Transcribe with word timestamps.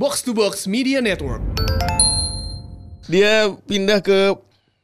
Box 0.00 0.24
to 0.24 0.32
Box 0.32 0.64
Media 0.64 1.04
Network. 1.04 1.44
Dia 3.04 3.52
pindah 3.68 4.00
ke 4.00 4.32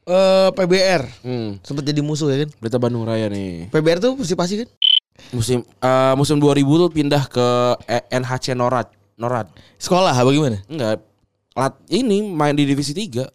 eh, 0.05 0.49
PBR. 0.53 1.09
Hmm. 1.25 1.57
Sempat 1.65 1.81
jadi 1.81 2.05
musuh 2.05 2.29
ya 2.29 2.45
kan? 2.45 2.49
Berita 2.61 2.77
Bandung 2.77 3.01
Raya 3.01 3.25
nih. 3.25 3.73
PBR 3.73 3.97
tuh 3.97 4.13
Persipasi 4.13 4.61
kan? 4.61 4.69
Musim 5.33 5.65
eh, 5.65 6.13
musim 6.13 6.37
2000 6.37 6.61
tuh 6.61 6.89
pindah 6.93 7.23
ke 7.25 7.47
E- 7.89 8.05
NHC 8.13 8.53
Norad. 8.53 8.93
Norad. 9.17 9.49
Sekolah 9.81 10.13
apa 10.13 10.29
gimana? 10.29 10.61
Enggak. 10.69 11.01
Lat 11.57 11.73
ini 11.89 12.21
main 12.21 12.53
di 12.53 12.69
divisi 12.69 12.93
3. 12.93 13.25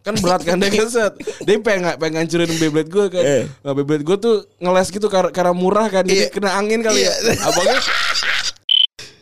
Kan 0.00 0.16
berat 0.24 0.40
kan 0.40 0.56
dia 0.56 0.72
kan 0.72 0.88
set. 0.88 1.12
Dia 1.44 1.60
pengen 1.60 1.92
pengen 2.00 2.24
ngancurin 2.24 2.48
Beyblade 2.56 2.88
gue 2.88 3.06
kan. 3.12 3.20
Eh. 3.20 3.44
Nah, 3.60 3.76
Beyblade 3.76 4.00
gue 4.00 4.16
tuh 4.16 4.36
ngeles 4.56 4.88
gitu 4.88 5.04
karena 5.12 5.28
karena 5.28 5.52
murah 5.52 5.84
kan. 5.92 6.08
Iya. 6.08 6.32
Jadi 6.32 6.32
kena 6.32 6.56
angin 6.56 6.80
kali 6.80 7.04
Iya. 7.04 7.12
ya. 7.12 7.34
Abangnya 7.44 7.76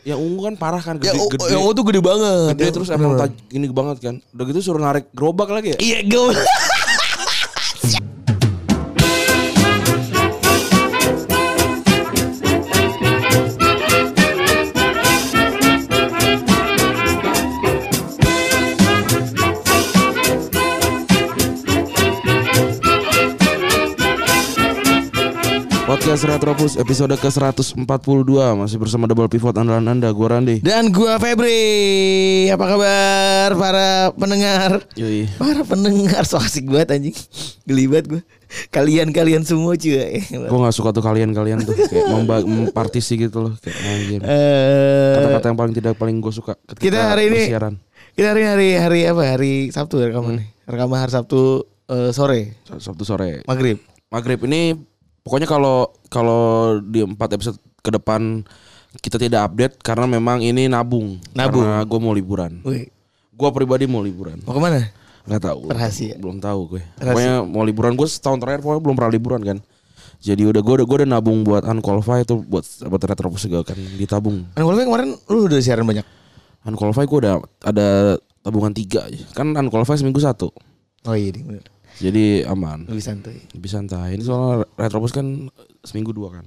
yang 0.07 0.23
ungu 0.23 0.47
kan 0.47 0.55
parah 0.55 0.79
kan 0.79 0.95
Ya, 1.03 1.11
gede 1.11 1.19
oh, 1.19 1.27
gede. 1.27 1.51
yang 1.51 1.61
oh 1.61 1.75
tuh 1.75 1.83
gede 1.83 1.99
banget. 1.99 2.55
Gede 2.55 2.63
Yang- 2.63 2.75
terus 2.79 2.89
emang 2.95 3.19
taj- 3.19 3.43
gini 3.51 3.67
banget 3.67 3.97
kan. 3.99 4.15
Udah 4.31 4.45
gitu 4.47 4.59
suruh 4.63 4.79
narik 4.79 5.11
gerobak 5.11 5.51
lagi 5.51 5.75
ya. 5.75 5.77
Iya, 5.83 5.99
gue. 6.07 6.31
Podcast 25.87 26.27
Retropus 26.27 26.75
episode 26.75 27.15
ke-142 27.15 27.79
masih 28.59 28.75
bersama 28.75 29.07
double 29.07 29.31
pivot 29.31 29.55
andalan 29.55 29.87
Anda 29.87 30.11
gua 30.11 30.35
Randi. 30.35 30.59
Dan 30.59 30.91
gua 30.91 31.15
Febri. 31.15 31.55
Apa 32.51 32.75
kabar 32.75 33.49
para 33.55 33.87
pendengar? 34.11 34.83
Yoi. 34.99 35.31
Para 35.39 35.63
pendengar 35.63 36.27
so 36.27 36.35
asik 36.37 36.67
banget 36.67 36.91
anjing. 36.91 37.15
Geli 37.63 37.87
banget 37.87 38.05
gua. 38.11 38.21
Kalian-kalian 38.67 39.47
semua 39.47 39.79
cuy. 39.79 40.19
Gue 40.27 40.59
gak 40.59 40.75
suka 40.75 40.91
tuh 40.91 40.99
kalian-kalian 40.99 41.63
tuh 41.63 41.71
kayak 41.71 42.03
mempartisi 42.51 43.15
gitu 43.15 43.47
loh 43.47 43.53
kayak 43.55 43.79
anjir. 43.79 44.19
Eh, 44.27 45.15
Kata-kata 45.15 45.45
yang 45.47 45.57
paling 45.57 45.73
tidak 45.73 45.93
paling 45.95 46.19
gue 46.19 46.33
suka 46.35 46.59
ketika 46.67 46.83
kita 46.83 46.99
hari 47.15 47.23
ini 47.31 47.39
bersiaran. 47.47 47.73
kita 48.11 48.27
hari 48.35 48.43
hari 48.43 48.67
hari 48.75 48.99
apa? 49.07 49.23
Hari 49.23 49.53
Sabtu 49.71 50.03
ya 50.03 50.11
rekaman 50.11 50.43
nih. 50.43 50.47
Rekaman 50.67 50.99
hari 50.99 51.11
Sabtu 51.15 51.63
eh, 51.87 52.11
sore 52.11 52.59
Sabtu 52.75 53.07
sore. 53.07 53.39
maghrib. 53.47 53.79
Maghrib 54.07 54.39
ini 54.47 54.75
pokoknya 55.27 55.43
kalau 55.43 55.91
kalau 56.07 56.79
di 56.79 57.03
empat 57.03 57.35
episode 57.35 57.59
ke 57.83 57.91
depan 57.91 58.47
kita 59.03 59.19
tidak 59.19 59.51
update 59.51 59.75
karena 59.83 60.07
memang 60.07 60.39
ini 60.39 60.71
nabung. 60.71 61.19
Nabung. 61.35 61.67
Karena 61.67 61.83
gue 61.83 61.99
mau 61.99 62.15
liburan. 62.15 62.63
Wih, 62.63 62.87
Gue 63.35 63.49
pribadi 63.51 63.85
mau 63.85 63.99
liburan. 63.99 64.39
mau 64.47 64.55
ke 64.55 64.61
mana? 64.63 64.87
Gak 65.27 65.43
tahu. 65.43 65.67
Rahasia. 65.67 66.15
Belum 66.15 66.39
tahu 66.39 66.79
gue. 66.79 66.81
Rahasia. 66.95 67.11
Pokoknya 67.11 67.35
mau 67.43 67.63
liburan 67.67 67.93
gue 67.99 68.07
setahun 68.07 68.39
terakhir 68.39 68.63
pokoknya 68.63 68.81
belum 68.87 68.95
pernah 68.95 69.11
liburan 69.11 69.41
kan. 69.43 69.57
Jadi 70.23 70.47
udah 70.47 70.61
gue 70.63 70.73
udah 70.81 70.85
gue 70.87 70.97
udah 71.03 71.09
nabung 71.11 71.43
buat 71.43 71.67
unqualified 71.67 72.25
itu 72.25 72.41
buat 72.41 72.63
buat 72.87 73.01
retropus 73.03 73.45
juga 73.45 73.75
kan 73.75 73.77
ditabung. 73.99 74.47
Kalau 74.55 74.73
kemarin 74.73 75.13
lu 75.27 75.45
udah 75.45 75.59
siaran 75.59 75.85
banyak. 75.85 76.07
Unqualified 76.65 77.05
gue 77.05 77.19
udah 77.27 77.35
ada 77.61 78.17
tabungan 78.41 78.73
tiga 78.73 79.05
aja. 79.05 79.21
Kan 79.35 79.53
unqualified 79.53 80.01
seminggu 80.01 80.23
satu. 80.23 80.49
Oh 81.05 81.13
iya, 81.13 81.29
ding, 81.29 81.45
bener. 81.45 81.63
Jadi 81.97 82.45
aman. 82.45 82.85
Lebih 82.85 83.01
santuy. 83.01 83.37
Lebih 83.51 83.69
santai. 83.69 84.13
Ini 84.13 84.23
soalnya 84.23 84.69
retropus 84.75 85.11
kan 85.11 85.49
seminggu 85.81 86.11
dua 86.11 86.29
kan. 86.31 86.45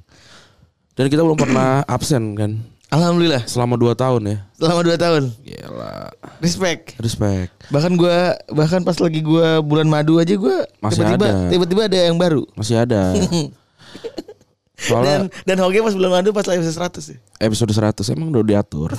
Dan 0.95 1.07
kita 1.07 1.21
belum 1.21 1.35
pernah 1.35 1.83
absen 1.97 2.35
kan. 2.35 2.61
Alhamdulillah. 2.91 3.47
Selama 3.47 3.75
dua 3.75 3.95
tahun 3.95 4.23
ya. 4.27 4.39
Selama 4.59 4.83
2 4.83 4.99
tahun. 4.99 5.23
Gila. 5.47 6.11
Respect. 6.43 6.99
Respect. 6.99 7.55
Bahkan 7.71 7.95
gua 7.95 8.35
bahkan 8.51 8.83
pas 8.83 8.99
lagi 8.99 9.23
gua 9.23 9.63
bulan 9.63 9.87
madu 9.87 10.19
aja 10.19 10.35
gua 10.35 10.67
Masih 10.83 11.07
tiba-tiba 11.07 11.27
ada. 11.31 11.51
tiba-tiba 11.55 11.83
ada 11.87 11.99
yang 12.03 12.19
baru. 12.19 12.43
Masih 12.59 12.83
ada. 12.83 13.15
Soalnya 14.81 15.31
Dan 15.31 15.55
dan 15.55 15.57
hoki 15.63 15.79
pas 15.79 15.95
bulan 15.95 16.19
madu 16.19 16.33
pas 16.33 16.43
episode 16.43 16.73
100 16.99 17.15
ya. 17.15 17.19
episode 17.39 17.71
100 17.71 18.01
emang 18.11 18.35
udah 18.35 18.43
diatur. 18.43 18.91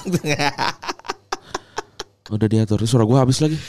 Udah 2.31 2.47
diatur. 2.47 2.79
Suara 2.88 3.03
gue 3.03 3.18
habis 3.19 3.44
lagi. 3.44 3.59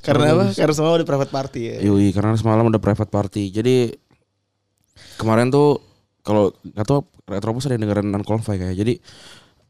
Karena 0.00 0.24
apa? 0.32 0.44
Karena 0.50 0.72
semua 0.72 0.94
udah 0.94 1.04
private 1.04 1.30
party 1.30 1.60
ya. 1.62 1.76
Yui, 1.82 2.10
karena 2.10 2.34
semalam 2.34 2.64
udah 2.64 2.78
private 2.78 3.08
party. 3.08 3.50
Jadi 3.50 3.90
kemarin 5.16 5.48
tuh 5.48 5.80
kalau 6.20 6.50
nggak 6.64 6.86
tahu 6.86 7.00
Retropus 7.26 7.66
ada 7.66 7.74
yang 7.74 7.84
dengerin 7.84 8.14
Unqualified 8.14 8.58
kayak. 8.60 8.76
Jadi 8.76 8.94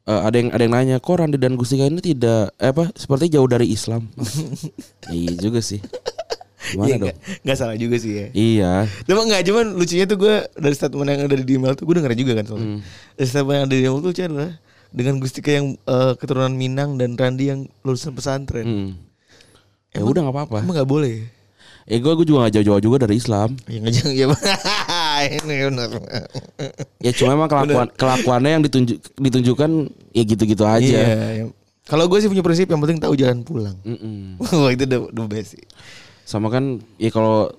eh, 0.05 0.21
ada 0.23 0.37
yang 0.37 0.49
ada 0.51 0.61
yang 0.61 0.75
nanya, 0.75 0.97
kok 0.99 1.17
Randi 1.17 1.37
dan 1.37 1.57
Gustika 1.57 1.85
ini 1.85 2.01
tidak 2.01 2.53
eh, 2.55 2.69
apa 2.69 2.93
seperti 2.93 3.33
jauh 3.33 3.49
dari 3.49 3.65
Islam. 3.67 4.13
iya 5.09 5.33
juga 5.35 5.61
sih. 5.61 5.81
Gimana 6.67 6.85
Iya, 6.85 6.97
dong? 6.99 7.07
nggak- 7.09 7.19
nggak 7.47 7.57
salah 7.57 7.77
juga 7.79 7.97
sih 7.97 8.13
ya. 8.13 8.27
Iya. 8.31 8.73
Cuma 9.05 9.25
nggak 9.25 9.43
cuman 9.47 9.67
lucunya 9.73 10.05
tuh 10.05 10.19
gue 10.19 10.35
dari 10.53 10.75
statement 10.75 11.09
yang 11.09 11.21
ada 11.25 11.37
di 11.39 11.53
email 11.55 11.73
tuh 11.73 11.87
gue 11.87 11.95
dengerin 11.97 12.19
juga 12.19 12.33
kan 12.35 12.45
soalnya. 12.45 12.69
Hmm. 12.69 12.81
Dari 13.15 13.27
statement 13.27 13.55
yang 13.55 13.65
ada 13.65 13.73
di 13.73 13.81
email 13.81 13.97
tuh 13.97 14.11
lucu 14.11 14.21
adalah 14.21 14.51
dengan 14.91 15.15
Gustika 15.17 15.51
yang 15.51 15.67
eh, 15.79 16.13
keturunan 16.15 16.53
Minang 16.53 17.01
dan 17.01 17.15
Randi 17.15 17.45
yang 17.47 17.61
lulusan 17.81 18.13
pesantren. 18.13 18.67
Hmm. 18.67 18.91
Ya 19.97 20.05
udah 20.05 20.21
nggak 20.29 20.37
apa-apa. 20.37 20.59
Emang 20.63 20.77
nggak 20.77 20.91
boleh? 20.91 21.17
Eh 21.87 22.03
gue 22.03 22.13
gue 22.19 22.27
juga 22.27 22.51
gak 22.51 22.59
jauh-jauh 22.59 22.83
juga 22.83 23.07
dari 23.07 23.15
Islam. 23.15 23.55
Ya 23.71 23.79
nggak 23.79 23.95
jangan 23.95 24.15
ya. 24.19 24.27
Ini 25.39 25.55
benar. 25.71 25.91
Ya 26.99 27.11
cuma 27.15 27.31
emang 27.39 27.47
kelakuan 27.47 27.89
kelakuannya 27.95 28.51
yang 28.59 28.63
ditunjuk 28.67 28.99
ditunjukkan 29.23 29.71
ya 30.11 30.23
gitu-gitu 30.27 30.65
aja. 30.67 30.83
Iya. 30.83 31.07
ya. 31.41 31.45
Kalau 31.87 32.11
gue 32.11 32.19
sih 32.19 32.27
punya 32.27 32.43
prinsip 32.43 32.67
yang 32.67 32.83
penting 32.83 32.99
tahu 32.99 33.15
jalan 33.15 33.47
pulang. 33.47 33.79
Mm-mm. 33.87 34.43
Wah 34.43 34.71
itu 34.75 34.83
the, 34.83 34.99
the 35.15 35.25
best 35.31 35.55
sih. 35.55 35.63
Sama 36.27 36.51
kan 36.51 36.83
ya 36.99 37.15
kalau 37.15 37.55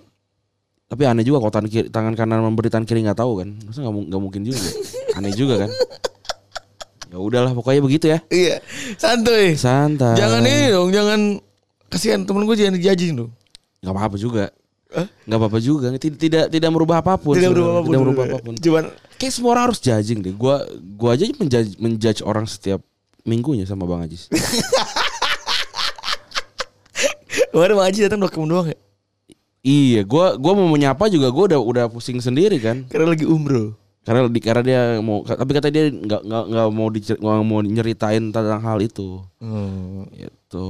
tapi 0.91 1.07
aneh 1.07 1.23
juga 1.23 1.39
kalau 1.39 1.51
tangan 1.51 1.69
kiri, 1.71 1.87
tangan 1.87 2.13
kanan 2.15 2.43
memberi 2.43 2.67
tangan 2.67 2.83
kiri 2.83 3.07
nggak 3.07 3.23
tahu 3.23 3.39
kan. 3.39 3.55
Masa 3.63 3.79
nggak 3.79 4.11
nggak 4.11 4.21
mungkin 4.21 4.41
juga. 4.43 4.59
aneh 5.15 5.31
juga 5.31 5.65
kan. 5.65 5.71
Ya 7.07 7.23
udahlah 7.23 7.55
pokoknya 7.55 7.79
begitu 7.79 8.11
ya. 8.11 8.19
Iya. 8.27 8.59
Santuy. 8.99 9.55
Santai. 9.55 10.19
Jangan 10.19 10.43
ini 10.43 10.75
dong, 10.75 10.91
jangan 10.91 11.39
kasihan 11.87 12.23
temen 12.23 12.43
gue 12.43 12.55
jangan 12.55 12.75
dijajing 12.75 13.11
dong. 13.15 13.31
Nggak 13.83 13.93
apa-apa 13.93 14.17
juga. 14.19 14.45
Nggak 15.27 15.37
apa-apa 15.37 15.59
juga. 15.59 15.87
Tidak 15.95 16.17
tidak 16.19 16.45
tidak 16.51 16.69
merubah 16.71 17.03
apa 17.03 17.19
pun. 17.19 17.35
Tidak 17.35 17.51
berubah 17.51 17.71
apa 17.71 17.81
pun. 17.81 17.89
Tidak 17.91 18.01
merubah 18.03 18.23
apa 18.27 18.39
pun. 18.43 18.53
Cuman 18.55 18.85
Kayak 19.17 19.33
semua 19.33 19.57
orang 19.57 19.73
harus 19.73 19.81
judging 19.81 20.21
deh. 20.21 20.33
Gua 20.37 20.61
gua 20.93 21.17
aja 21.17 21.25
menjudge, 21.25 21.81
menjudge 21.81 22.21
orang 22.21 22.45
setiap 22.45 22.85
minggunya 23.25 23.65
sama 23.65 23.89
Bang 23.89 24.05
Ajis. 24.05 24.29
kemarin 27.49 27.73
Bang 27.73 27.89
Haji 27.89 27.99
datang 28.05 28.21
dokumen 28.21 28.49
doang 28.53 28.67
ya. 28.69 28.77
iya, 29.65 30.01
gua 30.05 30.37
gua 30.37 30.53
mau 30.53 30.69
menyapa 30.69 31.09
juga 31.09 31.33
gua 31.33 31.49
udah 31.49 31.59
udah 31.59 31.85
pusing 31.89 32.21
sendiri 32.21 32.61
kan. 32.61 32.85
Karena 32.85 33.17
lagi 33.17 33.25
umroh. 33.25 33.73
Karena 34.07 34.23
di 34.25 34.39
karena 34.39 34.63
dia 34.63 34.81
mau 34.97 35.19
tapi 35.19 35.51
kata 35.51 35.67
dia 35.67 35.91
nggak 35.91 36.21
nggak 36.23 36.43
nggak 36.47 36.67
mau 36.71 36.87
dicer, 36.87 37.15
nggak 37.17 37.43
mau 37.43 37.59
nyeritain 37.59 38.23
tentang 38.25 38.61
hal 38.61 38.79
itu. 38.79 39.19
Hmm. 39.37 40.07
Gitu. 40.09 40.67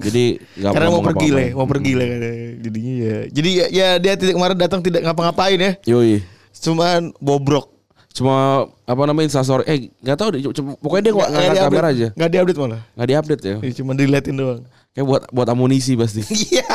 Jadi 0.00 0.24
nggak 0.56 0.72
Karena 0.72 0.88
mau 0.88 1.04
pergi 1.04 1.28
lah, 1.28 1.44
mau 1.52 1.68
pergi 1.68 1.92
lah 1.92 2.06
katanya. 2.08 2.46
Jadinya 2.58 2.92
ya. 2.96 3.18
Jadi 3.28 3.50
ya, 3.52 3.66
ya 3.68 3.88
dia 3.98 4.12
tidak 4.16 4.34
kemarin 4.34 4.56
datang 4.56 4.80
tidak 4.80 5.04
ngapa-ngapain 5.04 5.58
ya. 5.58 5.72
Yoi. 5.86 6.24
Cuman 6.54 7.12
bobrok. 7.18 7.68
Cuma 8.10 8.64
apa 8.84 9.02
namanya 9.02 9.24
instastory 9.26 9.64
eh 9.64 9.78
nggak 9.98 10.16
tahu 10.18 10.28
deh 10.30 10.40
cuma- 10.52 10.76
pokoknya 10.76 11.02
dia 11.02 11.12
nggak 11.12 11.28
ngangkat 11.28 11.48
diupdate. 11.50 11.64
kamera 11.66 11.86
aja 11.88 12.08
Nggak 12.12 12.30
diupdate 12.30 12.58
malah. 12.58 12.80
nggak 12.92 13.08
diupdate 13.08 13.42
ya 13.42 13.56
Ya, 13.58 13.70
Cuma 13.72 13.90
diliatin 13.92 14.34
doang. 14.34 14.60
kayak 14.92 15.06
buat 15.06 15.22
buat 15.28 15.48
amunisi 15.48 15.92
pasti 15.94 16.20
Iya. 16.52 16.68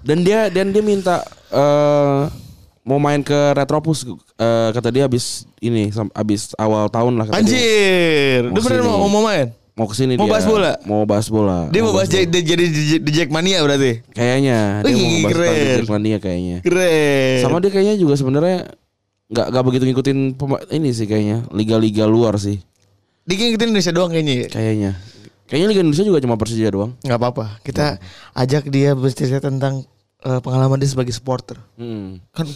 dan 0.00 0.18
dia 0.22 0.40
dan 0.48 0.70
dia 0.70 0.82
minta 0.82 1.22
eh 1.48 2.22
mau 2.88 2.96
main 2.96 3.20
ke 3.20 3.36
Retropus 3.52 4.08
eh, 4.34 4.68
kata 4.72 4.88
dia 4.88 5.04
habis 5.04 5.44
ini 5.60 5.92
habis 6.10 6.56
awal 6.56 6.88
tahun 6.88 7.14
lah 7.14 7.28
kata. 7.28 7.36
Anjir. 7.36 8.40
Dia 8.42 8.50
Mau 8.50 8.64
sini. 8.64 8.80
mau, 8.80 9.06
mau 9.06 9.22
main? 9.22 9.52
mau 9.76 9.86
ke 9.86 9.94
sini 9.94 10.16
Mau 10.16 10.24
dia 10.24 10.32
bahas 10.32 10.42
bola? 10.44 10.72
mau 10.82 11.04
bahas 11.04 11.28
bola 11.28 11.70
Dia 11.70 11.80
mau 11.80 11.94
bahas 11.94 12.08
jadi, 12.08 12.26
jadi 12.26 12.64
di 12.98 13.10
Jack 13.12 13.28
Mania 13.28 13.62
berarti. 13.62 14.02
kayaknya 14.10 14.82
dia 14.82 14.90
Wih, 14.90 14.98
mau 14.98 15.22
bahas 15.22 15.34
keren. 15.36 15.76
Jackmania 15.78 16.16
kayaknya 16.18 16.56
Keren. 16.66 17.38
sama 17.38 17.56
dia 17.60 17.70
kayaknya 17.70 17.94
juga 17.94 18.14
sebenarnya 18.16 18.74
nggak 19.28 19.46
nggak 19.46 19.62
begitu 19.62 19.82
ngikutin 19.86 20.18
ini 20.72 20.90
sih 20.90 21.04
kayaknya 21.04 21.46
liga-liga 21.52 22.08
luar 22.08 22.34
sih 22.36 22.58
Dia 23.22 23.38
ngikutin 23.38 23.70
Indonesia 23.70 23.92
doang 23.92 24.10
kayaknya 24.10 24.34
ya. 24.34 24.48
kayaknya 24.50 24.90
kayaknya 25.46 25.66
liga 25.68 25.80
Indonesia 25.80 26.04
juga 26.04 26.18
cuma 26.18 26.34
Persija 26.34 26.68
doang 26.68 26.92
Nggak 26.98 27.18
apa-apa. 27.20 27.44
Kita 27.62 28.02
ajak 28.34 28.66
dia 28.66 28.92
bercerita 28.92 29.38
tentang 29.38 29.86
eh, 30.20 30.40
pengalaman 30.40 30.76
dia 30.76 30.86
sebagai 30.86 31.10
supporter. 31.10 31.58
hmm. 31.74 32.18
Kan 32.30 32.46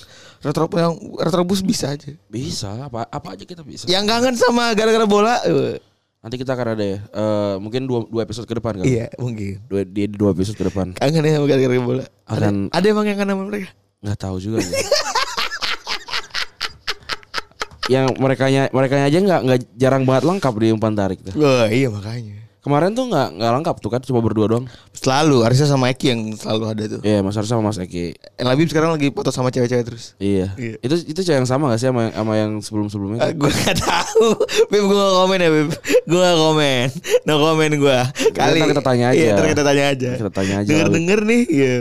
retro 0.40 0.66
yang 0.72 0.92
retrobus 1.16 1.60
bisa 1.60 1.90
aja. 1.90 2.10
bisa 2.26 2.68
apa 2.82 3.04
apa 3.04 3.28
aja 3.32 3.42
kita 3.42 3.62
bisa 3.62 3.86
Yang 3.86 4.04
kangen 4.08 4.34
sama 4.34 4.72
gara-gara 4.72 5.04
bola. 5.04 5.38
eh, 5.42 5.78
nanti 6.18 6.36
kita 6.36 6.52
akan 6.52 6.68
ada 6.72 6.84
ya 6.84 6.98
eh, 7.02 7.54
mungkin 7.58 7.82
dua, 7.84 8.02
dua 8.04 8.22
episode 8.22 8.46
ke 8.46 8.54
depan 8.54 8.78
kan 8.78 8.84
Iya, 8.84 9.10
mungkin. 9.16 9.58
dua 9.66 9.82
dia 9.82 10.06
di 10.06 10.14
dua 10.14 10.30
episode 10.30 10.54
ke 10.54 10.64
depan 10.64 10.94
Kangen 10.94 11.18
ya 11.20 11.32
sama 11.36 11.46
gara-gara 11.46 11.74
bola. 11.78 12.04
Ada, 12.24 12.46
Akan- 12.46 12.70
ada 12.70 12.86
emang 12.86 13.04
yang 13.04 13.16
kangen 13.16 13.32
sama 13.32 13.44
mereka? 13.46 13.68
nggak 14.02 14.18
tahu 14.18 14.36
juga 14.36 14.58
ya. 14.58 14.70
yang 17.90 18.06
mereka 18.14 18.46
mereka 18.70 18.94
aja 18.96 19.18
nggak 19.18 19.40
nggak 19.42 19.60
jarang 19.74 20.02
banget 20.02 20.24
lengkap 20.24 20.54
di 20.54 20.68
umpan 20.70 20.94
tarik 20.94 21.18
tuh. 21.20 21.34
Wah, 21.34 21.66
iya 21.66 21.86
makanya. 21.86 22.38
Kemarin 22.62 22.94
tuh 22.94 23.10
nggak 23.10 23.42
nggak 23.42 23.50
lengkap 23.58 23.76
tuh 23.82 23.90
kan 23.90 23.98
cuma 24.06 24.22
berdua 24.22 24.46
doang. 24.46 24.66
Selalu 24.94 25.42
Arisa 25.42 25.66
sama 25.66 25.90
Eki 25.90 26.06
yang 26.14 26.20
selalu 26.38 26.64
ada 26.70 26.82
tuh. 26.86 27.00
Iya 27.02 27.18
Mas 27.18 27.34
Arsa 27.34 27.58
sama 27.58 27.74
Mas 27.74 27.82
Eki. 27.82 28.14
El 28.38 28.46
Habib 28.46 28.70
sekarang 28.70 28.94
lagi 28.94 29.10
foto 29.10 29.34
sama 29.34 29.50
cewek-cewek 29.50 29.82
terus. 29.82 30.14
Iya. 30.22 30.54
Iya. 30.54 30.78
Itu 30.78 30.94
itu 31.02 31.20
cewek 31.26 31.42
yang 31.42 31.50
sama 31.50 31.74
gak 31.74 31.82
sih 31.82 31.90
sama 31.90 32.14
sama 32.14 32.38
yang 32.38 32.62
sebelum 32.62 32.86
sebelumnya? 32.86 33.18
Uh, 33.26 33.34
gue 33.34 33.50
gak 33.50 33.82
tahu 33.82 34.26
Beb 34.70 34.82
gue 34.86 34.94
gak 34.94 35.14
komen 35.18 35.38
ya 35.42 35.50
Beb 35.50 35.68
Gue 36.06 36.20
gak 36.22 36.38
komen 36.38 36.86
No 37.26 37.34
komen 37.42 37.70
gue 37.82 37.98
Kali 38.30 38.58
Ntar 38.62 38.68
kita 38.78 38.82
tanya 38.86 39.06
aja. 39.10 39.18
Iya 39.18 39.32
ntar 39.34 39.46
kita 39.50 39.62
tanya 39.66 39.84
aja 39.90 40.10
Kita 40.22 40.30
tanya 40.30 40.54
aja 40.62 40.68
Denger-denger 40.70 41.18
nih 41.26 41.42
Iya 41.50 41.74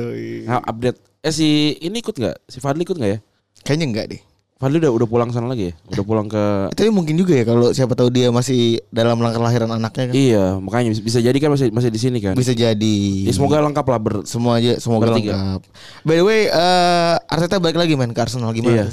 Nah, 0.49 0.59
update. 0.65 0.97
Eh 1.21 1.29
si 1.29 1.77
ini 1.77 2.01
ikut 2.01 2.17
nggak? 2.17 2.49
Si 2.49 2.57
Fadli 2.57 2.81
ikut 2.81 2.97
nggak 2.97 3.11
ya? 3.13 3.19
Kayaknya 3.61 3.85
enggak 3.85 4.05
deh 4.17 4.21
Fadli 4.61 4.77
udah 4.77 4.93
udah 4.93 5.07
pulang 5.07 5.29
sana 5.29 5.49
lagi 5.49 5.67
ya? 5.67 5.73
Udah 5.89 6.03
pulang 6.03 6.27
ke 6.27 6.69
Tapi 6.69 6.87
mungkin 6.87 7.17
juga 7.17 7.33
ya 7.33 7.41
Kalau 7.43 7.73
siapa 7.73 7.91
tahu 7.91 8.07
dia 8.07 8.29
masih 8.29 8.77
Dalam 8.87 9.17
langkah 9.17 9.41
lahiran 9.41 9.65
anaknya 9.67 10.05
kan 10.05 10.13
Iya, 10.13 10.45
makanya 10.55 10.93
bisa- 10.93 11.17
jadi 11.19 11.33
kan 11.35 11.49
masih 11.49 11.67
masih 11.67 11.89
di 11.89 11.97
sini 11.97 12.21
kan. 12.21 12.33
Bisa 12.33 12.53
jadi 12.53 12.95
Ya, 13.25 13.31
semoga 13.31 13.57
lengkap 13.59 13.81
lah 13.83 13.97
ber 13.97 14.13
Semua 14.23 14.55
aja 14.55 14.77
Semoga 14.77 15.09
Bertiga. 15.09 15.33
lengkap 15.33 15.61
By 16.03 16.15
the 16.15 16.23
way 16.23 16.41
eh 16.45 17.15
Arteta 17.25 17.57
balik 17.57 17.75
lagi 17.75 17.93
main 17.95 18.09
ke 18.09 18.21
Arsenal 18.21 18.53
Iya. 18.53 18.61
Gimana 18.61 18.85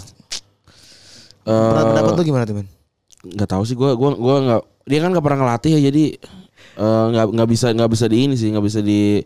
Pendapat 1.44 1.78
Eh, 1.78 1.86
pendapat 1.86 2.12
lu 2.14 2.22
gimana 2.24 2.44
tuh 2.44 2.56
men 2.56 2.68
nggak 3.18 3.48
tahu 3.48 3.62
sih 3.62 3.74
gua 3.74 3.92
gua 3.92 4.14
gua 4.14 4.36
nggak 4.38 4.62
dia 4.86 4.98
kan 5.00 5.10
nggak 5.10 5.20
pernah 5.22 5.38
ngelatih 5.42 5.70
ya 5.74 5.90
jadi 5.90 6.04
eh, 6.76 7.04
nggak 7.10 7.26
nggak 7.30 7.48
bisa 7.50 7.66
nggak 7.72 7.90
bisa 7.90 8.06
di 8.06 8.16
ini 8.20 8.34
sih 8.34 8.48
nggak 8.48 8.62
bisa 8.62 8.80
di 8.80 9.18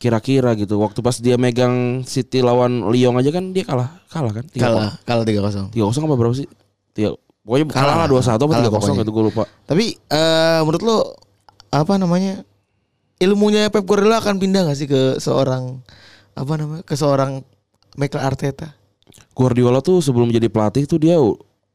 kira-kira 0.00 0.56
gitu. 0.56 0.80
Waktu 0.80 1.04
pas 1.04 1.20
dia 1.20 1.36
megang 1.36 2.00
City 2.08 2.40
lawan 2.40 2.88
Lyon 2.88 3.20
aja 3.20 3.28
kan 3.28 3.52
dia 3.52 3.68
kalah 3.68 4.00
kalah 4.08 4.32
kan? 4.32 4.48
Kalah 4.48 4.96
Kalah 5.04 5.24
3-0 5.28 5.68
tiga 5.76 5.84
kosong 5.84 6.08
apa 6.08 6.16
berapa 6.16 6.34
sih? 6.34 6.48
Tiga 6.96 7.12
pokoknya 7.44 7.64
kalah 7.68 7.76
Kalah. 7.76 7.96
lah. 8.00 8.08
dua 8.08 8.22
satu 8.24 8.48
apa 8.48 8.64
tiga 8.64 8.72
kosong 8.72 8.96
gitu 8.96 9.12
gue 9.12 9.24
lupa. 9.28 9.44
Tapi 9.68 9.92
eh 10.08 10.60
menurut 10.64 10.82
lo 10.82 10.98
apa 11.68 12.00
namanya 12.00 12.40
ilmunya 13.20 13.68
Pep 13.68 13.84
Guardiola 13.84 14.24
akan 14.24 14.40
pindah 14.40 14.72
gak 14.72 14.78
sih 14.80 14.88
ke 14.88 15.20
seorang 15.20 15.84
apa 16.32 16.52
namanya 16.56 16.82
ke 16.82 16.96
seorang 16.96 17.44
Mikel 18.00 18.24
Arteta? 18.24 18.72
Guardiola 19.36 19.84
tuh 19.84 20.00
sebelum 20.00 20.32
jadi 20.32 20.48
pelatih 20.48 20.88
tuh 20.88 20.96
dia 20.96 21.20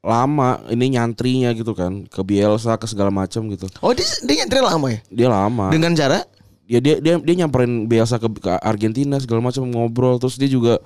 lama 0.05 0.61
ini 0.69 0.97
nyantrinya 0.97 1.53
gitu 1.53 1.73
kan 1.77 2.05
ke 2.09 2.21
Bielsa 2.25 2.77
ke 2.81 2.89
segala 2.89 3.13
macam 3.13 3.45
gitu. 3.53 3.69
Oh 3.85 3.93
dia 3.93 4.05
dia 4.25 4.41
nyantri 4.41 4.61
lama 4.65 4.87
ya? 4.89 4.99
Dia 5.13 5.27
lama. 5.29 5.69
Dengan 5.69 5.93
cara 5.93 6.25
ya 6.65 6.79
dia 6.79 6.97
dia 6.97 7.15
dia 7.17 7.35
nyamperin 7.37 7.85
Bielsa 7.85 8.17
ke, 8.17 8.27
ke 8.31 8.51
Argentina 8.59 9.17
segala 9.17 9.41
macam 9.41 9.63
ngobrol. 9.65 10.17
Terus 10.17 10.35
dia 10.35 10.47
juga 10.47 10.81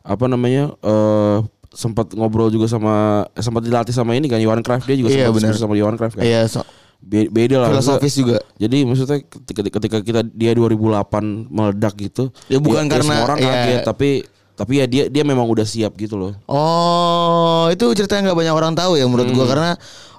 apa 0.00 0.24
namanya 0.26 0.74
eh 0.80 1.38
sempat 1.70 2.10
ngobrol 2.12 2.50
juga 2.50 2.66
sama 2.66 3.26
eh, 3.30 3.40
sempat 3.40 3.62
dilatih 3.62 3.92
sama 3.92 4.14
ini 4.14 4.26
kan 4.26 4.38
Johan 4.38 4.60
Cruyff. 4.60 4.82
Dia 4.84 4.96
juga 4.96 5.08
Iya, 5.08 5.30
sempat 5.30 5.54
sama 5.56 5.74
Johan 5.74 5.94
Cruyff 5.94 6.14
kan. 6.14 6.22
Iya 6.22 6.46
so, 6.46 6.66
Be- 7.00 7.30
beda 7.30 7.56
lah. 7.56 7.68
Filosofis 7.70 8.12
juga. 8.12 8.36
jadi 8.54 8.84
maksudnya 8.84 9.24
ketika, 9.24 9.62
ketika 9.72 9.98
kita 10.02 10.20
dia 10.26 10.52
2008 10.52 11.00
meledak 11.48 11.96
gitu 11.96 12.28
Ya, 12.46 12.60
bukan 12.60 12.84
karena- 12.86 13.00
semua 13.00 13.24
orang 13.24 13.38
ya. 13.38 13.48
kaget. 13.48 13.80
Tapi 13.86 14.10
tapi 14.52 14.72
ya 14.76 14.84
dia 14.84 15.04
dia 15.08 15.24
memang 15.24 15.48
udah 15.48 15.64
siap 15.64 15.96
gitu 15.96 16.20
loh. 16.20 16.36
Oh 16.44 17.72
itu 17.72 17.86
cerita 17.94 18.18
yang 18.18 18.28
nggak 18.28 18.36
banyak 18.36 18.52
orang 18.52 18.74
tahu 18.74 18.98
ya 18.98 19.08
menurut 19.08 19.32
gua. 19.32 19.46
Karena 19.48 19.70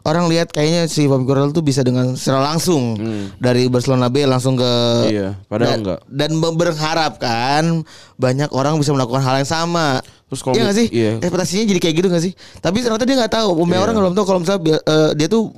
orang 0.03 0.25
lihat 0.27 0.49
kayaknya 0.49 0.85
si 0.85 1.03
Pep 1.03 1.21
Guardiola 1.21 1.49
tuh 1.49 1.61
bisa 1.61 1.81
dengan 1.81 2.13
secara 2.13 2.41
langsung 2.43 2.97
dari 3.37 3.65
Barcelona 3.65 4.07
B 4.07 4.23
langsung 4.23 4.53
ke 4.53 4.71
iya 5.07 5.37
padahal 5.45 5.67
dan, 5.67 5.79
enggak 5.79 5.99
dan 6.07 6.31
be- 6.35 6.57
berharap 6.57 7.13
kan 7.17 7.85
banyak 8.15 8.49
orang 8.49 8.75
bisa 8.75 8.91
melakukan 8.91 9.19
hal 9.19 9.37
yang 9.37 9.47
sama. 9.47 10.01
Terus 10.25 10.41
kalau 10.41 10.55
iya 10.55 10.63
gak 10.63 10.77
sih? 10.77 10.87
iya. 10.89 11.11
Ekspektasinya 11.17 11.65
jadi 11.67 11.79
kayak 11.81 11.95
gitu 11.97 12.07
gak 12.07 12.23
sih? 12.23 12.33
Tapi 12.57 12.79
ternyata 12.79 13.03
dia 13.03 13.15
nggak 13.15 13.33
tahu. 13.33 13.51
Banyak 13.57 13.73
Iya. 13.73 13.83
orang 13.83 13.95
belum 13.97 14.13
tahu 14.13 14.25
kalau 14.25 14.39
misalnya 14.39 14.79
eh, 14.79 15.11
dia 15.13 15.27
tuh 15.27 15.51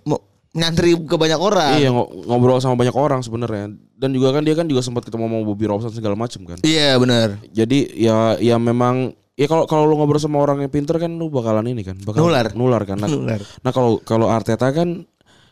nyantri 0.52 0.94
ke 0.96 1.14
banyak 1.14 1.38
orang. 1.38 1.78
Iya 1.78 1.90
ngo- 1.90 2.10
ngobrol 2.26 2.58
sama 2.58 2.74
banyak 2.74 2.92
orang 2.92 3.22
sebenarnya 3.22 3.70
dan 3.94 4.10
juga 4.10 4.30
kan 4.30 4.42
dia 4.42 4.54
kan 4.54 4.66
juga 4.66 4.82
sempat 4.82 5.02
ketemu 5.02 5.26
sama 5.26 5.38
Bobby 5.44 5.66
Robson 5.66 5.90
segala 5.90 6.14
macam 6.14 6.42
kan. 6.44 6.58
Iya 6.62 6.98
benar. 6.98 7.38
Jadi 7.50 7.80
ya 7.96 8.34
ya 8.38 8.58
memang 8.58 9.14
ya 9.34 9.46
kalau 9.46 9.66
kalau 9.66 9.84
lu 9.84 9.96
ngobrol 9.96 10.18
sama 10.18 10.38
orang 10.38 10.62
yang 10.62 10.70
pinter 10.70 10.96
kan 10.96 11.10
lu 11.10 11.28
bakalan 11.28 11.66
ini 11.66 11.82
kan 11.82 11.98
bakal 12.00 12.24
Nular. 12.24 12.54
nular 12.54 12.84
kan. 12.84 12.98
Nah, 12.98 13.08
Nular. 13.08 13.42
nah 13.60 13.72
kalau 13.72 13.98
kalau 14.00 14.28
Arteta 14.28 14.70
kan 14.70 15.06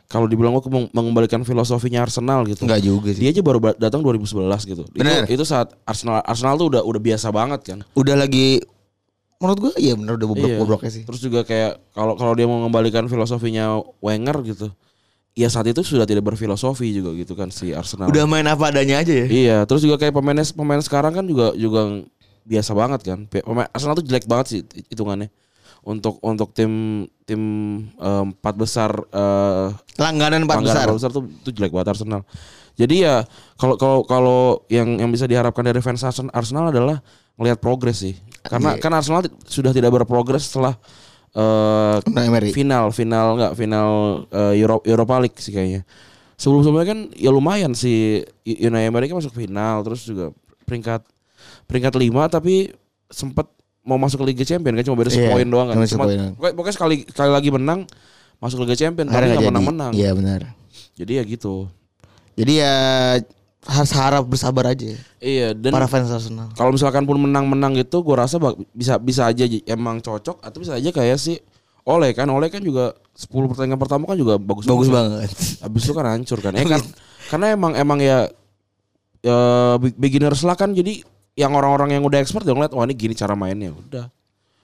kalau 0.06 0.28
dibilang 0.28 0.52
gua 0.52 0.62
meng- 0.68 0.92
mengembalikan 0.92 1.42
filosofinya 1.42 2.04
Arsenal 2.04 2.44
gitu. 2.44 2.64
Enggak 2.64 2.82
juga 2.82 3.10
sih. 3.10 3.22
Dia 3.22 3.32
aja 3.32 3.42
baru 3.42 3.60
ba- 3.60 3.78
datang 3.78 4.04
2011 4.04 4.28
gitu. 4.66 4.84
Bener. 4.92 5.24
Itu, 5.24 5.40
itu 5.40 5.44
saat 5.46 5.72
Arsenal 5.82 6.20
Arsenal 6.22 6.56
tuh 6.58 6.68
udah 6.70 6.82
udah 6.82 7.02
biasa 7.02 7.28
banget 7.30 7.60
kan. 7.66 7.80
Udah 7.94 8.14
lagi 8.14 8.60
menurut 9.38 9.58
gua 9.60 9.74
iya 9.76 9.98
benar 9.98 10.14
udah 10.14 10.28
bobrok 10.28 10.46
Iya. 10.48 10.58
bobroknya 10.60 10.92
sih. 10.92 11.02
Terus 11.02 11.18
juga 11.20 11.42
kayak 11.42 11.82
kalau 11.92 12.14
kalau 12.14 12.36
dia 12.36 12.46
mau 12.46 12.60
mengembalikan 12.60 13.08
filosofinya 13.08 13.80
Wenger 13.98 14.38
gitu. 14.46 14.68
Ya 15.32 15.48
saat 15.48 15.64
itu 15.66 15.80
sudah 15.82 16.04
tidak 16.04 16.22
berfilosofi 16.24 16.92
juga 16.92 17.16
gitu 17.16 17.34
kan 17.34 17.48
si 17.50 17.72
Arsenal. 17.72 18.12
Udah 18.12 18.28
main 18.28 18.44
apa 18.46 18.68
adanya 18.68 19.00
aja 19.00 19.16
ya. 19.16 19.26
Iya, 19.26 19.58
terus 19.64 19.80
juga 19.80 19.96
kayak 19.96 20.12
pemain 20.12 20.36
pemain 20.44 20.78
sekarang 20.78 21.16
kan 21.16 21.24
juga 21.24 21.56
juga 21.56 22.04
biasa 22.44 22.72
banget 22.74 23.02
kan. 23.06 23.20
Arsenal 23.72 23.96
tuh 23.96 24.06
jelek 24.06 24.26
banget 24.26 24.46
sih 24.48 24.60
hitungannya. 24.90 25.30
Untuk 25.82 26.22
untuk 26.22 26.54
tim 26.54 27.04
tim 27.26 27.42
eh, 27.98 28.24
empat 28.28 28.54
besar 28.54 28.94
eh 28.94 29.68
Langganan 29.98 30.46
empat 30.46 30.62
besar. 30.62 30.86
besar 30.94 31.10
tuh, 31.10 31.26
tuh 31.42 31.52
jelek 31.52 31.74
banget 31.74 31.98
Arsenal. 31.98 32.22
Jadi 32.78 33.04
ya 33.04 33.26
kalau 33.58 33.76
kalau 33.76 34.00
kalau 34.06 34.40
yang 34.70 35.02
yang 35.02 35.10
bisa 35.10 35.26
diharapkan 35.26 35.66
dari 35.66 35.82
fans 35.82 36.02
Arsen- 36.02 36.30
Arsenal 36.32 36.70
adalah 36.70 37.02
melihat 37.36 37.58
progres 37.58 37.98
sih. 38.02 38.14
Karena 38.42 38.78
Iya. 38.78 38.82
kan 38.82 38.92
Arsenal 38.94 39.22
sudah 39.46 39.74
tidak 39.74 39.90
berprogres 39.90 40.50
setelah 40.50 40.78
Emery. 42.06 42.52
final 42.52 42.92
final 42.92 43.40
nggak 43.40 43.54
final 43.56 43.90
eh, 44.30 44.60
Euro, 44.60 44.84
Europa 44.84 45.16
League 45.22 45.40
sih 45.40 45.56
kayaknya 45.56 45.88
sebelum 46.36 46.60
sebelumnya 46.60 46.88
kan 46.92 47.00
ya 47.16 47.32
lumayan 47.32 47.72
si 47.72 48.20
Unai 48.44 48.90
Emery 48.90 49.08
kan 49.08 49.22
masuk 49.22 49.32
final 49.32 49.80
terus 49.86 50.04
juga 50.04 50.36
peringkat 50.68 51.06
peringkat 51.66 51.94
lima 51.96 52.26
tapi 52.26 52.72
sempat 53.08 53.48
mau 53.82 53.98
masuk 53.98 54.22
ke 54.22 54.26
Liga 54.30 54.44
Champion 54.44 54.74
kan 54.74 54.84
cuma 54.84 54.96
beda 54.96 55.10
Iya, 55.10 55.28
sepoin 55.28 55.46
doang 55.46 55.68
kan 55.68 55.76
cuma 55.86 56.06
pokoknya, 56.06 56.26
pokoknya 56.54 56.76
sekali 56.76 56.96
sekali 57.04 57.32
lagi 57.32 57.50
menang 57.50 57.80
masuk 58.38 58.62
Liga 58.62 58.76
Champion 58.76 59.06
tapi 59.06 59.16
Akhirnya 59.16 59.28
nggak 59.32 59.42
nggak 59.42 59.52
menang 59.52 59.64
jadi. 59.64 59.72
menang 59.74 59.92
Iya 59.94 60.12
benar. 60.14 60.40
jadi 60.94 61.12
ya 61.14 61.24
gitu 61.26 61.56
Jadi 62.32 62.54
ya 62.58 62.74
harus 63.62 63.92
harap 63.92 64.24
bersabar 64.24 64.66
aja. 64.68 64.98
iya 65.18 65.54
dan 65.54 65.70
Para 65.70 65.86
fans 65.86 66.10
Arsenal. 66.10 66.50
kalau 66.52 66.72
misalkan 66.72 67.04
pun 67.04 67.14
menang-menang 67.16 67.76
gitu 67.76 68.02
gue 68.02 68.16
rasa 68.16 68.42
bisa 68.72 68.98
bisa 68.98 69.26
aja 69.26 69.44
emang 69.66 69.98
cocok 69.98 70.40
atau 70.40 70.58
bisa 70.58 70.74
aja 70.74 70.90
kayak 70.90 71.16
si 71.16 71.38
Oleh 71.84 72.10
kan 72.12 72.26
Oleh 72.28 72.48
kan 72.48 72.58
juga 72.60 72.94
10 73.12 73.30
pertandingan 73.48 73.78
pertama 73.78 74.06
kan 74.06 74.14
juga 74.14 74.38
bagus 74.38 74.64
Bagus 74.64 74.86
banget. 74.88 75.30
Habis 75.60 75.82
itu 75.84 75.94
kan 75.94 76.06
hancur 76.08 76.38
kan. 76.40 76.54
Eh 76.58 76.64
kan 76.64 76.82
karena 77.28 77.46
emang 77.52 77.74
emang 77.74 78.00
ya 78.00 78.30
ya 79.20 79.38
be- 79.78 79.94
beginners 79.96 80.42
lah 80.42 80.54
kan 80.54 80.72
jadi 80.72 81.02
yang 81.36 81.52
orang-orang 81.56 81.96
yang 81.96 82.04
udah 82.04 82.20
expert 82.20 82.44
udah 82.44 82.56
ngeliat 82.56 82.74
wah 82.76 82.84
ini 82.84 82.94
gini 82.96 83.14
cara 83.16 83.34
mainnya 83.36 83.72
udah. 83.72 84.06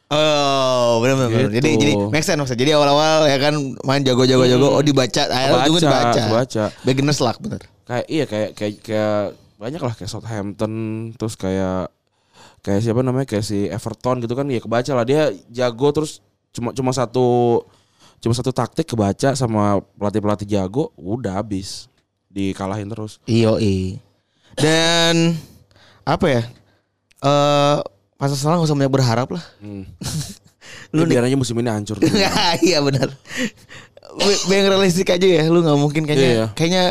Oh, 0.07 1.03
benar 1.03 1.19
benar. 1.19 1.29
benar. 1.31 1.51
Gitu. 1.51 1.55
Jadi 1.59 1.69
jadi 1.83 1.93
make 2.07 2.23
sense 2.23 2.39
maksudnya. 2.39 2.61
Jadi 2.63 2.71
awal-awal 2.79 3.27
ya 3.27 3.37
kan 3.43 3.55
main 3.83 4.01
jago-jago-jago 4.07 4.67
oh 4.79 4.83
dibaca, 4.83 5.21
akhirnya 5.27 5.67
juga 5.67 5.79
dibaca. 5.83 6.21
kebaca. 6.31 6.63
Beginners 6.87 7.19
luck 7.19 7.37
bener. 7.43 7.61
Kayak 7.83 8.05
iya 8.07 8.23
kayak 8.23 8.49
kayak 8.55 8.73
kayak 8.83 9.19
banyak 9.59 9.81
lah 9.83 9.93
kayak 9.95 10.11
Southampton 10.11 10.73
terus 11.19 11.35
kayak 11.35 11.91
kayak 12.63 12.79
siapa 12.83 13.03
namanya 13.03 13.27
kayak 13.27 13.43
si 13.43 13.67
Everton 13.67 14.23
gitu 14.23 14.31
kan 14.37 14.47
ya 14.47 14.63
kebaca 14.63 14.91
lah 14.95 15.03
dia 15.07 15.31
jago 15.51 15.87
terus 15.91 16.23
cuma 16.55 16.71
cuma 16.71 16.91
satu 16.95 17.63
cuma 18.23 18.33
satu 18.33 18.51
taktik 18.55 18.87
kebaca 18.87 19.35
sama 19.35 19.83
pelatih-pelatih 19.99 20.47
jago 20.47 20.95
udah 20.95 21.43
habis 21.43 21.91
dikalahin 22.31 22.87
terus. 22.87 23.19
Iyo 23.27 23.59
Dan 24.57 25.35
apa 26.07 26.25
ya? 26.31 26.41
Eh 27.19 27.77
pas 28.15 28.31
Arsenal 28.31 28.57
nggak 28.57 28.69
usah 28.71 28.77
banyak 28.79 28.95
berharap 28.95 29.27
lah. 29.35 29.43
Hmm. 29.59 29.83
Lu 30.95 31.03
biar 31.03 31.27
aja 31.27 31.35
musim 31.35 31.59
ini 31.59 31.67
hancur. 31.67 31.99
iya 32.67 32.79
benar. 32.79 33.11
Be- 34.17 34.43
be 34.47 34.53
yang 34.55 34.71
realistik 34.71 35.11
aja 35.11 35.27
ya. 35.27 35.43
Lu 35.51 35.59
nggak 35.59 35.75
mungkin 35.75 36.07
kayaknya. 36.07 36.31
Iya. 36.31 36.45
Kayaknya 36.55 36.83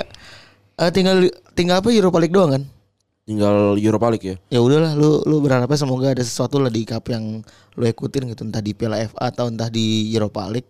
eh, 0.77 0.91
tinggal 0.93 1.17
tinggal 1.57 1.81
apa 1.81 1.89
Europa 1.89 2.21
League 2.21 2.37
doang 2.37 2.53
kan? 2.53 2.63
Tinggal 3.27 3.75
Europa 3.75 4.07
League 4.13 4.27
ya. 4.29 4.37
Ya 4.53 4.61
udahlah 4.63 4.93
lu 4.95 5.25
lu 5.25 5.41
berharapnya 5.41 5.75
semoga 5.75 6.13
ada 6.13 6.23
sesuatu 6.23 6.61
lah 6.61 6.71
di 6.71 6.85
cup 6.87 7.09
yang 7.11 7.43
lu 7.75 7.85
ikutin 7.85 8.31
gitu 8.31 8.47
entah 8.47 8.63
di 8.63 8.71
Piala 8.77 9.03
FA 9.09 9.33
atau 9.33 9.49
entah 9.51 9.67
di 9.67 10.13
Europa 10.15 10.47
League. 10.47 10.69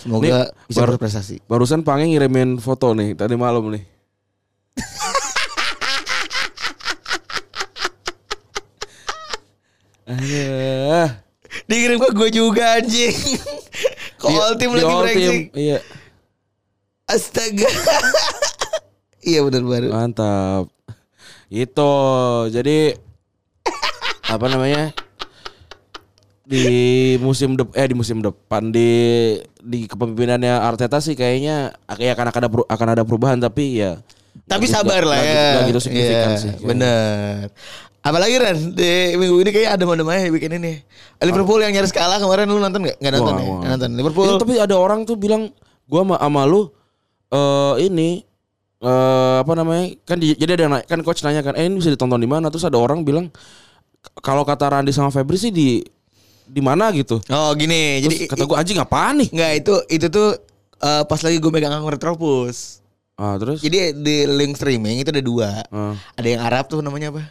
Semoga 0.00 0.48
Nih, 0.48 0.64
bisa 0.64 0.78
baru- 0.80 0.96
berprestasi. 0.96 1.44
Barusan 1.44 1.84
Pange 1.84 2.08
ngirimin 2.08 2.56
foto 2.56 2.96
nih 2.96 3.12
tadi 3.12 3.36
malam 3.36 3.68
nih. 3.68 3.84
Aduh. 10.10 11.08
Dikirim 11.64 11.98
ke 11.98 12.08
gue 12.10 12.28
juga 12.30 12.76
anjing. 12.76 13.14
Ke 14.16 14.26
Di- 14.26 14.36
all 14.36 14.54
team 14.54 14.70
lagi 14.72 14.86
brengsek. 14.86 15.40
Iya, 15.52 15.78
Astaga. 17.06 17.66
iya 19.24 19.40
benar 19.40 19.62
baru. 19.62 19.88
mantap. 19.88 20.70
Itu. 21.46 21.92
Jadi 22.48 22.94
apa 24.24 24.46
namanya? 24.46 24.90
di 26.42 26.66
musim 27.18 27.54
dep 27.54 27.70
eh 27.72 27.86
di 27.86 27.94
musim 27.94 28.18
depan 28.18 28.74
di 28.74 28.90
di 29.56 29.86
kepemimpinannya 29.86 30.58
Arteta 30.58 30.98
sih 30.98 31.14
kayaknya 31.14 31.70
ya 31.94 32.10
akan 32.10 32.26
ada 32.28 32.48
peru- 32.50 32.66
akan 32.66 32.88
ada 32.90 33.02
perubahan 33.02 33.38
tapi 33.38 33.78
ya 33.78 34.02
Tapi 34.46 34.66
nggak- 34.66 34.74
sabar 34.76 35.02
lah 35.04 35.20
ya. 35.20 35.46
nggak 35.54 35.64
gitu 35.68 35.80
signifikan 35.80 36.28
Iya, 36.28 36.42
sih. 36.42 36.50
Bener. 36.60 37.54
Apalagi 38.00 38.40
Ren 38.40 38.72
di 38.72 38.90
minggu 39.12 39.44
ini 39.44 39.50
kayak 39.50 39.76
ada 39.76 39.84
mana 39.84 40.00
ya 40.16 40.32
weekend 40.32 40.56
ini. 40.56 40.80
Liverpool 41.20 41.60
yang 41.60 41.68
nyaris 41.70 41.92
kalah 41.92 42.16
kemarin 42.16 42.48
lu 42.48 42.56
nonton 42.56 42.80
nggak? 42.80 42.96
Nggak 42.96 43.12
nonton 43.12 43.32
Gua- 43.32 43.42
ya? 43.42 43.52
Nggak 43.52 43.70
nonton. 43.76 43.90
Liverpool. 43.92 44.24
Itu 44.24 44.34
tapi 44.38 44.54
ada 44.56 44.74
orang 44.74 45.04
tuh 45.04 45.16
bilang 45.16 45.52
gua 45.84 46.00
sama, 46.02 46.16
sama 46.16 46.42
lu 46.44 46.72
eh 47.28 47.74
ini 47.84 48.24
eh 48.80 49.36
apa 49.38 49.52
namanya? 49.52 49.84
Kan 50.02 50.16
di- 50.16 50.32
jadi 50.34 50.56
ada 50.56 50.62
yang 50.64 50.74
kan 50.82 50.98
coach 51.00 51.20
nanya 51.20 51.44
kan, 51.44 51.52
"Eh 51.54 51.62
ini 51.62 51.76
bisa 51.76 51.92
ditonton 51.92 52.16
di 52.16 52.24
mana?" 52.24 52.48
Terus 52.48 52.64
ada 52.64 52.80
orang 52.80 53.04
bilang 53.04 53.28
"K- 54.00 54.12
kalau 54.18 54.42
kata 54.42 54.72
Randy 54.72 54.90
sama 54.90 55.12
Febri 55.12 55.36
sih 55.36 55.52
di 55.52 55.84
di 56.42 56.58
mana 56.58 56.88
gitu. 56.90 57.20
Oh 57.28 57.52
gini, 57.52 58.00
Terus 58.00 58.16
jadi 58.16 58.16
kata 58.26 58.42
gua 58.44 58.56
anjing 58.58 58.80
apaan 58.80 59.20
nih? 59.20 59.28
nggak 59.28 59.50
itu 59.60 59.74
itu 59.92 60.06
tuh 60.08 60.28
eh, 60.80 61.02
pas 61.04 61.20
lagi 61.20 61.36
gue 61.36 61.52
megang 61.52 61.70
akun 61.70 61.92
Retropus. 61.92 62.80
Ah, 63.14 63.36
terus 63.36 63.60
Jadi 63.60 63.92
di 64.00 64.24
link 64.24 64.56
streaming 64.56 64.96
itu 64.96 65.12
ada 65.12 65.20
dua. 65.20 65.60
ah, 65.68 65.92
Ada 66.16 66.26
yang 66.26 66.40
Arab 66.40 66.64
tuh 66.66 66.80
namanya 66.80 67.12
apa? 67.12 67.22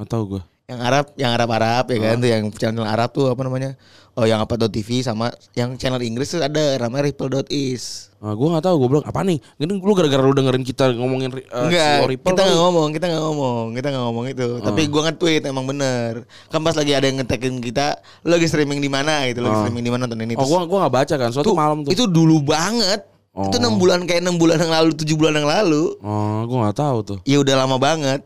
Nggak 0.00 0.10
tahu 0.10 0.24
gua. 0.26 0.42
Yang 0.70 0.80
Arab, 0.86 1.06
yang 1.18 1.30
Arab 1.34 1.50
Arab 1.50 1.84
ya 1.90 1.96
Ah. 1.98 2.02
kan 2.14 2.16
tuh 2.22 2.28
yang 2.30 2.42
channel 2.54 2.86
Arab 2.86 3.10
tuh 3.10 3.26
apa 3.26 3.42
namanya? 3.42 3.74
Oh 4.14 4.22
yang 4.22 4.38
apa 4.38 4.54
TV 4.70 5.02
sama 5.02 5.28
yang 5.52 5.74
channel 5.74 5.98
Inggris 5.98 6.30
tuh 6.30 6.38
ada 6.38 6.78
namanya 6.78 7.10
Ripple.is. 7.10 8.10
Ah, 8.20 8.36
gua 8.36 8.54
nggak 8.54 8.64
tahu, 8.68 8.74
gua 8.78 8.88
bilang 8.88 9.06
apa 9.08 9.20
nih? 9.24 9.38
Ini 9.56 9.80
lu 9.80 9.92
gara-gara 9.96 10.20
lu 10.20 10.30
dengerin 10.30 10.62
kita 10.62 10.92
ngomongin 10.94 11.30
uh, 11.32 11.66
Enggak, 11.66 12.06
Ripple 12.06 12.30
kita 12.30 12.42
nggak 12.44 12.60
ngomong, 12.60 12.88
kita 12.92 13.06
nggak 13.08 13.22
ngomong, 13.24 13.64
kita 13.74 13.86
nggak 13.90 14.04
ngomong 14.06 14.24
itu. 14.28 14.48
Tapi 14.60 14.80
Ah. 14.80 14.88
gua 14.92 15.00
nge-tweet 15.08 15.42
emang 15.48 15.64
bener. 15.66 16.12
Kan 16.52 16.60
pas 16.62 16.76
lagi 16.76 16.92
ada 16.92 17.06
yang 17.06 17.18
ngetekin 17.18 17.58
kita, 17.58 17.86
lu 18.22 18.30
lagi 18.30 18.46
streaming 18.46 18.78
di 18.78 18.90
mana 18.92 19.26
gitu, 19.26 19.40
lagi 19.42 19.56
Ah. 19.56 19.60
streaming 19.64 19.82
di 19.82 19.90
mana 19.90 20.06
nonton 20.06 20.20
ini. 20.20 20.34
Oh, 20.36 20.46
gua 20.46 20.68
gua 20.68 20.78
nggak 20.86 20.94
baca 20.94 21.14
kan, 21.16 21.30
suatu 21.32 21.50
itu, 21.50 21.56
malam 21.56 21.78
tuh. 21.82 21.90
itu 21.90 22.04
dulu 22.06 22.44
banget. 22.44 23.00
Itu 23.30 23.56
Oh. 23.56 23.62
enam 23.62 23.74
bulan 23.78 24.04
kayak 24.04 24.20
enam 24.22 24.36
bulan 24.36 24.58
yang 24.58 24.70
lalu, 24.70 24.90
tujuh 24.94 25.14
bulan 25.16 25.34
yang 25.40 25.48
lalu. 25.48 25.96
Oh, 25.98 26.44
gua 26.46 26.68
nggak 26.68 26.78
tahu 26.78 26.98
tuh. 27.02 27.18
Ya 27.24 27.40
udah 27.40 27.54
lama 27.58 27.78
banget. 27.78 28.20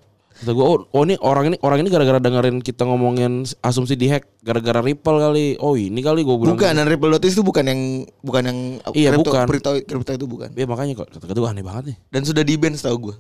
Kata 0.44 0.52
gue, 0.52 0.60
oh, 0.60 0.84
oh 0.92 1.02
ini 1.08 1.16
orang 1.24 1.48
ini 1.48 1.56
orang 1.64 1.80
ini 1.80 1.88
gara-gara 1.88 2.20
dengerin 2.20 2.60
kita 2.60 2.84
ngomongin 2.84 3.48
asumsi 3.64 3.96
di 3.96 4.12
hack 4.12 4.28
gara-gara 4.44 4.84
Ripple 4.84 5.16
kali. 5.16 5.56
Oh 5.56 5.72
ini 5.72 6.04
kali 6.04 6.20
gue 6.20 6.36
bilang. 6.36 6.52
Bukan, 6.52 6.76
dan 6.76 6.84
Ripple.is 6.84 7.32
itu 7.32 7.40
bukan 7.40 7.64
yang 7.64 7.80
bukan 8.20 8.42
yang 8.44 8.58
Iya, 8.92 9.16
kripto, 9.16 9.32
bukan. 9.32 9.46
Kripto, 9.48 9.70
kripto 9.88 10.12
itu 10.12 10.26
bukan. 10.28 10.52
Iya 10.52 10.68
makanya 10.68 11.00
kok 11.00 11.16
kata 11.16 11.32
gue 11.32 11.48
aneh 11.48 11.64
banget 11.64 11.84
nih. 11.88 11.96
Dan 12.12 12.28
sudah 12.28 12.44
di 12.44 12.60
ban 12.60 12.76
setahu 12.76 13.08
gue. 13.08 13.16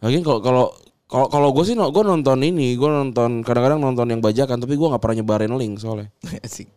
Lagian 0.00 0.24
kalau 0.24 0.40
kalau 0.40 0.66
kalau 1.04 1.28
kalau 1.28 1.48
gue 1.52 1.64
sih 1.68 1.76
no, 1.76 1.92
gue 1.92 2.00
nonton 2.00 2.40
ini, 2.40 2.80
gue 2.80 2.88
nonton 2.88 3.44
kadang-kadang 3.44 3.84
nonton 3.84 4.08
yang 4.08 4.24
bajakan, 4.24 4.56
tapi 4.56 4.72
gue 4.72 4.88
nggak 4.88 5.04
pernah 5.04 5.20
nyebarin 5.20 5.52
link 5.52 5.84
soalnya. 5.84 6.08
Asik. 6.48 6.72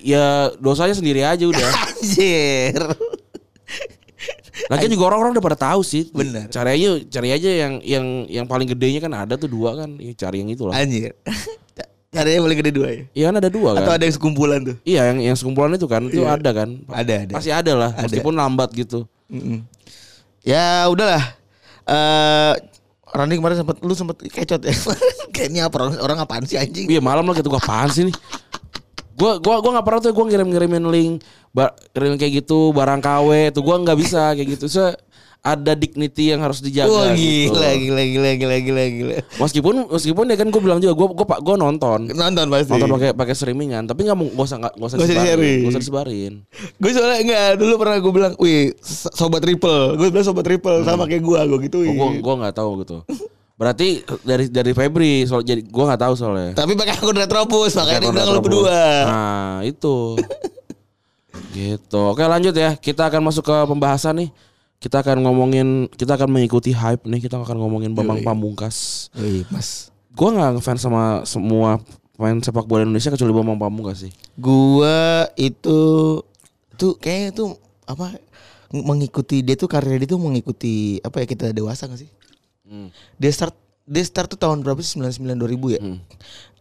Ya 0.00 0.48
dosanya 0.56 0.96
sendiri 0.96 1.20
aja 1.20 1.44
udah. 1.44 1.68
Anjir. 2.00 2.80
Lagian 4.68 4.90
juga 4.92 5.04
orang-orang 5.08 5.32
udah 5.38 5.44
pada 5.44 5.58
tahu 5.58 5.80
sih. 5.80 6.10
Bener. 6.12 6.50
Cari 6.52 6.70
aja, 6.76 6.88
cari 7.08 7.28
aja 7.32 7.50
yang 7.50 7.72
yang 7.80 8.04
yang 8.28 8.44
paling 8.44 8.68
gedenya 8.68 9.00
kan 9.00 9.12
ada 9.14 9.38
tuh 9.40 9.48
dua 9.48 9.78
kan. 9.78 9.96
Ya, 9.96 10.12
cari 10.12 10.44
yang 10.44 10.50
itu 10.52 10.68
lah. 10.68 10.76
Anjir. 10.76 11.16
Caranya 12.10 12.42
paling 12.42 12.58
gede 12.58 12.72
dua 12.74 12.88
ya. 12.90 13.02
Iya 13.14 13.24
kan 13.30 13.36
ada 13.38 13.50
dua 13.54 13.70
kan. 13.78 13.86
Atau 13.86 13.92
ada 13.94 14.02
yang 14.02 14.14
sekumpulan 14.18 14.58
tuh. 14.66 14.76
Iya 14.82 15.14
yang 15.14 15.18
yang 15.22 15.36
sekumpulan 15.38 15.78
itu 15.78 15.86
kan 15.86 16.02
itu 16.10 16.26
Iya. 16.26 16.42
ada 16.42 16.50
kan. 16.50 16.68
Ada, 16.90 17.14
ada. 17.22 17.32
Pasti 17.38 17.50
ada 17.54 17.72
lah. 17.78 17.90
Ada. 17.94 18.10
Meskipun 18.10 18.34
lambat 18.34 18.74
gitu. 18.74 19.06
Mm-mm. 19.30 19.62
Ya 20.42 20.90
udahlah. 20.90 21.22
Eh 21.86 22.54
Randy 23.10 23.38
kemarin 23.38 23.62
sempat 23.62 23.78
lu 23.82 23.94
sempat 23.94 24.18
kecot 24.26 24.58
ya. 24.58 24.74
Kayak 25.34 25.48
ini 25.54 25.58
apa 25.62 25.74
orang, 25.78 25.90
orang 26.02 26.18
apaan 26.18 26.44
sih 26.50 26.58
anjing? 26.58 26.90
Iya 26.90 26.98
malam 26.98 27.22
lah 27.26 27.34
gitu 27.38 27.46
gua 27.46 27.62
apaan 27.62 27.90
sih 27.94 28.10
nih. 28.10 28.14
Gua 29.20 29.36
gua 29.36 29.60
gua 29.60 29.70
nggak 29.76 29.84
pernah 29.84 30.00
tuh 30.00 30.10
gua 30.10 30.24
ngirim-ngirimin 30.26 30.84
link 30.88 31.12
ba- 31.52 31.76
kirim 31.92 32.16
kayak 32.16 32.40
gitu 32.40 32.72
barang 32.72 32.98
KW 32.98 33.28
tuh 33.52 33.60
gua 33.60 33.76
nggak 33.78 33.98
bisa 34.00 34.32
kayak 34.32 34.56
gitu. 34.56 34.64
So 34.66 34.88
ada 35.40 35.72
dignity 35.72 36.32
yang 36.32 36.40
harus 36.40 36.60
dijaga 36.60 36.92
Wah 36.92 37.12
gitu. 37.12 37.56
gila, 37.56 37.72
gila, 37.74 38.02
gila, 38.06 38.30
gila, 38.34 38.56
gila, 38.60 38.84
gila. 38.86 39.14
Meskipun 39.36 39.88
meskipun 39.88 40.24
ya 40.26 40.36
kan 40.36 40.48
gua 40.48 40.60
bilang 40.60 40.78
juga 40.78 40.92
gua 40.92 41.08
gua 41.12 41.26
pak 41.26 41.40
gua 41.40 41.56
nonton. 41.56 42.08
Nonton 42.08 42.46
pasti. 42.48 42.72
Nonton 42.72 42.90
pakai 42.90 43.10
pakai 43.12 43.34
streamingan, 43.34 43.84
tapi 43.84 44.04
nggak 44.04 44.16
mau 44.16 44.28
gak 44.30 44.46
usah 44.46 44.58
nggak 44.58 44.72
nggak 44.76 44.88
usah 44.88 44.96
Nggak 44.96 45.08
disebarin, 45.08 45.24
di-sharing. 45.24 45.58
nggak 45.60 45.72
usah 45.72 45.80
disebarin. 45.80 46.32
Gue 46.76 46.90
soalnya 46.92 47.18
enggak 47.20 47.48
dulu 47.56 47.72
pernah 47.76 47.96
gue 47.96 48.12
bilang, 48.12 48.32
wih 48.36 48.72
so- 48.80 49.12
sobat 49.12 49.40
triple, 49.40 49.96
gue 49.96 50.08
bilang 50.08 50.24
sobat 50.24 50.44
triple 50.44 50.80
sama 50.82 51.04
kayak 51.04 51.20
gue, 51.20 51.38
gue 51.40 51.58
gitu. 51.64 51.78
Oh, 51.82 51.92
gua 51.94 52.08
gua 52.20 52.34
nggak 52.44 52.56
tahu 52.56 52.70
gitu. 52.84 52.96
Berarti 53.60 54.00
dari 54.24 54.48
dari 54.48 54.72
Febri 54.72 55.28
soal 55.28 55.44
jadi 55.44 55.60
gua 55.68 55.92
nggak 55.92 56.00
tahu 56.00 56.14
soalnya. 56.16 56.56
Tapi 56.56 56.72
pakai 56.72 56.96
akun 56.96 57.12
Retropus, 57.12 57.76
makanya 57.76 58.08
dia 58.08 58.10
bilang 58.16 58.32
lu 58.32 58.40
berdua. 58.40 58.80
Nah 59.04 59.60
itu 59.68 60.16
Gitu 61.50 61.98
Oke 61.98 62.22
lanjut 62.22 62.54
ya 62.54 62.78
Kita 62.78 63.10
akan 63.10 63.26
masuk 63.26 63.42
ke 63.42 63.56
pembahasan 63.66 64.22
nih 64.22 64.30
Kita 64.78 65.02
akan 65.02 65.26
ngomongin 65.26 65.90
Kita 65.90 66.14
akan 66.14 66.30
mengikuti 66.30 66.70
hype 66.70 67.02
nih 67.06 67.26
Kita 67.26 67.42
akan 67.42 67.58
ngomongin 67.58 67.90
Bambang. 67.90 68.22
Pamungkas 68.22 69.10
Wih, 69.18 69.42
mas. 69.50 69.90
Gue 70.14 70.30
gak 70.30 70.58
ngefans 70.58 70.80
sama 70.82 71.26
semua 71.26 71.82
pemain 72.14 72.38
sepak 72.38 72.66
bola 72.66 72.86
Indonesia 72.86 73.10
Kecuali 73.10 73.34
Bambang 73.34 73.58
Pamungkas 73.58 74.06
sih 74.06 74.12
Gua 74.38 75.26
itu 75.34 75.80
tuh 76.78 76.96
kayaknya 76.96 77.30
tuh 77.36 77.48
apa 77.84 78.16
mengikuti 78.70 79.42
dia 79.42 79.58
tuh 79.58 79.66
karir 79.66 79.98
dia 79.98 80.06
tuh 80.06 80.22
mengikuti 80.22 81.02
apa 81.02 81.20
ya 81.20 81.26
kita 81.26 81.50
dewasa 81.50 81.90
gak 81.90 82.06
sih? 82.06 82.10
Hmm. 82.70 82.88
Dia 83.18 83.30
start 83.34 83.54
dia 83.90 84.04
start 84.06 84.30
tuh 84.30 84.38
tahun 84.38 84.62
berapa 84.62 84.78
sih 84.78 85.02
99 85.02 85.34
2000 85.34 85.76
ya? 85.76 85.80
Hmm. 85.82 85.98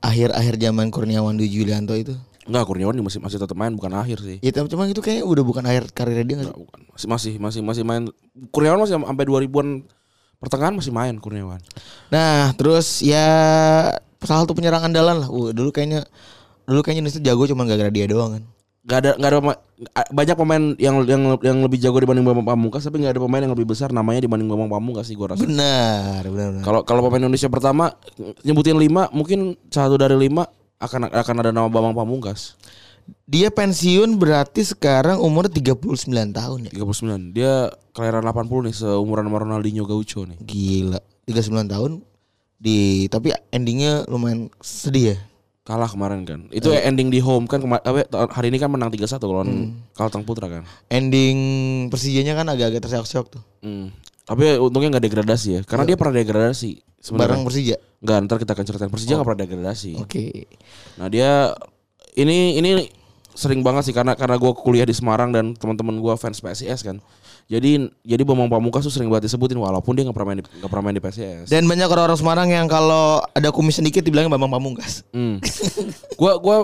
Akhir-akhir 0.01 0.57
zaman 0.57 0.89
Kurniawan 0.89 1.37
Dwi 1.37 1.47
Julianto 1.47 1.93
itu. 1.93 2.17
Enggak 2.49 2.65
Kurniawan 2.65 2.97
masih 3.05 3.21
masih 3.21 3.37
tetap 3.37 3.53
main 3.53 3.77
bukan 3.77 3.93
akhir 3.93 4.25
sih 4.25 4.41
Ya 4.41 4.49
cuma 4.49 4.89
itu 4.89 5.05
kayaknya 5.05 5.21
udah 5.21 5.43
bukan 5.45 5.69
akhir 5.69 5.93
karir 5.93 6.25
dia 6.25 6.41
gak 6.41 6.49
Enggak, 6.49 6.57
bukan. 6.57 6.79
Masih 6.97 7.07
masih 7.07 7.33
masih 7.37 7.61
masih 7.61 7.83
main 7.85 8.03
Kurniawan 8.49 8.81
masih 8.81 8.97
sampai 8.97 9.25
2000-an 9.29 9.85
pertengahan 10.41 10.73
masih 10.73 10.89
main 10.89 11.13
Kurniawan 11.21 11.61
Nah, 12.09 12.49
terus 12.57 13.05
ya 13.05 13.29
salah 14.25 14.43
satu 14.43 14.57
penyerang 14.57 14.83
andalan 14.83 15.23
lah. 15.23 15.29
Uh, 15.29 15.53
dulu 15.55 15.69
kayaknya 15.71 16.03
dulu 16.67 16.81
kayaknya 16.83 17.07
Indonesia 17.07 17.21
jago 17.23 17.43
cuma 17.47 17.63
gara-gara 17.69 17.93
dia 17.93 18.05
doang 18.09 18.39
kan. 18.39 18.43
Gak 18.87 18.97
ada 19.03 19.11
nggak 19.19 19.29
ada 19.31 19.39
banyak 20.11 20.35
pemain 20.39 20.63
yang 20.79 21.03
yang 21.03 21.23
yang 21.43 21.57
lebih 21.63 21.79
jago 21.83 21.99
dibanding 21.99 22.23
Bambang 22.23 22.47
Pamungkas 22.47 22.83
tapi 22.87 23.03
nggak 23.03 23.15
ada 23.15 23.21
pemain 23.23 23.43
yang 23.43 23.53
lebih 23.55 23.67
besar 23.67 23.91
namanya 23.91 24.23
dibanding 24.23 24.47
Bambang 24.47 24.71
Pamungkas 24.71 25.11
sih 25.11 25.19
gue 25.19 25.27
rasa. 25.27 25.39
Benar, 25.43 26.23
benar, 26.27 26.47
benar. 26.55 26.63
Kalau 26.63 26.79
kalau 26.87 27.01
pemain 27.07 27.27
Indonesia 27.27 27.51
pertama 27.51 27.91
nyebutin 28.43 28.79
lima 28.79 29.11
mungkin 29.11 29.59
satu 29.67 29.99
dari 29.99 30.15
lima 30.15 30.47
akan 30.79 31.11
akan 31.11 31.35
ada 31.43 31.51
nama 31.51 31.67
Bambang 31.67 31.95
Pamungkas. 31.95 32.55
Dia 33.25 33.49
pensiun 33.49 34.15
berarti 34.21 34.61
sekarang 34.61 35.19
umur 35.19 35.49
39 35.49 36.07
tahun 36.29 36.59
ya. 36.69 36.71
39. 36.71 37.35
Dia 37.35 37.53
kelahiran 37.91 38.23
80 38.25 38.69
nih 38.69 38.75
seumuran 38.75 39.25
sama 39.27 39.37
Ronaldinho 39.43 39.83
Gaucho 39.87 40.23
nih. 40.23 40.37
Gila, 40.39 40.99
39 41.25 41.67
tahun 41.67 41.91
di 42.59 43.07
tapi 43.07 43.31
endingnya 43.55 44.03
lumayan 44.11 44.51
sedih 44.59 45.15
ya. 45.15 45.17
Kalah 45.69 45.85
kemarin 45.85 46.25
kan. 46.25 46.49
Itu 46.49 46.73
ending 46.73 47.13
di 47.13 47.21
home 47.21 47.45
kan 47.45 47.61
kema- 47.61 47.85
apa, 47.85 48.09
hari 48.33 48.49
ini 48.49 48.57
kan 48.57 48.73
menang 48.73 48.89
3-1 48.89 49.21
lawan 49.29 49.77
Kalteng 49.93 50.25
Putra 50.25 50.49
kan. 50.49 50.65
Ending 50.89 51.37
Persijanya 51.93 52.33
kan 52.33 52.49
agak-agak 52.49 52.89
terseok-seok 52.89 53.37
tuh. 53.37 53.43
Hmm. 53.61 53.93
Tapi 54.25 54.57
untungnya 54.57 54.97
nggak 54.97 55.05
degradasi 55.05 55.47
ya. 55.53 55.61
Karena 55.61 55.85
dia 55.85 55.93
pernah 55.93 56.17
degradasi. 56.17 56.81
Sebenarnya. 56.97 57.45
Persija. 57.45 57.77
Enggak, 58.01 58.17
ntar 58.25 58.37
kita 58.41 58.51
akan 58.57 58.65
ceritain 58.65 58.89
Persija 58.89 59.13
nggak 59.13 59.27
pernah 59.29 59.41
degradasi. 59.45 59.91
Oke. 60.01 60.49
Nah 60.97 61.05
dia 61.05 61.53
ini 62.17 62.57
ini 62.57 62.89
sering 63.37 63.61
banget 63.61 63.87
sih 63.87 63.93
karena 63.93 64.17
karena 64.17 64.41
gue 64.41 64.51
kuliah 64.57 64.89
di 64.89 64.97
Semarang 64.97 65.29
dan 65.29 65.53
teman-teman 65.53 66.01
gue 66.01 66.13
fans 66.17 66.41
PSIS 66.41 66.81
kan. 66.81 66.97
Jadi 67.49 67.81
jadi 68.05 68.21
Bambang 68.21 68.45
Pamungkas 68.45 68.85
tuh 68.85 68.93
sering 68.93 69.09
banget 69.09 69.25
disebutin 69.25 69.57
walaupun 69.57 69.97
dia 69.97 70.05
nggak 70.05 70.13
pernah 70.13 70.29
main 70.29 70.39
di, 70.39 70.45
nggak 70.45 70.69
pernah 70.69 70.83
main 70.85 70.95
di 70.95 71.01
PSIS. 71.01 71.49
Dan 71.49 71.65
banyak 71.65 71.89
orang-orang 71.89 72.19
Semarang 72.21 72.49
yang 72.53 72.69
kalau 72.69 73.25
ada 73.33 73.49
kumis 73.49 73.81
sedikit 73.81 74.05
dibilangnya 74.05 74.29
Bambang 74.29 74.53
Pamungkas. 74.53 75.01
Hmm. 75.09 75.41
Gua 76.13 76.37
gua 76.37 76.57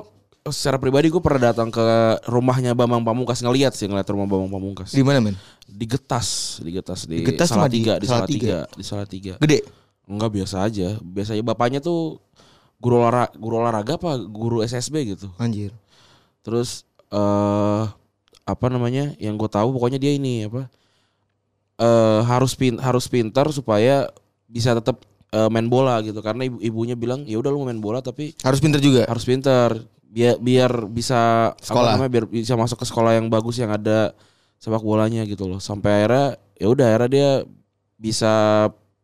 secara 0.46 0.78
pribadi 0.78 1.10
gue 1.10 1.18
pernah 1.18 1.50
datang 1.50 1.74
ke 1.74 1.82
rumahnya 2.30 2.78
Bambang 2.78 3.02
Pamungkas 3.02 3.42
ngeliat 3.42 3.74
sih 3.74 3.90
ngeliat 3.90 4.06
rumah 4.06 4.30
Bambang 4.30 4.54
Pamungkas 4.54 4.94
Di 4.94 5.02
mana, 5.02 5.18
men? 5.18 5.34
di 5.66 5.90
Getas 5.90 6.62
di 6.62 6.70
Getas 6.70 7.10
di, 7.10 7.18
Di 7.18 7.26
Getas 7.26 7.50
di 7.50 7.58
Salatiga 7.58 7.94
di 7.98 8.06
Salatiga. 8.06 8.70
Salatiga 8.70 8.78
di 8.78 8.84
Salatiga 8.86 9.34
Gede. 9.42 9.66
enggak 10.06 10.30
biasa 10.38 10.56
aja 10.62 11.02
biasanya 11.02 11.42
bapaknya 11.42 11.82
tuh 11.82 12.22
guru 12.78 13.02
olahraga 13.02 13.34
guru 13.34 13.56
olahraga 13.58 13.98
apa 13.98 14.22
guru 14.22 14.62
SSB 14.62 15.18
gitu 15.18 15.34
Anjir. 15.42 15.74
terus 16.46 16.86
eh 17.10 17.84
apa 18.46 18.66
namanya 18.70 19.18
yang 19.18 19.36
gue 19.36 19.50
tahu 19.50 19.74
pokoknya 19.74 19.98
dia 19.98 20.14
ini 20.14 20.46
apa 20.46 20.70
eh 21.76 22.22
harus 22.24 22.56
pin 22.56 22.80
harus 22.80 23.10
pintar 23.10 23.50
supaya 23.52 24.08
bisa 24.48 24.72
tetap 24.72 25.02
eh, 25.34 25.50
main 25.52 25.68
bola 25.68 26.00
gitu 26.00 26.22
karena 26.22 26.48
ibu 26.48 26.62
ibunya 26.62 26.96
bilang 26.96 27.28
ya 27.28 27.36
udah 27.36 27.52
lu 27.52 27.60
mau 27.60 27.68
main 27.68 27.82
bola 27.82 28.00
tapi 28.00 28.32
Harus 28.40 28.64
pinter 28.64 28.80
juga. 28.80 29.04
harus 29.04 29.26
pintar 29.28 29.76
biar 30.08 30.40
biar 30.40 30.72
bisa 30.88 31.52
Sekolah. 31.60 31.98
apa 31.98 32.00
namanya 32.00 32.12
biar 32.14 32.26
bisa 32.32 32.56
masuk 32.56 32.80
ke 32.80 32.86
sekolah 32.88 33.20
yang 33.20 33.28
bagus 33.28 33.60
yang 33.60 33.68
ada 33.68 34.16
sepak 34.56 34.80
bolanya 34.80 35.28
gitu 35.28 35.44
loh 35.46 35.60
sampai 35.60 36.08
akhirnya 36.08 36.26
ya 36.56 36.68
udah 36.72 36.86
akhirnya 36.88 37.10
dia 37.12 37.30
bisa 38.00 38.32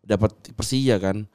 dapat 0.02 0.32
Persija 0.56 0.96
kan 0.98 1.28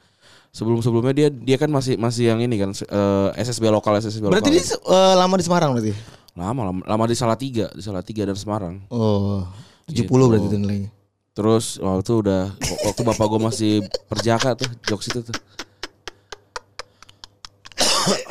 Sebelum-sebelumnya 0.48 1.12
dia 1.12 1.28
dia 1.28 1.60
kan 1.60 1.68
masih 1.68 2.00
masih 2.00 2.32
yang 2.32 2.40
ini 2.40 2.56
kan 2.56 2.72
eh, 2.72 3.28
SSB 3.36 3.68
lokal 3.68 4.00
SSB 4.00 4.24
Berarti 4.24 4.48
lokal. 4.48 4.56
dia 4.56 4.64
eh, 4.64 5.14
lama 5.14 5.34
di 5.36 5.44
Semarang 5.44 5.76
berarti. 5.76 5.92
Lama, 6.36 6.60
lama 6.62 6.80
lama 6.84 7.04
di 7.04 7.16
Salatiga, 7.16 7.72
di 7.72 7.80
Salatiga 7.80 8.22
dan 8.22 8.36
Semarang. 8.36 8.84
Oh, 8.88 9.48
70 9.88 10.04
Gitu. 10.04 10.12
berarti 10.28 10.46
itu 10.46 10.58
nilainya. 10.58 10.90
Terus 11.32 11.76
waktu 11.76 12.12
udah 12.16 12.42
waktu 12.58 13.00
bapak 13.02 13.26
gue 13.26 13.40
masih 13.42 13.72
perjaka 14.06 14.52
tuh 14.54 14.68
jokes 14.84 15.08
itu 15.08 15.20
tuh. 15.22 15.36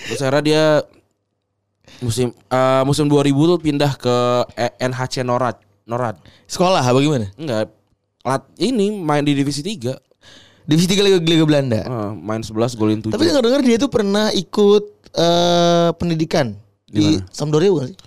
Terus 0.05 0.21
akhirnya 0.21 0.43
dia 0.43 0.63
musim 1.99 2.29
eh, 2.31 2.83
musim 2.83 3.05
2000 3.05 3.29
tuh 3.47 3.59
pindah 3.59 3.91
ke 3.95 4.15
E- 4.55 4.75
NHC 4.81 5.21
Norad. 5.21 5.57
Norad. 5.85 6.17
Sekolah 6.45 6.81
apa 6.81 6.97
gimana? 6.97 7.29
Enggak. 7.35 7.69
Lat 8.21 8.41
ini 8.57 8.89
main 8.91 9.21
di 9.21 9.33
divisi 9.33 9.61
3. 9.61 9.93
Divisi 10.65 10.89
3 10.89 11.05
Liga, 11.05 11.17
Liga 11.21 11.45
Belanda. 11.45 11.81
Eh, 11.81 12.11
main 12.15 12.41
11 12.41 12.73
golin 12.73 13.01
7. 13.01 13.13
Tapi 13.13 13.21
dengar-dengar 13.23 13.61
dia 13.61 13.77
tuh 13.77 13.89
pernah 13.89 14.29
ikut 14.31 14.83
eh 15.15 15.89
pendidikan 15.95 16.57
di, 16.95 17.19
Di 17.19 17.35
Sampdoria 17.35 17.69
bukan 17.75 17.87
sih? 17.91 17.97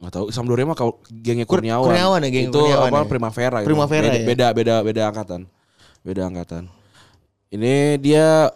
Nggak 0.00 0.12
tahu 0.16 0.26
Sampdoria 0.32 0.64
mah 0.64 0.76
kau 0.76 0.98
gengnya 1.12 1.44
Kur- 1.44 1.60
Kurniawan. 1.60 1.88
Kurniawan 1.92 2.20
ya, 2.24 2.30
geng 2.32 2.48
Itu 2.48 2.60
Kurniawan 2.64 2.88
apa 2.88 2.96
ya. 2.96 3.08
Primavera 3.08 3.56
itu. 3.60 3.66
Primavera 3.68 4.04
beda, 4.08 4.16
ya. 4.16 4.24
beda 4.24 4.46
beda 4.56 4.74
beda 4.80 5.02
angkatan. 5.12 5.40
Beda 6.00 6.22
angkatan. 6.28 6.62
Ini 7.52 8.00
dia 8.00 8.50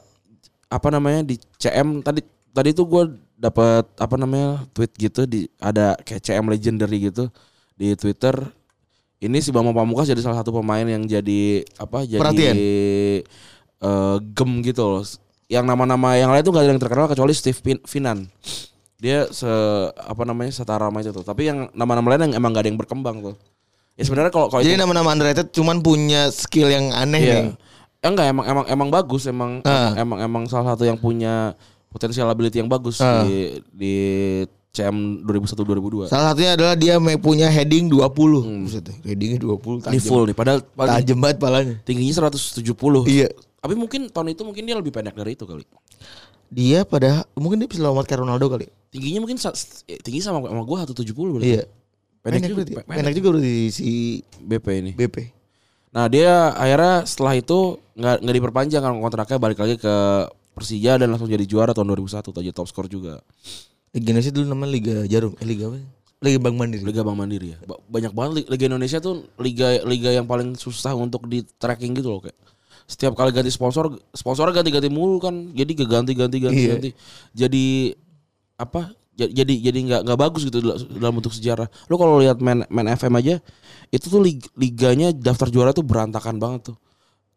apa 0.68 0.88
namanya 0.88 1.24
di 1.24 1.36
CM 1.56 2.00
tadi 2.04 2.20
tadi 2.52 2.70
tuh 2.72 2.84
gue 2.84 3.02
dapat 3.38 3.86
apa 3.96 4.16
namanya 4.18 4.66
tweet 4.74 4.90
gitu 4.98 5.22
di 5.24 5.46
ada 5.62 5.94
kayak 6.02 6.20
CM 6.20 6.44
legendary 6.50 7.08
gitu 7.08 7.30
di 7.78 7.94
Twitter. 7.94 8.34
Ini 9.18 9.38
si 9.42 9.50
Bambang 9.50 9.74
Pamungkas 9.74 10.06
jadi 10.06 10.22
salah 10.22 10.42
satu 10.42 10.54
pemain 10.54 10.86
yang 10.86 11.02
jadi 11.02 11.66
apa 11.78 12.06
jadi 12.06 12.22
Perhatian. 12.22 12.54
eh, 12.54 14.16
gem 14.34 14.50
gitu 14.62 14.82
loh. 14.82 15.02
Yang 15.48 15.64
nama-nama 15.64 16.14
yang 16.14 16.30
lain 16.30 16.44
tuh 16.44 16.52
gak 16.52 16.62
ada 16.66 16.70
yang 16.70 16.82
terkenal 16.82 17.08
kecuali 17.08 17.32
Steve 17.32 17.56
Finan. 17.88 18.28
Dia 18.98 19.30
se 19.30 19.46
apa 19.94 20.22
namanya 20.22 20.50
setara 20.50 20.86
sama 20.86 20.98
itu 20.98 21.10
tuh. 21.10 21.22
Tapi 21.22 21.46
yang 21.46 21.70
nama-nama 21.70 22.12
lain 22.12 22.28
yang 22.28 22.34
emang 22.36 22.50
gak 22.50 22.66
ada 22.66 22.68
yang 22.68 22.78
berkembang 22.78 23.16
tuh. 23.22 23.34
Ya 23.94 24.02
sebenarnya 24.02 24.30
kalau 24.30 24.46
kalau 24.48 24.58
Jadi 24.58 24.74
nama-nama 24.74 25.10
underrated 25.10 25.50
cuman 25.50 25.78
punya 25.78 26.30
skill 26.30 26.66
yang 26.66 26.90
aneh 26.90 27.18
Iya. 27.18 27.34
nih. 27.34 27.46
Eh, 27.98 28.06
enggak 28.06 28.26
emang 28.28 28.44
emang 28.44 28.64
emang 28.68 28.88
bagus 28.90 29.26
emang 29.26 29.58
Ah. 29.62 29.90
emang 29.94 30.18
emang 30.20 30.42
salah 30.46 30.74
satu 30.74 30.82
yang 30.82 30.94
punya 30.94 31.54
potensial 31.88 32.26
ability 32.26 32.58
yang 32.58 32.66
bagus 32.66 32.98
Ah. 32.98 33.22
di 33.22 33.58
di 33.70 33.94
CM 34.68 35.22
2001 35.22 35.62
2002. 35.64 36.06
Salah 36.06 36.30
satunya 36.30 36.54
adalah 36.54 36.74
dia 36.74 36.94
punya 37.18 37.46
heading 37.48 37.86
20. 37.86 38.42
Buset 38.62 38.82
deh, 38.82 38.94
headingnya 39.04 39.38
20 39.40 39.78
Ini 39.80 39.94
tajam. 39.94 40.02
full 40.04 40.22
nih 40.26 40.36
padahal, 40.36 40.58
padahal 40.62 40.98
Tajam 41.02 41.18
banget 41.18 41.38
palanya. 41.38 41.74
tingginya 41.82 42.14
170. 42.20 43.02
Iya. 43.02 43.30
Tapi 43.58 43.74
mungkin 43.74 44.06
tahun 44.06 44.30
itu 44.30 44.42
mungkin 44.42 44.62
dia 44.62 44.74
lebih 44.74 44.90
pendek 44.90 45.14
dari 45.14 45.34
itu 45.34 45.42
kali. 45.42 45.66
Dia 46.48 46.82
pada 46.82 47.28
mungkin 47.34 47.60
dia 47.60 47.68
bisa 47.68 47.80
lompat 47.80 48.08
kayak 48.08 48.24
Ronaldo 48.24 48.48
kali. 48.48 48.66
Tingginya 48.88 49.20
mungkin 49.20 49.36
eh, 49.36 49.98
tinggi 50.00 50.20
sama 50.20 50.40
sama 50.42 50.62
gua 50.64 50.84
170 50.84 51.04
berarti. 51.12 51.46
Iya. 51.46 51.64
Pendek, 52.18 52.24
Pendek, 52.24 52.48
juga, 52.48 52.56
berarti. 52.58 52.74
pe- 52.74 52.86
Pendek 52.88 53.14
juga 53.14 53.28
berarti 53.30 53.54
si 53.70 53.88
BP 54.40 54.66
ini. 54.80 54.92
BP. 54.92 55.16
Nah 55.88 56.04
dia 56.06 56.52
akhirnya 56.52 57.04
setelah 57.04 57.34
itu 57.34 57.58
nggak 57.94 58.16
nggak 58.20 58.34
diperpanjang 58.34 58.82
kan 58.82 58.92
kontraknya 58.94 59.36
balik 59.36 59.58
lagi 59.58 59.76
ke 59.76 59.94
Persija 60.52 60.98
dan 60.98 61.08
langsung 61.08 61.26
jadi 61.26 61.44
juara 61.44 61.70
tahun 61.70 61.94
2001 61.94 62.34
jadi 62.34 62.50
top 62.50 62.66
skor 62.66 62.86
juga 62.86 63.22
Liga 63.88 64.10
Indonesia 64.10 64.32
dulu 64.32 64.46
namanya 64.46 64.70
Liga 64.70 64.96
Jarum. 65.06 65.32
Eh 65.38 65.46
Liga 65.46 65.70
apa? 65.70 65.78
Liga 66.18 66.38
Bank 66.42 66.56
Mandiri. 66.58 66.82
Liga 66.82 67.02
Bank 67.06 67.14
Mandiri 67.16 67.46
ya 67.54 67.58
Ba- 67.62 67.78
banyak 67.80 68.10
banget 68.10 68.32
li- 68.36 68.48
Liga 68.50 68.64
Indonesia 68.66 68.98
tuh 68.98 69.22
liga 69.38 69.78
liga 69.86 70.10
yang 70.10 70.26
paling 70.26 70.54
susah 70.54 70.92
untuk 70.92 71.24
di 71.24 71.46
tracking 71.56 71.94
gitu 71.94 72.10
loh 72.10 72.20
kayak 72.20 72.34
setiap 72.88 73.12
kali 73.12 73.30
ganti 73.30 73.52
sponsor 73.52 73.92
sponsornya 74.10 74.58
ganti-ganti 74.58 74.88
mulu 74.88 75.20
kan. 75.20 75.52
Jadi 75.52 75.70
gak 75.76 75.90
ganti 75.92 76.12
ganti 76.16 76.36
ganti 76.40 76.64
Iya. 76.64 76.74
jadi 77.36 77.66
apa 78.56 78.90
ja- 79.14 79.28
jadi 79.30 79.54
jadi 79.60 79.78
nggak 79.84 80.00
nggak 80.02 80.18
bagus 80.18 80.42
gitu 80.42 80.58
dal- 80.58 80.80
dalam 80.88 81.14
bentuk 81.14 81.30
sejarah. 81.30 81.68
Lo 81.86 81.94
kalau 81.94 82.16
lihat 82.16 82.40
main 82.40 82.64
main 82.66 82.88
FM 82.88 83.14
aja 83.14 83.38
itu 83.88 84.06
tuh 84.08 84.18
lig- 84.18 84.48
liganya 84.54 85.12
daftar 85.12 85.46
juara 85.46 85.70
tuh 85.70 85.84
berantakan 85.84 86.40
banget 86.40 86.72
tuh. 86.72 86.76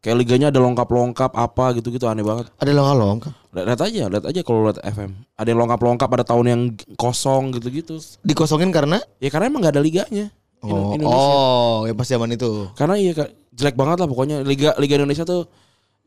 Kayak 0.01 0.17
liganya 0.17 0.47
ada 0.49 0.57
lengkap-lengkap 0.57 1.29
apa 1.29 1.77
gitu-gitu 1.77 2.09
aneh 2.09 2.25
banget. 2.25 2.49
Ada 2.57 2.73
longkang. 2.73 3.35
lihat 3.51 3.83
aja 3.83 4.07
lihat 4.07 4.25
aja 4.25 4.41
kalau 4.41 4.65
lihat 4.65 4.79
FM 4.79 5.11
ada 5.35 5.45
yang 5.45 5.59
lengkap-lengkap 5.59 6.09
ada 6.09 6.23
tahun 6.23 6.45
yang 6.47 6.61
kosong 6.95 7.51
gitu-gitu. 7.53 7.99
Dikosongin 8.23 8.71
karena? 8.71 8.97
Ya 9.19 9.27
karena 9.27 9.51
emang 9.51 9.59
nggak 9.61 9.75
ada 9.75 9.83
liganya 9.83 10.31
Oh, 10.61 10.93
Indonesia 10.93 11.17
oh, 11.17 11.77
ya 11.89 11.93
pas 11.93 12.05
zaman 12.05 12.29
itu. 12.31 12.69
karena 12.77 12.93
iya 12.93 13.17
Kak, 13.17 13.29
jelek 13.51 13.73
banget 13.73 13.97
lah 13.97 14.07
pokoknya 14.07 14.45
liga 14.45 14.77
liga 14.77 14.93
Indonesia 14.95 15.25
tuh 15.25 15.49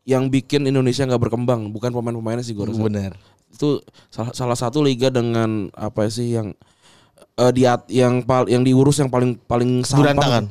yang 0.04 0.30
bikin 0.30 0.62
Indonesia 0.64 1.02
nggak 1.02 1.18
berkembang 1.18 1.74
bukan 1.74 1.90
pemain-pemainnya 1.90 2.44
sih 2.44 2.54
gue 2.54 2.62
rasa 2.62 2.78
Benar. 2.78 3.12
itu 3.50 3.82
salah 4.08 4.30
salah 4.30 4.54
satu 4.54 4.78
liga 4.78 5.10
dengan 5.10 5.72
apa 5.72 6.06
sih 6.06 6.34
yang 6.34 6.54
eh 7.34 7.50
diat 7.50 7.90
yang 7.90 8.22
pal 8.22 8.46
yang 8.46 8.62
diurus 8.62 9.02
yang 9.02 9.10
paling 9.10 9.34
paling 9.40 9.82
sampah 9.82 10.14
Berantakan. 10.14 10.44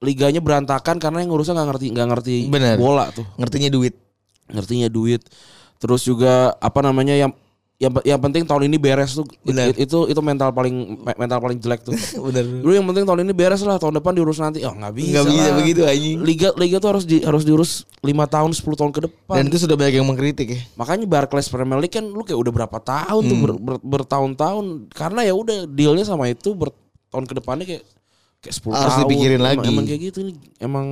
liganya 0.00 0.40
berantakan 0.42 0.96
karena 0.98 1.22
yang 1.22 1.30
ngurusnya 1.30 1.54
nggak 1.54 1.68
ngerti 1.70 1.86
nggak 1.94 2.08
ngerti 2.10 2.34
Bener. 2.50 2.74
bola 2.74 3.06
tuh 3.10 3.26
Ngertinya 3.38 3.70
duit. 3.70 3.94
ngertinya 4.48 4.88
duit 4.88 5.22
terus 5.78 6.02
juga 6.02 6.58
apa 6.58 6.80
namanya 6.80 7.14
yang 7.14 7.30
yang 7.78 7.94
yang 8.02 8.18
penting 8.18 8.42
tahun 8.42 8.66
ini 8.66 8.74
beres 8.74 9.14
tuh 9.14 9.22
Bener. 9.40 9.70
it- 9.70 9.78
itu 9.80 9.98
itu 10.04 10.18
mental 10.18 10.50
paling 10.50 10.74
me- 10.98 11.14
mental 11.16 11.38
paling 11.38 11.56
jelek 11.56 11.80
tuh 11.80 11.94
Benar. 12.26 12.42
dulu 12.42 12.74
yang 12.74 12.82
penting 12.84 13.06
tahun 13.06 13.22
ini 13.22 13.30
beres 13.30 13.62
lah 13.62 13.78
tahun 13.78 13.94
depan 13.96 14.12
diurus 14.12 14.36
nanti 14.36 14.60
oh 14.60 14.74
nggak 14.74 14.90
bisa 14.92 15.06
Enggak 15.08 15.26
bisa 15.28 15.42
lah. 15.44 15.56
begitu 15.56 15.80
anjing. 15.84 16.18
liga 16.20 16.48
liga 16.54 16.76
tuh 16.76 16.88
harus 16.90 17.04
di, 17.04 17.22
harus 17.22 17.42
diurus 17.42 17.70
lima 18.00 18.26
tahun 18.26 18.50
10 18.50 18.66
tahun 18.74 18.90
ke 18.90 19.00
depan 19.04 19.34
Dan 19.36 19.46
itu 19.46 19.58
sudah 19.60 19.74
banyak 19.74 19.94
yang 19.94 20.04
mengkritik 20.04 20.48
ya. 20.48 20.60
makanya 20.74 21.06
Barclays 21.06 21.46
Premier 21.46 21.78
League 21.78 21.90
kan 21.92 22.02
lu 22.02 22.20
kayak 22.20 22.34
udah 22.36 22.52
berapa 22.52 22.78
tahun 22.78 23.22
tuh 23.22 23.30
Hmm. 23.32 23.44
ber- 23.46 23.60
ber- 23.60 23.82
bertahun-tahun 23.88 24.64
karena 24.90 25.20
ya 25.22 25.32
udah 25.32 25.58
dealnya 25.64 26.02
sama 26.02 26.26
itu 26.26 26.50
ber, 26.52 26.74
tahun 27.08 27.24
ke 27.24 27.34
depannya 27.36 27.62
kayak 27.64 27.84
kayak 28.38 28.54
10 28.56 28.70
Harus 28.72 28.90
tahun 28.92 29.02
dipikirin 29.04 29.34
Emang- 29.36 29.50
lagi. 29.52 29.68
emang 29.68 29.84
kayak 29.84 30.00
gitu 30.04 30.18
nih 30.24 30.34
emang 30.58 30.86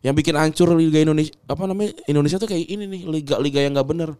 yang 0.00 0.10
bikin 0.12 0.34
hancur 0.34 0.70
liga 0.72 0.98
Indonesia 1.00 1.34
apa 1.44 1.62
namanya 1.64 1.90
Indonesia 2.04 2.34
tuh 2.36 2.46
kayak 2.46 2.66
ini 2.66 2.86
nih 2.88 3.02
liga 3.04 3.34
liga 3.36 3.58
yang 3.58 3.74
nggak 3.74 3.88
bener 3.88 4.10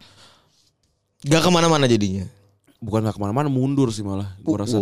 Gak 1.22 1.40
ke 1.40 1.50
mana-mana 1.50 1.85
jadinya. 1.85 2.24
bukan 2.80 3.04
nggak 3.04 3.12
ke 3.12 3.20
mana-mana 3.20 3.46
mundur 3.46 3.88
sih 3.88 4.00
malah 4.00 4.33
gua 4.40 4.64
rasa. 4.64 4.80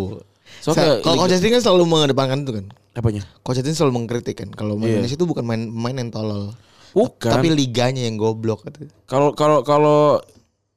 Sa- 0.62 0.70
soalnya 0.70 1.02
Kalau 1.02 1.26
Justin 1.26 1.50
kan 1.50 1.60
selalu 1.60 1.84
mengedepankan 1.84 2.38
itu 2.40 2.52
kan. 2.54 2.66
apanya 2.94 3.22
Coach 3.40 3.58
Justin 3.58 3.74
selalu 3.74 3.92
mengkritik 3.96 4.36
kan. 4.36 4.48
Kalau 4.48 4.74
Iya. 4.76 4.96
Indonesia 4.96 5.14
itu 5.14 5.26
bukan 5.26 5.42
main 5.42 5.66
main 5.66 5.94
yang 5.94 6.08
tolol. 6.08 6.54
bukan 6.88 7.30
Tapi 7.32 7.50
liganya 7.50 8.00
yang 8.00 8.14
goblok 8.14 8.62
gitu. 8.64 8.86
Kalau 9.04 9.30
kalau 9.32 9.60
kalau 9.60 10.22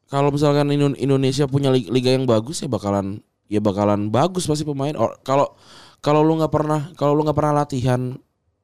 kalau 0.08 0.30
misalkan 0.30 0.65
Indo- 0.67 0.93
Indonesia 0.95 1.45
punya 1.45 1.69
li- 1.69 1.88
liga 1.88 2.10
yang 2.10 2.26
bagus 2.26 2.58
ya 2.58 2.67
bakalan 2.67 3.21
ya 3.47 3.58
bakalan 3.60 4.10
bagus 4.10 4.43
pasti 4.43 4.62
pemain. 4.62 4.91
Kalau 5.21 5.54
kalau 5.97 6.19
lu 6.19 6.36
nggak 6.36 6.50
pernah 6.50 6.89
kalau 6.93 7.13
lu 7.13 7.21
nggak 7.21 7.34
pernah 7.34 7.54
latihan 7.56 8.17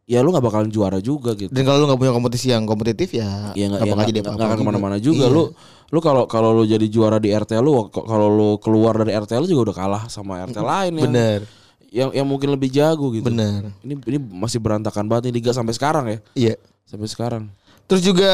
ya 0.08 0.24
lu 0.24 0.32
nggak 0.32 0.42
bakalan 0.42 0.72
juara 0.72 0.98
juga 0.98 1.36
gitu. 1.36 1.52
Dan 1.52 1.62
kalau 1.62 1.84
lu 1.84 1.92
nggak 1.92 2.00
punya 2.00 2.14
kompetisi 2.16 2.48
yang 2.48 2.64
kompetitif 2.64 3.12
ya 3.12 3.52
Ya 3.54 3.68
nggak 3.68 3.84
ya 3.84 3.92
bakal 3.92 4.06
jadi 4.08 4.20
apa-apa 4.24 4.40
akan 4.40 4.48
juga. 4.48 4.56
ke 4.58 4.64
mana-mana 4.66 4.98
juga. 4.98 5.28
Iya. 5.28 5.36
Lu 5.36 5.44
lu 5.88 6.00
kalau 6.00 6.24
kalau 6.26 6.50
lu 6.52 6.64
jadi 6.64 6.88
juara 6.88 7.16
di 7.16 7.30
RT 7.30 7.60
lu 7.60 7.92
kalau 7.92 8.28
lu 8.28 8.50
keluar 8.58 8.96
dari 8.96 9.12
RT 9.12 9.32
lu 9.38 9.46
juga 9.46 9.62
udah 9.70 9.76
kalah 9.76 10.04
sama 10.08 10.40
RT 10.42 10.58
lain 10.58 10.94
yang 10.96 11.06
Bener, 11.12 11.40
yang 11.88 12.10
yang 12.16 12.28
mungkin 12.28 12.50
lebih 12.50 12.72
jago 12.72 13.12
gitu. 13.12 13.28
bener. 13.28 13.72
Ini 13.84 13.94
ini 14.00 14.18
masih 14.18 14.60
berantakan 14.60 15.06
banget 15.06 15.28
nih 15.28 15.44
liga 15.44 15.52
sampai 15.52 15.76
sekarang 15.76 16.06
ya. 16.08 16.18
Iya. 16.34 16.54
Sampai 16.88 17.08
sekarang. 17.08 17.52
Terus 17.86 18.00
juga 18.00 18.32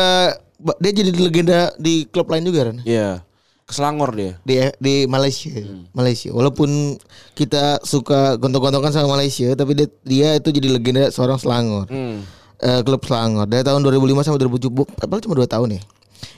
dia 0.78 0.92
jadi 0.94 1.10
legenda 1.12 1.74
di 1.76 2.06
klub 2.06 2.30
lain 2.30 2.46
juga 2.46 2.70
kan? 2.70 2.78
Iya. 2.86 3.22
Keselangor 3.63 4.12
dia. 4.13 4.38
Di 4.43 4.60
di 4.78 4.95
Malaysia. 5.08 5.54
Hmm. 5.54 5.88
Malaysia. 5.95 6.30
Walaupun 6.36 6.99
kita 7.34 7.80
suka 7.84 8.36
gontok-gontokan 8.36 8.91
sama 8.91 9.15
Malaysia, 9.15 9.56
tapi 9.56 9.73
dia, 9.73 9.88
dia 10.04 10.30
itu 10.38 10.49
jadi 10.52 10.67
legenda 10.67 11.08
seorang 11.10 11.39
Selangor. 11.39 11.88
Hmm. 11.88 12.23
Eh, 12.60 12.82
klub 12.84 13.04
Selangor 13.04 13.47
dari 13.47 13.63
tahun 13.63 13.84
2005 13.84 14.23
sampai 14.23 14.39
2007. 14.43 14.88
Padahal 14.99 15.23
cuma 15.23 15.36
2 15.39 15.47
tahun 15.47 15.69
ya. 15.80 15.82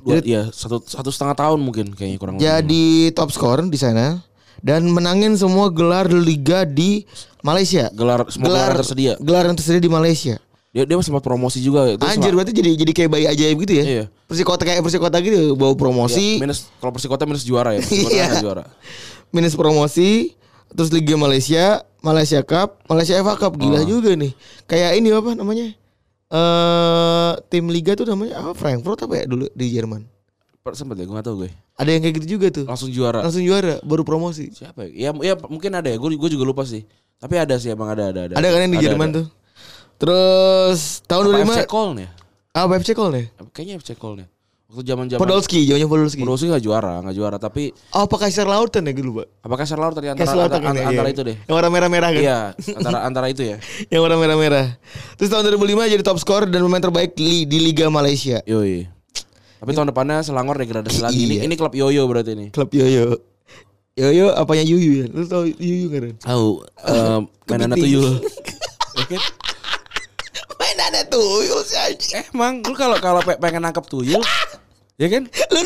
Dua, 0.05 0.21
iya, 0.21 0.41
satu 0.49 0.81
satu 0.85 1.09
setengah 1.09 1.37
tahun 1.37 1.59
mungkin 1.61 1.93
kayaknya 1.93 2.17
kurang 2.21 2.35
lebih. 2.37 2.45
Jadi 2.45 3.13
top 3.13 3.29
skor 3.33 3.61
di 3.65 3.77
sana 3.77 4.21
dan 4.61 4.85
menangin 4.89 5.37
semua 5.37 5.69
gelar 5.69 6.09
liga 6.09 6.65
di 6.65 7.05
Malaysia. 7.45 7.89
gelar 7.93 8.25
semua 8.29 8.49
gelar, 8.49 8.69
yang 8.73 8.77
tersedia. 8.81 9.13
Gelar 9.21 9.43
yang 9.45 9.57
tersedia 9.57 9.81
di 9.81 9.91
Malaysia. 9.91 10.35
Dia 10.75 10.83
dia 10.83 10.99
sempat 10.99 11.23
promosi 11.23 11.63
juga 11.63 11.87
itu. 11.87 12.03
Anjir 12.03 12.35
berarti 12.35 12.51
jadi 12.51 12.75
jadi 12.75 12.91
kayak 12.91 13.09
bayi 13.09 13.25
ajaib 13.31 13.57
gitu 13.63 13.73
ya. 13.79 13.83
Iya. 13.87 14.03
Persikota 14.27 14.67
kayak 14.67 14.83
persikota 14.83 15.23
gitu 15.23 15.55
bawa 15.55 15.71
promosi, 15.73 16.35
minus 16.35 16.67
kalau 16.83 16.91
Persikota 16.91 17.23
minus 17.23 17.47
juara 17.47 17.71
ya. 17.71 17.79
Persikota 17.79 18.11
Iya. 18.11 18.43
juara. 18.43 18.63
minus 19.35 19.55
promosi, 19.55 20.35
terus 20.69 20.91
Liga 20.91 21.15
Malaysia, 21.15 21.79
Malaysia 22.03 22.43
Cup, 22.43 22.83
Malaysia 22.85 23.15
FA 23.23 23.39
Cup 23.39 23.55
gila 23.55 23.81
Oh. 23.81 23.87
juga 23.87 24.11
nih. 24.19 24.35
Kayak 24.67 24.91
ini 24.99 25.15
apa 25.15 25.31
namanya? 25.31 25.71
Eh 26.27 27.31
tim 27.47 27.71
liga 27.71 27.95
tuh 27.95 28.03
namanya 28.03 28.43
apa? 28.43 28.51
Frankfurt 28.51 28.99
apa 29.07 29.13
ya 29.15 29.25
dulu 29.25 29.47
di 29.55 29.65
Jerman? 29.71 30.03
Sempet 30.65 30.97
ya 30.97 31.05
gue 31.05 31.13
gak 31.13 31.23
tau 31.23 31.37
gue. 31.37 31.53
Ada 31.77 31.89
yang 31.93 32.01
kayak 32.01 32.15
gitu 32.19 32.27
juga 32.35 32.47
tuh. 32.49 32.65
Langsung 32.65 32.89
juara. 32.89 33.21
Langsung 33.21 33.45
juara, 33.45 33.77
baru 33.85 34.01
promosi. 34.01 34.49
Siapa 34.49 34.89
ya? 34.89 35.13
Ya, 35.13 35.31
ya 35.31 35.33
mungkin 35.45 35.69
ada 35.71 35.87
ya. 35.87 35.95
Gue 35.95 36.17
gue 36.17 36.29
juga 36.33 36.41
lupa 36.41 36.65
sih. 36.65 36.83
Tapi 37.21 37.37
ada 37.37 37.53
sih 37.55 37.69
emang 37.69 37.93
ada 37.93 38.09
ada 38.09 38.21
ada. 38.27 38.33
Ada 38.33 38.47
kan 38.49 38.59
yang 38.65 38.73
di 38.73 38.79
Ada, 38.81 38.85
Jerman 38.89 39.07
ada. 39.07 39.15
tuh. 39.21 39.25
Terus 39.95 41.01
tahun 41.07 41.23
Apa 41.31 41.39
25 41.39 41.47
FC 41.47 41.61
Köln 41.67 41.95
ya? 41.99 42.09
Ah, 42.55 42.65
FC 42.71 42.89
Call 42.95 43.11
nih. 43.11 43.25
Kayaknya 43.51 43.73
FC 43.83 43.91
Köln 43.99 44.19
ya. 44.23 44.27
Waktu 44.65 44.81
zaman-zaman 44.81 45.21
Podolski, 45.21 45.59
jauhnya 45.69 45.85
Podolski. 45.85 46.19
Podolski 46.25 46.49
nggak 46.49 46.63
juara, 46.65 46.99
nggak 46.99 47.15
juara, 47.15 47.37
tapi 47.37 47.69
Oh, 47.93 48.09
apa 48.09 48.15
Kaiser 48.17 48.49
Lautern 48.49 48.89
ya 48.89 48.91
gue 48.91 49.05
lupa. 49.05 49.23
apakah 49.39 49.61
Kaiser 49.63 49.77
Lautern 49.77 50.01
tadi 50.01 50.09
antara 50.09 50.33
Lautern 50.35 50.57
antara, 50.59 50.67
kan 50.67 50.73
ya, 50.75 50.85
antara 50.89 51.07
iya. 51.07 51.15
itu 51.15 51.21
deh. 51.21 51.37
Yang 51.47 51.55
warna 51.55 51.69
merah-merah 51.69 52.09
kan? 52.11 52.21
Iya, 52.21 52.39
antara 52.75 52.99
antara 53.05 53.25
itu 53.29 53.41
ya. 53.45 53.57
Yang 53.93 54.01
warna 54.03 54.17
merah-merah. 54.17 54.65
Terus 55.15 55.29
tahun 55.31 55.43
2005 55.53 55.93
jadi 55.95 56.03
top 56.03 56.17
skor 56.19 56.43
dan 56.49 56.59
pemain 56.65 56.83
terbaik 56.83 57.13
di, 57.13 57.45
di 57.45 57.57
Liga 57.61 57.87
Malaysia. 57.87 58.41
Yoi. 58.43 58.89
Tapi 59.61 59.71
tahun 59.71 59.93
depannya 59.93 60.25
Selangor 60.25 60.57
degradasi 60.57 60.99
lagi. 60.99 61.13
Ini 61.23 61.35
Iya. 61.39 61.41
ini 61.47 61.53
klub 61.55 61.71
Yoyo 61.71 62.03
berarti 62.09 62.35
ini. 62.35 62.45
Klub 62.51 62.67
Yoyo. 62.73 63.21
Yoyo 63.95 64.35
apanya 64.35 64.65
Yuyu 64.67 64.91
ya? 65.03 65.07
Lu 65.07 65.23
tau 65.23 65.47
Yuyu 65.47 65.87
gak 65.87 66.01
Ren? 66.03 66.15
Tahu 66.19 66.47
eh 66.83 67.19
mainannya 67.47 67.77
Kepiting. 67.79 67.93
tuyul. 67.95 68.13
Main 70.55 70.77
ada 70.79 71.01
tuyul 71.05 71.61
sih 71.61 71.75
anjing. 71.75 72.23
Emang 72.29 72.59
lu 72.61 72.73
kalau 72.73 72.95
kalau 72.97 73.19
pe- 73.19 73.37
pengen 73.37 73.61
nangkep 73.61 73.85
tuyul, 73.85 74.21
ya 75.01 75.07
kan? 75.07 75.23
Lu 75.51 75.59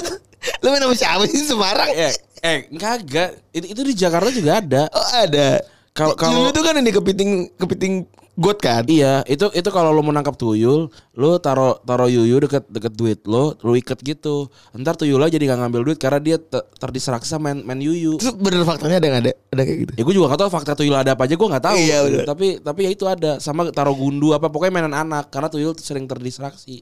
lu 0.59 0.67
main 0.69 0.81
sama 0.81 0.95
siapa 0.95 1.23
sih 1.25 1.43
Semarang? 1.43 1.89
Eh, 1.89 2.13
eh 2.41 2.57
kagak. 2.73 3.37
Itu, 3.51 3.65
itu 3.69 3.81
di 3.83 3.93
Jakarta 3.93 4.29
juga 4.29 4.57
ada. 4.57 4.83
Oh 4.89 5.07
ada. 5.13 5.61
Kalau- 5.93 6.15
kalau- 6.15 6.49
itu 6.49 6.61
kan 6.61 6.75
ini 6.75 6.89
kepiting 6.89 7.31
kepiting 7.55 7.93
got 8.39 8.57
kan? 8.63 8.87
Iya, 8.87 9.21
itu 9.27 9.51
itu 9.51 9.69
kalau 9.69 9.91
lu 9.91 9.99
mau 9.99 10.15
nangkap 10.15 10.39
tuyul, 10.39 10.87
lu 11.19 11.29
taro 11.43 11.83
taro 11.83 12.07
yuyu 12.07 12.39
deket 12.39 12.65
deket 12.71 12.95
duit 12.95 13.19
lo, 13.27 13.59
lu 13.59 13.75
iket 13.75 13.99
gitu. 13.99 14.47
Ntar 14.71 14.95
tuyulnya 14.95 15.27
jadi 15.27 15.43
nggak 15.51 15.59
ngambil 15.67 15.81
duit 15.91 15.99
karena 15.99 16.23
dia 16.23 16.37
te- 16.39 16.63
terdistraksi 16.79 17.27
sama 17.27 17.51
main, 17.51 17.61
main 17.67 17.79
yuyu. 17.83 18.15
Terus 18.15 18.33
bener 18.39 18.63
faktanya 18.63 19.03
ada 19.03 19.07
nggak 19.11 19.23
ada? 19.27 19.33
Ada 19.51 19.61
kayak 19.67 19.77
gitu. 19.83 19.91
Ya 19.99 20.01
gue 20.07 20.13
juga 20.15 20.25
gak 20.31 20.41
tahu 20.47 20.51
fakta 20.55 20.71
tuyul 20.79 20.95
ada 20.95 21.11
apa 21.13 21.23
aja 21.27 21.35
gue 21.35 21.47
nggak 21.51 21.65
tahu. 21.67 21.77
Iya, 21.77 21.97
bener. 22.07 22.25
Tapi 22.25 22.47
tapi 22.63 22.79
ya 22.87 22.89
itu 22.95 23.05
ada 23.05 23.31
sama 23.43 23.67
taro 23.75 23.91
gundu 23.91 24.31
apa 24.31 24.47
pokoknya 24.47 24.71
mainan 24.71 24.95
anak 24.95 25.27
karena 25.27 25.51
tuyul 25.51 25.75
sering 25.75 26.07
terdistraksi. 26.07 26.81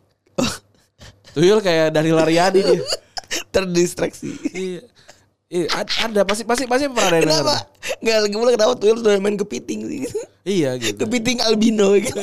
tuyul 1.34 1.60
kayak 1.66 1.90
dari 1.90 2.14
lariadi 2.14 2.62
dia. 2.62 2.82
Terdistraksi. 3.56 4.30
Iya. 4.54 4.82
Iya, 5.48 5.72
ad- 5.72 5.96
ada 6.12 6.28
pasti 6.28 6.44
pasti 6.44 6.68
pasti 6.68 6.92
pernah 6.92 7.08
ada 7.08 7.24
Kenapa? 7.24 7.56
Enggak 8.04 8.18
lagi 8.20 8.36
mulai 8.36 8.54
kenapa 8.60 8.76
tuyul 8.76 9.00
sudah 9.00 9.16
main 9.16 9.40
kepiting 9.40 9.80
sih? 9.88 10.00
Iya 10.44 10.76
gitu. 10.76 11.08
Kepiting 11.08 11.40
albino 11.40 11.96
gitu. 11.96 12.20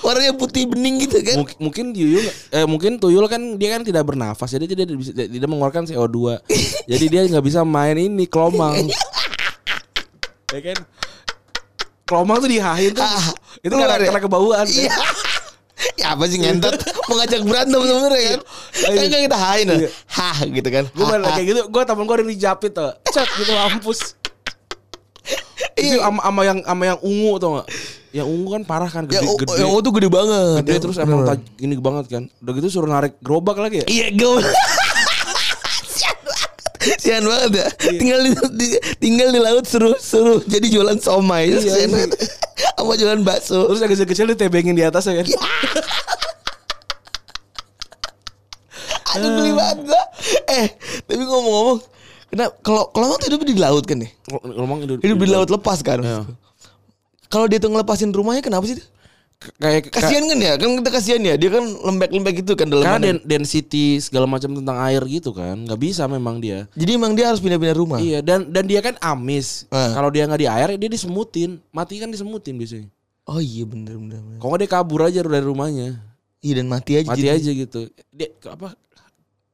Warnanya 0.00 0.32
putih 0.40 0.64
bening 0.64 1.04
gitu 1.04 1.20
kan. 1.20 1.36
Mungkin, 1.44 1.56
mungkin 1.60 1.84
tuyul 1.92 2.24
eh 2.56 2.64
mungkin 2.64 2.96
tuyul 2.96 3.28
kan 3.28 3.60
dia 3.60 3.76
kan 3.76 3.84
tidak 3.84 4.08
bernafas 4.08 4.56
jadi 4.56 4.72
tidak 4.72 4.88
bisa 4.96 5.12
tidak 5.12 5.48
mengeluarkan 5.52 5.84
CO2. 5.84 6.40
jadi 6.96 7.04
dia 7.12 7.20
nggak 7.28 7.44
bisa 7.44 7.60
main 7.60 8.00
ini 8.00 8.24
kelomang. 8.24 8.88
ya 10.48 10.60
kan? 10.72 10.78
Kelomang 12.08 12.40
tuh 12.40 12.48
dihahin 12.48 12.96
tuh. 12.96 13.04
Ah, 13.04 13.36
itu 13.60 13.74
karena, 13.76 14.00
ya? 14.00 14.08
karena 14.08 14.22
kebauan. 14.24 14.64
Iya. 14.64 14.96
ya 16.00 16.06
apa 16.14 16.24
sih 16.26 16.38
ngentot 16.40 16.74
mau 17.08 17.14
ngajak 17.20 17.40
berantem 17.46 17.80
sebenarnya 17.82 18.22
kan. 18.22 18.40
Iya. 18.76 18.96
Kan 18.98 19.06
kan 19.08 19.20
kita 19.26 19.38
hain. 19.38 19.66
Iya. 19.68 19.88
Hah 20.10 20.38
gitu 20.44 20.68
kan. 20.68 20.84
Gue 20.90 21.04
ha. 21.06 21.16
kayak 21.34 21.46
gitu, 21.46 21.60
gue 21.68 21.82
temen 21.86 22.04
gue 22.04 22.14
ada 22.14 22.22
yang 22.22 22.32
dijapit 22.32 22.72
tuh. 22.74 22.92
Cet 23.12 23.28
gitu 23.38 23.52
mampus. 23.52 24.00
Itu 25.76 25.96
Iya. 25.98 26.08
sama, 26.08 26.20
sama 26.24 26.40
yang 26.46 26.58
sama 26.64 26.82
yang 26.88 26.98
ungu 27.04 27.32
tuh 27.36 27.48
gak? 27.60 27.66
Yang 28.14 28.26
ungu 28.32 28.48
kan 28.56 28.62
parah 28.64 28.88
kan 28.88 29.04
Ya, 29.12 29.20
gede, 29.20 29.28
oh, 29.28 29.36
gede. 29.36 29.56
yang 29.60 29.68
oh 29.68 29.80
tuh 29.84 29.92
gede 29.92 30.08
banget. 30.08 30.62
Gede 30.64 30.74
terus 30.88 30.96
emang 30.96 31.20
gini 31.58 31.74
banget 31.76 32.04
kan. 32.08 32.22
Udah 32.40 32.52
gitu 32.56 32.68
suruh 32.72 32.88
narik 32.88 33.20
gerobak 33.20 33.60
lagi 33.60 33.84
ya. 33.84 33.86
Iya 33.86 34.06
gue 34.16 34.40
Sian 36.96 37.22
banget 37.22 37.50
ya 37.56 37.66
Tinggal 37.92 38.20
di, 38.22 38.30
di- 38.54 38.78
tinggal 38.98 39.28
di 39.28 39.40
laut 39.40 39.64
suruh 39.64 39.94
suruh 39.96 40.38
jadi 40.44 40.66
jualan 40.68 40.98
somai 40.98 41.50
Iya, 41.50 41.84
iya. 41.84 42.06
Sama 42.74 42.94
jualan 43.00 43.20
bakso 43.20 43.66
Terus 43.66 43.80
yang 43.80 43.90
kecil-kecil 43.90 44.26
ditebengin 44.32 44.72
di 44.72 44.82
atas 44.82 45.04
ya 45.04 45.18
kan. 45.18 45.26
Aduh 49.16 49.30
geli 49.32 49.52
banget 49.52 49.78
gua. 49.86 50.02
Eh 50.46 50.66
tapi 51.02 51.22
ngomong-ngomong 51.22 51.78
Kenapa 52.26 52.52
kalau 52.60 52.82
kalau 52.90 53.14
tuh 53.16 53.26
hidup 53.30 53.40
di 53.42 53.54
laut 53.56 53.84
kan 53.86 53.96
nih 53.96 54.10
Ngomong 54.28 54.78
hidup, 54.82 54.96
Hidup 55.00 55.18
di 55.18 55.28
laut 55.30 55.48
lepas 55.48 55.78
kan 55.80 56.02
Iya. 56.02 56.26
Kalau 57.26 57.46
dia 57.46 57.58
tuh 57.58 57.70
ngelepasin 57.70 58.10
rumahnya 58.10 58.38
kenapa 58.38 58.66
sih? 58.66 58.78
Kayak 59.36 59.92
Kasihan 59.92 60.24
kan 60.24 60.38
ya 60.40 60.52
Kan 60.56 60.80
kita 60.80 60.90
kasihan 60.90 61.20
ya 61.20 61.34
Dia 61.36 61.52
kan 61.52 61.62
lembek-lembek 61.62 62.40
gitu 62.40 62.56
kan 62.56 62.66
dalam 62.66 62.82
Karena 62.82 63.00
den- 63.04 63.22
density 63.22 64.00
segala 64.00 64.24
macam 64.24 64.50
tentang 64.50 64.80
air 64.82 65.04
gitu 65.04 65.30
kan, 65.30 65.60
nggak 65.60 65.76
bisa 65.76 66.08
memang 66.08 66.40
dia. 66.40 66.64
Jadi 66.72 66.90
emang 66.92 67.12
dia 67.12 67.28
harus 67.28 67.38
pindah-pindah 67.38 67.76
rumah 67.76 67.98
Iya 68.00 68.20
dan 68.20 68.48
dan 68.48 68.64
dia 68.64 68.80
kan 68.80 68.96
amis. 68.98 69.68
Ah. 69.68 69.92
Kalau 69.92 70.08
dia 70.08 70.24
nggak 70.24 70.40
di 70.40 70.48
air 70.48 70.68
dia 70.74 70.88
disemutin, 70.88 71.60
mati 71.68 71.96
kan 71.96 72.08
disemutin 72.08 72.56
biasanya. 72.56 72.88
Oh 73.26 73.36
iya 73.36 73.62
bener 73.62 73.94
bener, 73.94 74.18
bener. 74.18 74.38
Kalau 74.38 74.56
dia 74.56 74.68
kabur 74.68 75.00
aja 75.02 75.20
dari 75.20 75.42
rumahnya, 75.42 76.00
Iya 76.40 76.54
dan 76.56 76.66
mati 76.66 76.92
aja 76.96 77.08
mati 77.08 77.22
jadi. 77.22 77.36
aja 77.36 77.50
gitu. 77.52 77.80
Dia 78.08 78.28
apa? 78.46 78.72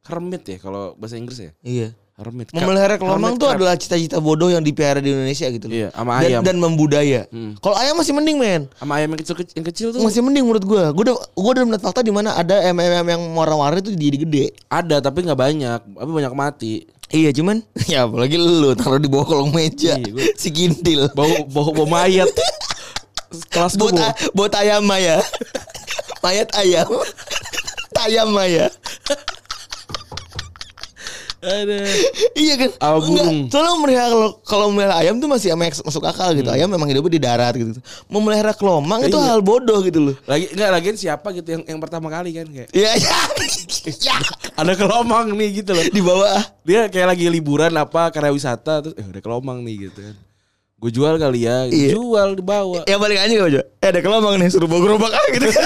Hermit 0.02 0.42
ya 0.44 0.58
kalau 0.58 0.94
bahasa 0.94 1.14
Inggris 1.14 1.38
ya. 1.38 1.50
Iya 1.62 1.88
Hermit. 2.22 2.46
Ka- 2.48 2.56
Memelihara 2.56 2.94
kelomang 2.94 3.35
tuh 3.35 3.48
adalah 3.48 3.74
cita-cita 3.74 4.16
bodoh 4.16 4.46
yang 4.46 4.61
dipelihara 4.61 4.98
di 4.98 5.11
Indonesia 5.11 5.46
gitu 5.46 5.66
loh. 5.66 5.74
Iya, 5.74 5.88
sama 5.90 6.12
dan, 6.16 6.28
ayam. 6.28 6.40
dan 6.42 6.56
membudaya. 6.56 7.20
Hmm. 7.28 7.58
Kalau 7.58 7.74
ayam 7.74 7.94
masih 7.94 8.12
mending 8.12 8.37
men. 8.37 8.62
sama 8.72 8.92
ayam 8.96 9.11
yang 9.11 9.20
kecil 9.20 9.35
yang 9.52 9.66
kecil 9.66 9.87
tuh 9.90 10.00
Masih 10.00 10.20
mending 10.20 10.42
menurut 10.42 10.62
gua. 10.62 10.85
Gua 10.88 11.02
udah 11.04 11.16
gua 11.32 11.50
udah 11.52 11.62
melihat 11.64 11.82
fakta 11.82 12.00
di 12.00 12.11
mana 12.11 12.32
ada 12.32 12.62
ayam 12.62 12.76
yang 13.04 13.22
warna-warni 13.32 13.80
itu 13.80 13.90
jadi 13.92 14.16
gede. 14.18 14.44
ada 14.66 14.96
tapi 14.98 15.22
nggak 15.22 15.37
banyak, 15.37 15.80
tapi 15.82 16.11
banyak 16.12 16.32
mati. 16.32 16.74
Iya 17.08 17.28
cuman 17.30 17.61
ya 17.92 18.06
apalagi 18.06 18.35
lu 18.35 18.72
taruh 18.72 18.96
di 18.96 19.04
bawah 19.04 19.26
kolong 19.26 19.50
meja 19.50 19.94
Iya, 19.94 20.08
gua- 20.08 20.32
si 20.32 20.48
kintil. 20.48 21.12
Bau 21.12 21.28
bau 21.44 21.68
bau 21.70 21.85
mayat. 21.85 22.30
Kelas 23.48 23.76
Buat 23.76 23.96
a- 23.96 24.16
buat 24.32 24.52
ayam 24.54 24.80
Maya. 24.82 25.20
Mayat 26.22 26.54
ayam. 26.54 26.87
Tayam 27.90 28.30
Maya. 28.30 28.70
Ada. 31.42 31.78
Iya 32.33 32.55
kan? 32.55 32.70
Enggak, 32.70 33.02
burung. 33.02 33.38
Soalnya 33.50 33.72
memelihara 33.74 34.07
kalau 34.09 34.28
kalau 34.46 34.64
memelihara 34.70 34.94
ayam 35.02 35.18
tuh 35.18 35.26
masih 35.26 35.50
masuk 35.52 35.83
masuk 35.83 36.02
akal 36.07 36.31
gitu. 36.33 36.46
Hmm. 36.46 36.55
Ayam 36.55 36.70
memang 36.70 36.87
hidupnya 36.87 37.12
di 37.12 37.20
darat 37.20 37.55
gitu. 37.59 37.83
Memelihara 38.07 38.55
kelomang 38.55 39.02
itu 39.02 39.18
Iya. 39.18 39.26
hal 39.26 39.40
bodoh 39.42 39.83
gitu 39.83 39.98
loh. 39.98 40.14
Lagi 40.24 40.55
enggak 40.55 40.70
lagian 40.70 40.94
siapa 40.94 41.35
gitu 41.35 41.48
yang 41.50 41.62
yang 41.66 41.81
pertama 41.83 42.07
kali 42.09 42.31
kan 42.31 42.46
kayak 42.46 42.70
Iya, 42.70 42.90
iya. 43.02 43.16
ya. 43.90 44.16
ada 44.55 44.72
kelomang 44.78 45.35
nih 45.35 45.61
gitu 45.61 45.74
loh. 45.74 45.83
Di 45.83 45.98
bawah. 46.00 46.42
Dia 46.62 46.87
kayak 46.87 47.18
lagi 47.18 47.26
liburan 47.26 47.74
apa 47.74 48.14
karya 48.14 48.31
wisata 48.31 48.78
terus 48.81 48.94
eh 48.94 49.02
ada 49.02 49.18
kelomang 49.18 49.66
nih 49.66 49.90
gitu 49.90 49.98
kan. 49.98 50.14
Gue 50.78 50.90
jual 50.90 51.14
kali 51.14 51.46
ya, 51.46 51.66
Iya. 51.66 51.94
jual 51.94 52.35
dibawa. 52.35 52.83
Ya 52.87 52.98
balik 52.98 53.18
aja 53.18 53.31
gak 53.33 53.50
aja. 53.50 53.62
Eh 53.78 53.88
ada 53.90 53.98
kelomang 53.98 54.35
nih 54.35 54.50
suruh 54.50 54.66
bawa 54.66 54.81
gerobak 54.83 55.11
aja 55.11 55.28
gitu. 55.31 55.46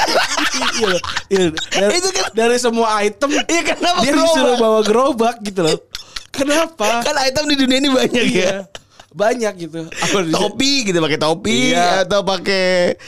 iya 0.57 0.87
loh. 0.87 1.03
Iya. 1.27 1.47
Dari, 1.53 1.92
Itu 1.95 2.09
kan- 2.11 2.33
dari 2.33 2.57
semua 2.57 2.88
item 3.01 3.31
Iya 3.31 3.62
kenapa 3.66 3.99
dia 4.01 4.11
gerobak? 4.11 4.27
disuruh 4.27 4.55
bawa 4.57 4.81
gerobak 4.83 5.37
gitu 5.40 5.61
loh. 5.62 5.79
Kenapa? 6.29 7.01
Kan 7.01 7.16
item 7.19 7.45
di 7.47 7.57
dunia 7.57 7.79
ini 7.79 7.88
banyak 7.88 8.25
ya. 8.25 8.25
iya. 8.27 8.53
Banyak 9.09 9.53
gitu. 9.59 9.88
Apa 9.88 10.16
Topi 10.27 10.85
gitu 10.85 10.99
pakai 10.99 11.16
topi 11.16 11.73
Iya. 11.73 12.05
atau 12.05 12.21
pakai 12.21 13.01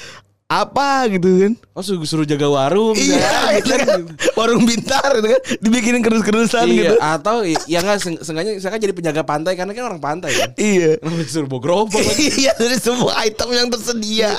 apa 0.46 1.04
gitu 1.06 1.28
kan. 1.38 1.52
Oh 1.76 1.84
suruh, 1.84 2.00
suruh 2.02 2.24
jaga 2.24 2.48
warung 2.48 2.96
Iya, 2.96 3.20
ya, 3.20 3.40
itu 3.60 3.68
kan. 3.70 4.00
Warung 4.32 4.64
bintar 4.64 5.04
gitu 5.12 5.28
kan. 5.28 5.40
Dibikinin 5.60 6.00
kerus-kerusan 6.00 6.64
Iya, 6.64 6.72
gitu. 6.74 6.94
atau 6.96 7.44
ya 7.44 7.78
enggak 7.78 8.00
seng- 8.00 8.22
sengaja 8.22 8.56
saya 8.56 8.72
kan 8.72 8.80
jadi 8.80 8.96
penjaga 8.96 9.22
pantai 9.22 9.52
karena 9.54 9.76
kan 9.76 9.84
orang 9.86 10.00
pantai 10.00 10.32
kan. 10.32 10.56
Iya. 10.56 10.96
Disuruh 11.20 11.44
bawa 11.46 11.60
gerobak? 11.60 12.00
Iya 12.40 12.56
dari 12.56 12.80
semua 12.80 13.12
item 13.20 13.48
yang 13.52 13.68
tersedia. 13.68 14.32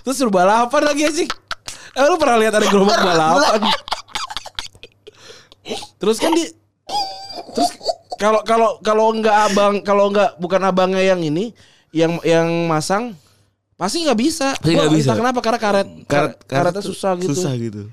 Terus 0.00 0.14
suruh 0.14 0.30
balapan 0.30 0.86
lagi 0.86 1.02
sih. 1.10 1.28
Eh, 1.90 2.04
lu 2.06 2.16
pernah 2.16 2.36
lihat 2.38 2.54
ada 2.54 2.66
gerobak 2.70 2.98
balapan? 3.02 3.60
Terus 5.98 6.16
kan 6.18 6.32
di 6.34 6.44
Terus 7.54 7.70
kalau 8.20 8.40
kalau 8.44 8.78
kalau 8.84 9.06
enggak 9.16 9.36
abang 9.50 9.80
kalau 9.82 10.12
enggak 10.12 10.36
bukan 10.38 10.60
abangnya 10.62 11.02
yang 11.02 11.20
ini 11.24 11.50
yang 11.90 12.20
yang 12.22 12.46
masang 12.70 13.16
pasti 13.74 14.04
nggak 14.04 14.18
bisa. 14.18 14.54
Pasti 14.60 14.76
nggak 14.76 14.92
bisa. 14.92 15.16
kenapa 15.16 15.40
karena 15.40 15.58
karet 15.58 15.88
karet, 16.04 16.34
karetnya 16.46 16.78
tuh 16.78 16.86
susah 16.94 17.16
gitu. 17.18 17.32
Susah 17.34 17.52
gitu. 17.56 17.88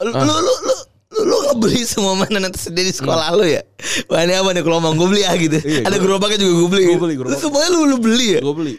Lu 0.00 0.10
lu 0.12 0.34
lu 0.36 0.54
lu 0.62 0.76
lu, 1.16 1.20
lu 1.26 1.36
ngebeli 1.50 1.82
semua 1.82 2.12
mainan 2.14 2.48
yang 2.48 2.54
tersedia 2.54 2.84
di 2.86 2.94
sekolah 2.94 3.34
lu 3.34 3.44
ya? 3.44 3.62
Wah 4.08 4.20
ini 4.22 4.36
apa 4.36 4.52
nih 4.54 4.62
kelomang 4.62 4.94
gue 4.94 5.08
beli 5.10 5.22
ah 5.26 5.34
gitu. 5.34 5.58
Iya, 5.58 5.88
Ada 5.88 5.96
gerobaknya 5.98 6.38
juga 6.40 6.52
gue 6.62 6.68
beli. 6.70 6.84
Gua 6.92 7.00
beli 7.02 7.14
gerobak. 7.18 7.32
Lu 7.34 7.38
semuanya 7.40 7.68
lu 7.72 7.80
lu 7.88 7.96
beli 7.98 8.26
ya? 8.36 8.40
Gue 8.40 8.54
beli. 8.54 8.74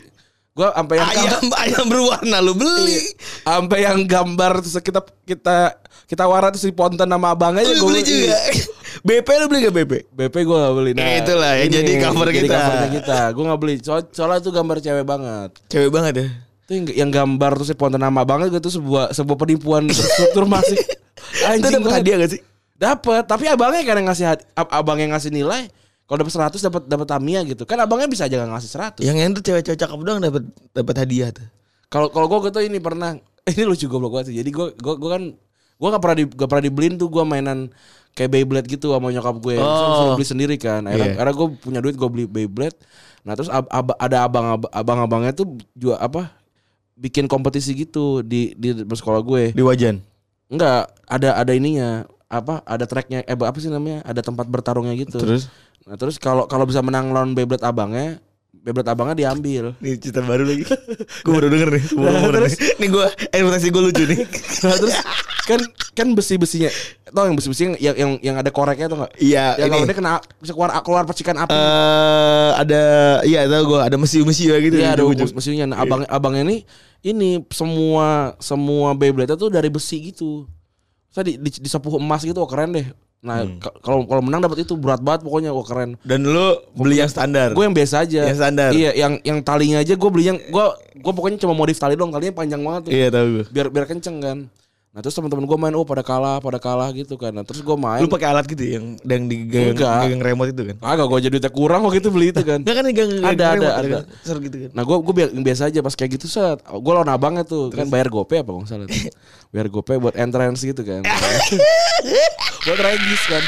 Gue 0.58 0.67
sampai 0.67 0.96
yang 0.98 1.06
Ayam 1.08 1.43
ayam 1.54 1.86
berwarna 1.86 2.38
lu 2.41 2.52
beli. 2.52 2.98
sampai 3.46 3.86
yang 3.86 4.02
gambar 4.04 4.58
terus 4.60 4.82
kita 4.82 5.00
kita 5.22 5.78
kita 6.04 6.24
warat 6.26 6.50
terus 6.52 6.65
di 6.65 6.74
ponten 6.74 7.06
nama 7.06 7.32
abangnya 7.32 7.62
Lu 7.62 7.78
gue 7.78 7.88
beli 7.88 8.02
juga. 8.02 8.34
BP 9.08 9.28
lu 9.38 9.46
beli 9.46 9.60
gak 9.62 9.76
BP? 9.76 9.93
BP 10.10 10.36
gue 10.41 10.58
gak 10.58 10.74
beli. 10.74 10.91
Eh, 10.93 11.22
itulah 11.22 11.54
yang 11.56 11.70
jadi 11.70 11.91
cover 12.02 12.28
jadi 12.28 12.41
kita. 12.43 12.58
covernya 12.58 12.89
kita. 12.91 13.17
Gue 13.32 13.43
gak 13.46 13.60
beli. 13.60 13.76
So- 13.80 14.10
soalnya 14.10 14.41
itu 14.41 14.50
gambar 14.50 14.78
cewek 14.80 15.06
banget. 15.06 15.50
Cewek 15.67 15.91
banget 15.91 16.13
ya. 16.15 16.28
Itu 16.65 16.72
yang, 16.74 16.86
yang 16.98 17.10
gambar 17.13 17.52
terus 17.56 17.70
di 17.70 17.78
ponten 17.78 18.02
nama 18.02 18.22
banget 18.24 18.50
itu 18.52 18.70
sebuah 18.74 19.13
sebuah 19.13 19.38
penipuan 19.38 19.86
terstruktur 19.86 20.50
masih. 20.50 20.74
Itu 20.74 21.46
Anjing 21.46 21.62
dapat 21.70 21.82
banget. 21.84 21.98
hadiah 22.02 22.17
gak 22.17 22.32
sih? 22.34 22.41
Dapat, 22.74 23.24
tapi 23.26 23.46
abangnya 23.46 23.82
kan 23.84 23.96
yang 23.96 24.08
ngasih 24.08 24.26
abang 24.56 24.98
yang 24.98 25.12
ngasih 25.12 25.30
nilai. 25.30 25.70
Kalau 26.08 26.17
dapat 26.24 26.34
100 26.34 26.63
dapat 26.63 26.82
dapat 26.88 27.08
Tamiya 27.08 27.43
gitu. 27.43 27.67
Kan 27.67 27.84
abangnya 27.84 28.08
bisa 28.08 28.26
aja 28.32 28.39
gak 28.39 28.48
ngasih 28.48 29.04
100. 29.04 29.04
Yang 29.04 29.17
itu 29.20 29.41
cewek-cewek 29.52 29.80
cakep 29.80 30.00
doang 30.02 30.20
dapat 30.24 30.43
dapat 30.72 30.96
hadiah 31.04 31.30
tuh. 31.36 31.43
Kalau 31.91 32.08
kalau 32.08 32.32
gue 32.32 32.48
gitu 32.48 32.63
ini 32.63 32.80
pernah 32.80 33.20
ini 33.52 33.63
lucu 33.67 33.91
goblok 33.91 34.15
banget 34.15 34.32
sih. 34.32 34.36
Jadi 34.39 34.50
gue 34.50 34.67
gue 34.74 34.93
gue 34.96 35.12
kan 35.12 35.24
Gue 35.78 35.93
gak 35.93 36.02
pernah 36.02 36.17
di, 36.17 36.26
gak 36.26 36.50
pernah 36.50 36.63
dibeliin 36.65 36.98
tuh 36.98 37.06
gue 37.06 37.22
mainan 37.22 37.70
kayak 38.17 38.34
Beyblade 38.34 38.65
gitu 38.65 38.98
sama 38.98 39.13
nyokap 39.13 39.38
gue. 39.38 39.62
Oh. 39.62 39.78
Suruh 39.93 40.17
beli 40.17 40.26
sendiri 40.26 40.56
kan. 40.58 40.82
Akhirnya, 40.89 41.13
Iya. 41.13 41.22
akhirnya 41.22 41.36
gue 41.38 41.48
punya 41.62 41.80
duit 41.86 41.93
gue 41.93 42.10
beli 42.10 42.26
Beyblade. 42.26 42.78
Nah 43.22 43.38
terus 43.38 43.46
ab- 43.46 43.70
ab- 43.70 43.93
ada 44.02 44.26
abang 44.26 44.58
abang-abangnya 44.74 45.38
tuh 45.38 45.54
juga 45.78 46.02
apa 46.02 46.34
bikin 46.98 47.30
kompetisi 47.30 47.78
gitu 47.78 48.26
di 48.26 48.58
di 48.58 48.74
sekolah 48.74 49.22
gue. 49.22 49.54
Di 49.54 49.62
Wajan. 49.62 50.02
Enggak, 50.50 50.89
ada 51.06 51.38
ada 51.38 51.52
ininya 51.54 52.10
apa 52.28 52.60
ada 52.65 52.84
tracknya 52.84 53.24
eh 53.24 53.38
apa 53.38 53.56
sih 53.62 53.72
namanya 53.72 54.04
ada 54.04 54.20
tempat 54.20 54.43
bertarungnya 54.52 54.91
gitu 55.00 55.15
Terus 55.15 55.48
nah 55.88 55.95
terus 55.95 56.19
kalau 56.19 56.45
kalau 56.45 56.67
bisa 56.67 56.84
menang 56.84 57.15
lawan 57.15 57.32
Beyblade 57.32 57.63
abangnya 57.63 58.19
Beyblade 58.52 58.91
abangnya 58.91 59.15
diambil 59.15 59.80
Nih 59.80 59.95
cerita 59.95 60.19
baru 60.19 60.43
lagi 60.43 60.67
Gue 61.23 61.32
baru 61.39 61.47
denger 61.47 61.69
nih 61.71 61.84
Sebelum 61.88 62.13
umur 62.19 62.34
nih 62.43 62.56
Nih 62.84 62.89
gue 62.91 63.06
Ekspektasi 63.32 63.67
gue 63.71 63.84
lucu 63.88 64.04
nih 64.04 64.19
nah 64.67 64.76
terus 64.76 64.97
kan 65.47 65.63
kan 65.95 66.12
besi 66.12 66.36
besinya 66.36 66.67
tau 67.15 67.23
yang 67.23 67.39
besi 67.39 67.47
besi 67.47 67.63
yang 67.80 67.95
yang 67.95 68.12
yang 68.19 68.36
ada 68.36 68.52
koreknya 68.52 68.91
tuh 68.91 69.00
nggak 69.00 69.15
Iya 69.15 69.56
yang 69.56 69.71
kalau 69.71 69.88
dia 69.88 69.95
kena 69.95 70.19
bisa 70.43 70.52
keluar 70.52 70.76
keluar 70.84 71.04
percikan 71.08 71.39
api 71.39 71.56
eh 71.56 72.50
Ada 72.60 72.84
Iya 73.23 73.47
tau 73.47 73.63
gue 73.63 73.80
Ada 73.80 73.95
mesiu-mesiu 73.95 74.52
gitu 74.60 74.76
Iya 74.76 75.00
ada 75.00 75.08
ujung. 75.08 75.32
mesinnya. 75.32 75.63
Nah, 75.63 75.88
abang 75.88 76.04
abangnya 76.12 76.43
ini 76.52 76.58
ini 77.06 77.39
semua 77.54 78.36
semua 78.41 78.91
Beyblade 78.97 79.38
tuh 79.38 79.47
dari 79.47 79.69
besi 79.69 80.12
gitu. 80.12 80.50
Saya 81.13 81.34
di, 81.34 81.39
di, 81.39 81.50
disapu 81.62 81.93
emas 81.97 82.26
gitu, 82.26 82.38
wah 82.41 82.50
keren 82.50 82.76
deh. 82.76 82.88
Nah, 83.18 83.42
Hmm. 83.42 83.58
ka- 83.58 83.74
kalau 83.82 84.06
kalau 84.06 84.22
menang 84.22 84.40
dapat 84.40 84.62
itu 84.62 84.74
berat 84.74 85.02
banget 85.02 85.26
pokoknya, 85.26 85.50
wah 85.50 85.62
keren. 85.62 85.98
Dan 86.02 86.22
lu 86.22 86.48
beli 86.72 86.98
yang 86.98 87.10
standar 87.10 87.52
Gue 87.52 87.66
yang 87.66 87.74
biasa 87.74 88.06
aja. 88.06 88.30
Yang 88.30 88.38
standar. 88.38 88.70
Iya, 88.72 88.92
yang 88.94 89.14
yang 89.22 89.42
talinya 89.42 89.78
aja 89.78 89.94
gue 89.94 90.10
beli 90.10 90.26
yang 90.28 90.38
gue 90.38 90.66
gue 90.96 91.12
pokoknya 91.12 91.38
cuma 91.40 91.52
modif 91.52 91.76
tali 91.76 91.94
doang, 91.94 92.10
talinya 92.10 92.32
panjang 92.32 92.62
banget 92.62 92.82
tuh. 92.86 92.92
Iya 92.92 93.08
tau 93.10 93.26
gue 93.26 93.44
Biar 93.50 93.68
biar 93.68 93.86
kenceng 93.86 94.18
kan. 94.20 94.40
Nah, 94.88 95.06
terus 95.06 95.14
teman-teman 95.14 95.46
gue 95.46 95.58
main 95.60 95.74
oh 95.74 95.86
pada 95.86 96.02
kalah, 96.02 96.42
pada 96.42 96.58
kalah 96.58 96.90
gitu 96.90 97.18
kan. 97.18 97.30
Nah, 97.30 97.46
terus 97.46 97.62
gue 97.62 97.74
main. 97.76 98.02
Lu 98.02 98.10
pakai 98.10 98.34
alat 98.34 98.50
gitu 98.50 98.58
ya, 98.58 98.78
Yang 98.78 98.86
yang 99.04 99.24
digang. 99.30 99.78
Gagang 99.78 100.22
remote 100.24 100.50
itu 100.50 100.64
kan 100.64 100.76
Agak 100.82 101.06
gue 101.06 101.20
jadi 101.20 101.34
duitnya 101.38 101.52
kurang 101.52 101.82
waktu 101.86 102.02
itu 102.02 102.10
beli 102.10 102.28
itu 102.30 102.42
kan. 102.42 102.62
Enggak 102.66 102.76
kan 102.76 102.86
Ada, 102.86 103.06
ada, 103.22 103.46
remote 103.54 103.78
ada. 103.78 103.88
kan? 103.94 104.04
Ser 104.22 104.38
gitu 104.42 104.58
kan 104.58 104.70
Nah 104.74 104.82
gue 104.82 104.98
gue 104.98 105.14
biasa 105.44 105.62
aja 105.70 105.80
pas 105.82 105.94
kayak 105.94 106.12
gitu 106.16 106.26
set. 106.26 106.58
Gue 106.64 106.92
lawan 106.92 107.10
abangnya 107.10 107.42
tuh 107.42 107.70
kan 107.70 107.86
bayar 107.86 108.10
gope 108.10 108.38
apa 108.38 108.50
nggak 108.50 108.66
salah. 108.66 108.86
Bayar 109.54 109.68
gope 109.70 109.94
buat 109.96 110.12
entrance 110.14 110.60
gitu 110.60 110.82
kan. 110.82 111.06
buat 112.65 112.80
regis 112.80 113.24
kan. 113.28 113.43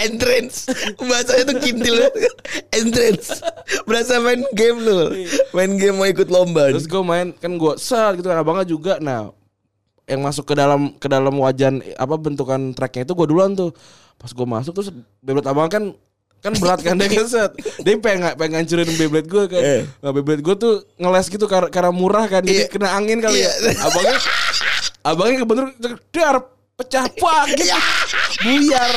Entrance 0.00 0.68
Bahasanya 0.96 1.44
tuh 1.52 1.56
kintil. 1.60 1.96
Entrance 2.72 3.40
Berasa 3.84 4.16
main 4.20 4.40
game 4.56 4.80
lu 4.80 5.12
Main 5.52 5.76
game 5.76 5.96
mau 5.96 6.08
ikut 6.08 6.28
lomba 6.32 6.72
Terus 6.72 6.88
gue 6.88 7.02
main 7.04 7.32
kan 7.36 7.52
gue 7.52 7.74
set 7.76 8.16
gitu 8.20 8.28
kan 8.28 8.40
abangnya 8.40 8.64
juga. 8.64 8.96
Nah 9.00 9.32
yang 10.10 10.26
masuk 10.26 10.42
ke 10.42 10.54
dalam 10.58 10.90
ke 10.98 11.06
dalam 11.06 11.38
wajan 11.38 11.78
apa 11.94 12.18
bentukan 12.18 12.74
tracknya 12.74 13.06
itu 13.06 13.12
gue 13.14 13.26
duluan 13.28 13.52
tuh. 13.54 13.70
Pas 14.16 14.32
gue 14.32 14.46
masuk 14.48 14.72
terus 14.74 14.90
Beyblade 15.22 15.48
abang 15.48 15.68
kan 15.70 15.92
kan 16.40 16.52
berat 16.56 16.80
kan 16.80 16.96
dia 16.96 17.08
kan 17.08 17.26
set. 17.28 17.52
Dia 17.84 17.94
pengen 18.00 18.32
pengen 18.40 18.50
ngancurin 18.58 18.88
Beyblade 18.96 19.28
gue 19.28 19.44
kan. 19.52 19.62
Eh. 19.62 19.82
Nah 20.00 20.10
Beyblade 20.10 20.42
gue 20.42 20.56
tuh 20.56 20.74
ngeles 20.96 21.28
gitu 21.28 21.44
karena, 21.44 21.68
karena 21.68 21.92
murah 21.92 22.24
kan. 22.26 22.40
Jadi 22.40 22.66
Iya. 22.66 22.72
kena 22.72 22.88
angin 22.96 23.20
kali 23.20 23.44
ya. 23.44 23.52
Iya. 23.52 23.72
Abangnya 23.84 24.18
abangnya 25.04 25.36
kebetulan 25.44 25.70
dar 26.12 26.36
pecah 26.80 27.04
pak 27.12 27.42
gitu. 27.52 27.76
Buyar. 28.40 28.92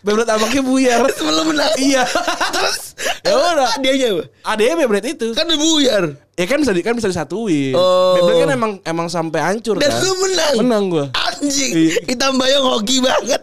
Beyblade 0.00 0.32
abangnya 0.32 0.62
buyar. 0.64 1.00
Sebelum 1.18 1.44
menang 1.52 1.74
iya. 1.76 2.02
Terus 2.50 2.96
Ya 3.20 3.36
udah. 3.36 3.68
Hadiahnya 3.76 4.06
apa? 4.10 4.22
Adanya 4.48 4.74
Beyblade 4.80 5.08
itu. 5.12 5.28
Kan 5.36 5.46
buyar 5.52 6.04
Ya 6.34 6.44
kan 6.48 6.64
bisa 6.64 6.72
di, 6.72 6.80
kan 6.80 6.96
bisa 6.96 7.06
disatuin. 7.06 7.76
Oh. 7.76 8.16
Beyblade 8.16 8.38
kan 8.42 8.50
emang 8.50 8.72
emang 8.82 9.06
sampai 9.06 9.40
hancur 9.44 9.76
Dan 9.76 9.92
kan. 9.92 10.00
lu 10.00 10.12
menang 10.24 10.54
Menang 10.64 10.82
gua. 10.88 11.04
Anjing 11.14 11.70
Iya. 11.70 12.00
Hitam 12.08 12.40
bayang 12.40 12.64
hoki 12.64 12.98
banget 12.98 13.42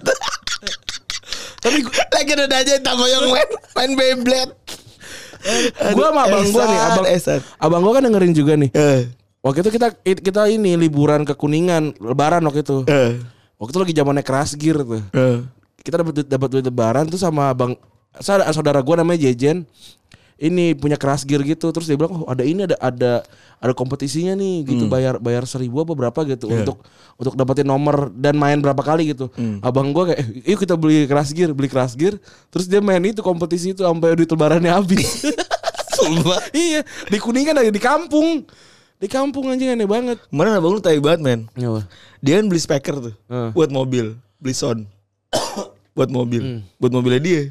Tapi 1.62 1.78
gua, 1.86 1.94
Lagi 2.12 2.32
ada 2.34 2.46
aja 2.52 2.72
hitam 2.76 2.96
bayang 2.98 3.24
main 3.30 3.50
Main 3.78 3.92
Beyblade 3.96 4.54
gua 5.94 6.12
sama 6.12 6.22
abang 6.28 6.50
gua 6.50 6.64
nih, 6.66 6.80
abang 6.82 7.08
Esan 7.08 7.40
abang 7.62 7.80
gua 7.86 7.94
kan 7.96 8.04
dengerin 8.04 8.34
juga 8.34 8.58
nih. 8.58 8.68
Eh 8.74 9.08
Waktu 9.40 9.64
itu 9.64 9.80
kita 9.80 9.94
kita 10.04 10.44
ini 10.52 10.76
liburan 10.76 11.24
ke 11.24 11.32
Kuningan, 11.32 11.96
lebaran 12.04 12.44
waktu 12.44 12.66
itu. 12.68 12.84
Eh 12.90 13.16
Waktu 13.58 13.72
itu 13.74 13.80
lagi 13.82 13.94
zamannya 13.98 14.24
keras 14.24 14.54
gear 14.54 14.78
tuh. 14.86 15.02
Eh. 15.14 15.42
Kita 15.82 16.02
dapat 16.02 16.26
dapat 16.26 16.48
duit 16.54 16.66
lebaran 16.66 17.06
tuh 17.10 17.18
sama 17.18 17.50
abang 17.50 17.74
saudara, 18.22 18.50
saudara 18.54 18.80
gua 18.86 19.02
namanya 19.02 19.26
Jejen. 19.30 19.66
Ini 20.38 20.78
punya 20.78 21.02
keras 21.02 21.26
gear 21.26 21.42
gitu. 21.42 21.74
Terus 21.74 21.90
dia 21.90 21.98
bilang 21.98 22.22
oh 22.22 22.30
ada 22.30 22.46
ini 22.46 22.70
ada 22.70 22.78
ada 22.78 23.26
ada 23.58 23.74
kompetisinya 23.74 24.38
nih 24.38 24.70
gitu. 24.70 24.86
Bayar 24.86 25.18
bayar 25.18 25.50
seribu 25.50 25.82
apa 25.82 25.98
berapa 25.98 26.20
gitu. 26.30 26.54
Iya. 26.54 26.62
untuk 26.62 26.86
untuk 27.18 27.34
dapetin 27.34 27.66
nomor 27.66 28.14
dan 28.14 28.38
main 28.38 28.62
berapa 28.62 28.78
kali 28.86 29.18
gitu. 29.18 29.34
Abang 29.66 29.90
gua 29.90 30.14
kayak 30.14 30.22
eh, 30.22 30.54
yuk 30.54 30.62
kita 30.62 30.78
beli 30.78 31.10
keras 31.10 31.34
gear 31.34 31.50
beli 31.58 31.66
keras 31.66 31.98
gear 31.98 32.22
terus 32.54 32.70
dia 32.70 32.78
main 32.78 33.02
itu 33.02 33.26
kompetisi 33.26 33.74
itu 33.74 33.82
sampai 33.82 34.14
duit 34.14 34.30
lebarannya 34.30 34.70
habis. 34.70 35.26
Iya 36.54 36.86
di 37.10 37.18
kuningan 37.18 37.58
aja 37.58 37.74
di 37.74 37.82
kampung 37.82 38.46
di 38.98 39.08
kampung 39.08 39.46
anjing 39.48 39.70
aneh 39.70 39.86
banget. 39.86 40.18
Kemarin 40.28 40.58
abang 40.58 40.74
lu 40.74 40.82
tai 40.82 40.98
banget 40.98 41.22
men. 41.22 41.40
Nyawa. 41.54 41.86
Dia 42.18 42.42
kan 42.42 42.46
beli 42.46 42.58
speaker 42.58 42.96
tuh 43.00 43.16
Heeh. 43.28 43.50
Buat 43.52 43.70
mobil 43.70 44.18
Beli 44.38 44.54
sound. 44.54 44.90
Buat 45.96 46.10
mobil 46.10 46.66
Buat 46.76 46.92
mobilnya 46.92 47.22
dia. 47.22 47.42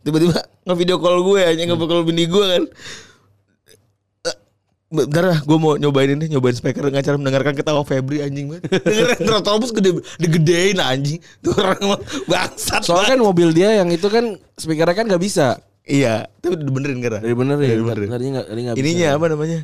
Tiba-tiba 0.00 0.38
nge-video 0.66 0.96
call 0.96 1.18
gue 1.20 1.40
aja 1.40 1.58
Nge-video 1.58 1.88
call 1.88 2.02
bini 2.02 2.24
gue 2.24 2.44
kan. 2.48 2.62
Eh, 4.22 4.36
Bentar 4.88 5.24
lah 5.24 5.38
gue 5.40 5.56
mau 5.56 5.74
nyobain 5.74 6.10
ini 6.10 6.26
Nyobain 6.28 6.52
speaker 6.52 6.84
dengan 6.84 7.02
cara 7.02 7.16
mendengarkan 7.16 7.54
ketawa 7.54 7.82
Febri 7.82 8.22
anjing 8.22 8.46
banget 8.46 8.62
Dengerin 8.86 9.18
Trotobus 9.20 9.70
gede 9.72 9.90
Digedein 10.16 10.78
anjing. 10.78 11.18
Tuh 11.38 11.54
orang 11.54 11.98
bangsat 12.24 12.82
soalnya 12.82 13.14
kan 13.14 13.20
mobil 13.20 13.50
dia 13.50 13.74
yang 13.74 13.90
itu 13.90 14.06
kan 14.06 14.38
speakernya 14.54 14.94
kan 14.94 15.06
nggak 15.06 15.18
bisa. 15.18 15.58
Iya 15.82 16.30
Tapi 16.38 16.54
benerin 16.62 17.02
kan 17.02 17.18
dari 17.18 17.34
bener 17.34 17.58
ya 17.58 17.74
Dari 17.74 17.82
benerin. 17.82 18.06
tadinya 18.06 18.30
nggak 18.38 18.46
tadi 18.46 18.60
nggak 18.62 18.74
bisa. 18.78 18.82
Ininya 18.86 19.08
apa 19.18 19.26
namanya 19.26 19.58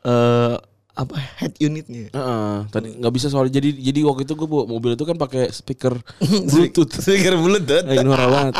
Eh 0.00 0.56
apa 0.90 1.16
head 1.40 1.54
unitnya 1.62 2.12
Heeh, 2.12 2.54
tadi 2.68 2.92
nggak 2.98 3.12
bisa 3.14 3.32
soalnya 3.32 3.56
jadi 3.56 3.72
jadi 3.72 4.04
waktu 4.04 4.28
itu 4.28 4.36
gue 4.36 4.44
bawa 4.44 4.68
mobil 4.68 4.98
itu 4.98 5.04
kan 5.08 5.16
pakai 5.16 5.48
speaker 5.48 5.96
Bluetooth. 6.50 6.92
Speaker 6.92 7.40
bluetooth 7.40 7.86
Lagi 7.88 8.04
norak 8.04 8.28
banget. 8.28 8.54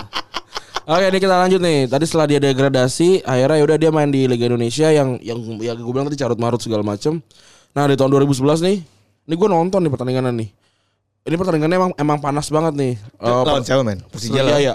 Oke, 0.90 1.06
ini 1.06 1.18
kita 1.22 1.36
lanjut 1.38 1.60
nih. 1.62 1.86
Tadi 1.86 2.02
setelah 2.02 2.26
dia 2.26 2.40
degradasi, 2.42 3.22
akhirnya 3.22 3.62
yaudah 3.62 3.78
dia 3.78 3.90
main 3.94 4.10
di 4.10 4.26
Liga 4.26 4.50
Indonesia 4.50 4.90
yang 4.90 5.22
yang 5.22 5.38
yang 5.62 5.76
gue 5.78 5.92
bilang 5.92 6.08
tadi 6.10 6.18
carut 6.18 6.34
marut 6.40 6.58
segala 6.58 6.82
macem. 6.82 7.22
Nah 7.76 7.86
di 7.86 7.94
tahun 7.94 8.10
2011 8.10 8.66
nih, 8.66 8.76
ini 9.28 9.34
gue 9.38 9.48
nonton 9.52 9.86
nih 9.86 9.90
pertandingan 9.92 10.34
nih. 10.34 10.50
Ini 11.30 11.34
pertandingannya 11.36 11.76
emang 11.78 11.92
emang 11.94 12.18
panas 12.18 12.50
banget 12.50 12.74
nih. 12.74 12.92
Eh, 12.96 13.28
Lawan 13.28 13.62
siapa 13.62 13.86
men? 13.86 14.02
Persija 14.08 14.40
Sriwijaya. 14.40 14.74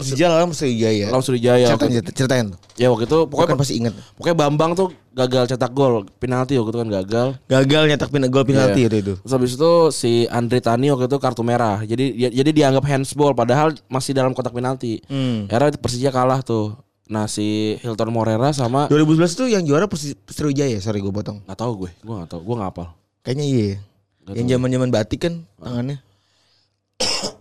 Persija 0.00 0.26
lawan 0.26 0.48
Persija 0.48 0.88
Lawan 1.06 1.22
Sriwijaya. 1.22 1.66
Ceritain, 1.68 1.92
Waktu- 1.94 2.14
ceritain. 2.14 2.46
Ya 2.74 2.88
waktu 2.88 3.04
itu 3.04 3.18
Pokoknya 3.22 3.30
pokoknya 3.30 3.56
pasti 3.56 3.74
inget. 3.76 3.94
pokoknya 4.14 4.36
Bambang 4.36 4.72
tuh 4.72 4.88
gagal 5.10 5.44
cetak 5.46 5.70
gol 5.70 6.06
penalti 6.16 6.56
waktu 6.56 6.70
itu 6.70 6.78
kan 6.78 6.90
gagal. 6.90 7.28
Gagal 7.46 7.82
nyetak 7.86 8.08
pin 8.08 8.24
gol 8.26 8.42
penalti 8.42 8.80
Iya. 8.80 8.88
itu 8.88 8.96
itu. 8.98 9.14
Terus 9.18 9.32
habis 9.32 9.52
itu 9.54 9.72
si 9.90 10.10
Andre 10.26 10.58
Tani 10.58 10.88
waktu 10.88 11.06
itu 11.06 11.16
kartu 11.16 11.42
merah. 11.42 11.80
Jadi 11.80 12.04
dia- 12.12 12.32
jadi 12.32 12.50
dianggap 12.50 12.84
handsball 12.84 13.32
padahal 13.32 13.76
masih 13.86 14.10
dalam 14.10 14.32
kotak 14.32 14.50
penalti. 14.50 15.04
Hmm. 15.06 15.44
Era 15.46 15.68
Persija 15.70 16.08
kalah 16.08 16.40
tuh. 16.40 16.74
Nah 17.06 17.26
si 17.26 17.74
Hilton 17.78 18.08
Morera 18.08 18.50
sama 18.50 18.86
2012 18.86 19.34
tuh 19.34 19.46
yang 19.46 19.60
juara 19.60 19.84
Persi- 19.84 20.14
Sriwijaya, 20.24 20.78
sorry 20.78 20.98
gue 20.98 21.10
potong. 21.10 21.42
nggak 21.42 21.58
tahu 21.58 21.84
gue, 21.84 21.90
gue 21.96 22.14
nggak 22.16 22.30
tahu, 22.30 22.40
gue 22.40 22.54
nggak 22.54 22.70
hafal. 22.70 22.88
Kayaknya 23.20 23.44
iya. 23.44 23.58
ya. 23.66 23.76
Nggak 24.20 24.32
Yang 24.32 24.44
tahu. 24.44 24.54
zaman-zaman 24.54 24.88
batik 24.90 25.20
kan 25.20 25.34
tangannya. 25.56 25.98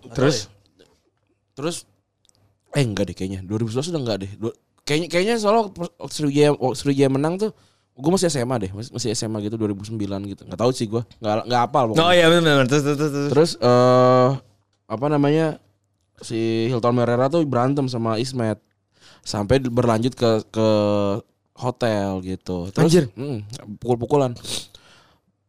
Terus 0.10 0.50
Terus 1.54 1.84
eh 2.76 2.84
enggak 2.86 3.10
deh 3.10 3.16
kayaknya 3.18 3.40
2011 3.46 3.92
udah 3.94 4.02
enggak 4.02 4.18
deh. 4.26 4.32
Kayaknya 4.86 5.08
kayaknya 5.10 5.36
soalnya 5.38 5.74
waktu 5.74 6.14
Sriwijaya 6.14 6.50
waktu 6.58 6.78
Sriwijaya 6.78 7.10
menang 7.10 7.38
tuh 7.38 7.52
gue 8.00 8.12
masih 8.16 8.32
SMA 8.32 8.56
deh, 8.64 8.72
masih, 8.72 8.92
masih 8.96 9.10
SMA 9.12 9.38
gitu 9.44 9.60
2009 9.60 10.00
gitu. 10.32 10.42
Nggak 10.48 10.60
tahu 10.60 10.72
sih 10.72 10.88
gue, 10.88 11.04
nggak 11.20 11.52
nggak 11.52 11.62
hafal 11.68 11.84
pokoknya. 11.92 12.06
Oh 12.08 12.14
iya 12.16 12.26
benar 12.32 12.64
benar. 12.64 12.68
Terus 12.72 12.84
terus 12.84 12.98
terus. 12.98 13.30
terus. 13.34 13.52
Eh 13.60 14.30
apa 14.90 15.06
namanya 15.06 15.62
si 16.24 16.66
Hilton 16.72 16.96
Merera 16.98 17.30
tuh 17.30 17.46
berantem 17.46 17.86
sama 17.86 18.18
Ismet 18.18 18.58
sampai 19.22 19.62
berlanjut 19.62 20.16
ke 20.16 20.42
ke 20.50 20.68
hotel 21.60 22.24
gitu. 22.24 22.72
Terus 22.72 23.12
mm, 23.14 23.78
pukul-pukulan. 23.84 24.34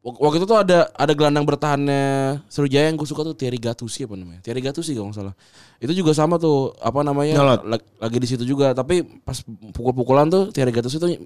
Wak- 0.01 0.17
Waktu 0.17 0.37
itu 0.41 0.47
tuh 0.49 0.57
ada 0.57 0.89
ada 0.91 1.13
gelandang 1.13 1.45
bertahannya 1.45 2.03
Sriwijaya 2.49 2.89
yang 2.89 2.97
gue 2.97 3.05
suka 3.05 3.21
tuh 3.21 3.37
Thierry 3.37 3.61
Gattuso 3.61 4.01
apa 4.01 4.17
namanya? 4.17 4.41
Thierry 4.41 4.65
Gattuso 4.65 4.89
kalau 4.91 5.13
nggak 5.13 5.19
salah. 5.21 5.35
Itu 5.77 5.93
juga 5.93 6.13
sama 6.13 6.41
tuh 6.41 6.73
apa 6.81 7.01
namanya? 7.01 7.37
Nyolot. 7.37 7.61
Lagi 8.01 8.17
di 8.17 8.25
situ 8.27 8.45
juga 8.45 8.73
tapi 8.73 9.05
pas 9.21 9.37
pukul-pukulan 9.71 10.25
tuh 10.27 10.49
Thierry 10.51 10.73
Gattuso 10.73 10.97
tuh 10.97 11.13
eh, 11.13 11.21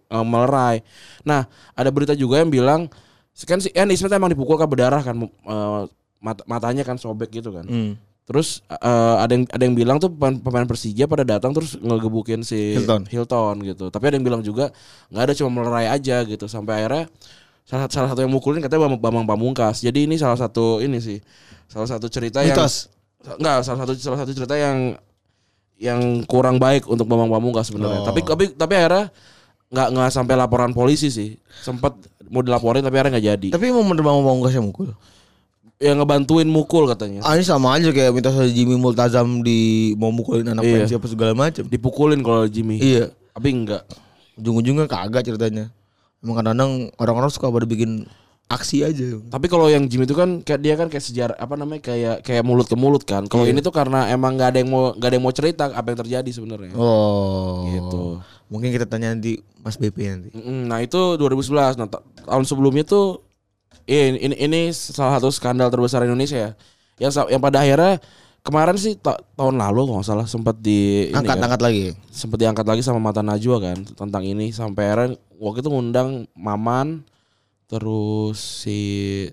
eh, 0.00 0.24
melerai. 0.24 0.80
Nah, 1.22 1.44
ada 1.72 1.88
berita 1.88 2.12
juga 2.12 2.40
yang 2.40 2.48
bilang 2.48 2.88
kan 3.36 3.58
si 3.58 3.68
Ian 3.70 3.90
Ismet 3.90 4.10
emang 4.10 4.32
dipukul 4.32 4.56
kan 4.56 4.64
berdarah 4.64 5.04
kan 5.04 5.20
eh, 5.20 5.82
mat- 6.18 6.46
matanya 6.48 6.82
kan 6.82 6.96
sobek 6.96 7.36
gitu 7.36 7.52
kan. 7.52 7.68
Hmm. 7.68 8.00
Terus 8.24 8.64
eh, 8.64 8.80
ada 9.20 9.28
yang 9.28 9.44
ada 9.44 9.60
yang 9.60 9.76
bilang 9.76 10.00
tuh 10.00 10.08
pemain, 10.08 10.32
pemain 10.32 10.64
Persija 10.64 11.04
pada 11.04 11.28
datang 11.28 11.52
terus 11.52 11.76
ngegebukin 11.76 12.40
si 12.40 12.80
Hilton. 12.80 13.04
Hilton 13.12 13.56
gitu. 13.60 13.92
Tapi 13.92 14.08
ada 14.08 14.16
yang 14.16 14.24
bilang 14.24 14.40
juga 14.40 14.72
nggak 15.12 15.20
ada 15.20 15.34
cuma 15.36 15.52
melerai 15.52 15.92
aja 15.92 16.24
gitu 16.24 16.48
sampai 16.48 16.80
akhirnya 16.80 17.12
salah 17.64 17.88
salah 17.88 18.08
satu 18.12 18.20
yang 18.20 18.32
mukulin 18.32 18.60
katanya 18.60 18.86
Bambang, 18.86 19.00
Bambang 19.00 19.26
Pamungkas. 19.26 19.80
Jadi 19.80 20.04
ini 20.04 20.20
salah 20.20 20.36
satu 20.36 20.78
ini 20.78 21.00
sih. 21.00 21.18
Salah 21.66 21.88
satu 21.88 22.06
cerita 22.06 22.44
yang 22.44 22.54
Mitos. 22.56 22.92
enggak 23.24 23.64
salah 23.64 23.78
satu 23.84 23.92
salah 23.96 24.18
satu 24.20 24.32
cerita 24.36 24.52
yang 24.54 25.00
yang 25.80 26.00
kurang 26.28 26.60
baik 26.60 26.84
untuk 26.86 27.08
Bambang 27.08 27.32
Pamungkas 27.32 27.72
sebenarnya. 27.72 28.04
Oh. 28.04 28.06
Tapi 28.06 28.20
tapi 28.22 28.44
tapi 28.52 28.72
akhirnya 28.76 29.08
nggak 29.72 29.88
nggak 29.90 30.08
sampai 30.12 30.34
laporan 30.36 30.70
polisi 30.70 31.08
sih. 31.08 31.40
Sempat 31.64 31.96
mau 32.28 32.44
dilaporin 32.44 32.84
tapi 32.84 32.94
akhirnya 32.94 33.16
nggak 33.16 33.26
jadi. 33.36 33.48
Tapi 33.56 33.64
emang 33.72 33.88
bener 33.88 34.04
Bang 34.04 34.20
Pamungkas 34.20 34.54
yang 34.54 34.68
mukul. 34.68 34.92
yang 35.82 35.98
ngebantuin 35.98 36.46
mukul 36.46 36.86
katanya. 36.86 37.20
Ah 37.26 37.34
ini 37.34 37.42
sama 37.42 37.74
aja 37.74 37.90
kayak 37.90 38.14
mitos 38.14 38.38
Jimmy 38.54 38.78
Multazam 38.78 39.42
di 39.42 39.92
mau 39.98 40.14
mukulin 40.14 40.46
anak 40.46 40.62
Iya. 40.62 40.86
pensi 40.86 40.94
apa 40.94 41.06
segala 41.10 41.32
macam. 41.34 41.66
Dipukulin 41.66 42.22
kalau 42.22 42.46
Jimmy. 42.46 42.78
Iya. 42.78 43.10
Tapi 43.34 43.48
enggak. 43.50 43.82
Ujung-ujungnya 44.38 44.86
kagak 44.86 45.26
ceritanya. 45.26 45.74
Emang 46.24 46.34
kadang-kadang 46.34 46.72
orang-orang 46.96 47.28
suka 47.28 47.46
pada 47.46 47.68
bikin 47.68 48.08
aksi 48.44 48.80
aja. 48.80 49.20
Tapi 49.24 49.46
kalau 49.46 49.68
yang 49.68 49.84
Jimmy 49.84 50.04
itu 50.04 50.12
kan 50.12 50.40
kayak 50.40 50.60
dia 50.60 50.74
kan 50.74 50.88
kayak 50.88 51.00
sejarah 51.02 51.36
apa 51.36 51.54
namanya 51.54 51.80
kayak 51.82 52.20
kayak 52.20 52.44
mulut 52.44 52.64
ke 52.64 52.76
mulut 52.76 53.04
kan. 53.04 53.24
Kalau 53.24 53.44
Iya. 53.44 53.52
ini 53.52 53.60
tuh 53.60 53.72
karena 53.72 54.08
emang 54.08 54.36
nggak 54.36 54.48
ada 54.52 54.58
yang 54.60 54.68
mau 54.68 54.92
nggak 54.92 55.04
ada 55.04 55.16
yang 55.16 55.24
mau 55.24 55.32
cerita 55.32 55.64
apa 55.68 55.86
yang 55.86 55.98
terjadi 55.98 56.30
sebenarnya. 56.30 56.72
Oh. 56.74 57.64
Gitu. 57.66 58.02
Mungkin 58.48 58.68
kita 58.70 58.84
tanya 58.84 59.12
nanti 59.12 59.40
Mas 59.60 59.76
BP 59.76 59.96
nanti. 60.06 60.28
Nah 60.44 60.80
itu 60.80 61.16
2011. 61.16 61.76
Nah 61.76 61.88
ta- 61.88 62.04
tahun 62.20 62.44
sebelumnya 62.44 62.84
tuh 62.84 63.24
ini, 63.84 64.16
ini 64.18 64.36
ini 64.38 64.60
salah 64.72 65.16
satu 65.16 65.28
skandal 65.28 65.68
terbesar 65.68 66.04
Indonesia 66.04 66.36
ya. 66.36 66.50
Yang 67.00 67.26
yang 67.26 67.42
pada 67.42 67.60
akhirnya 67.60 67.98
kemarin 68.44 68.76
sih 68.76 68.92
ta- 69.00 69.18
tahun 69.34 69.56
lalu 69.56 69.88
kalau 69.88 69.98
nggak 69.98 70.08
salah 70.08 70.26
sempat 70.28 70.60
di 70.60 71.08
ini 71.08 71.16
kan, 71.16 71.24
Angkat-angkat 71.24 71.60
lagi. 71.64 71.84
sempat 72.12 72.38
diangkat 72.38 72.66
lagi 72.68 72.82
sama 72.84 73.00
Mata 73.00 73.24
Najwa 73.24 73.56
kan 73.58 73.78
tentang 73.88 74.22
ini 74.22 74.52
sampai 74.52 74.84
akhirnya 74.84 75.16
waktu 75.40 75.64
itu 75.64 75.70
ngundang 75.72 76.28
Maman 76.36 77.02
terus 77.64 78.36
si 78.36 78.78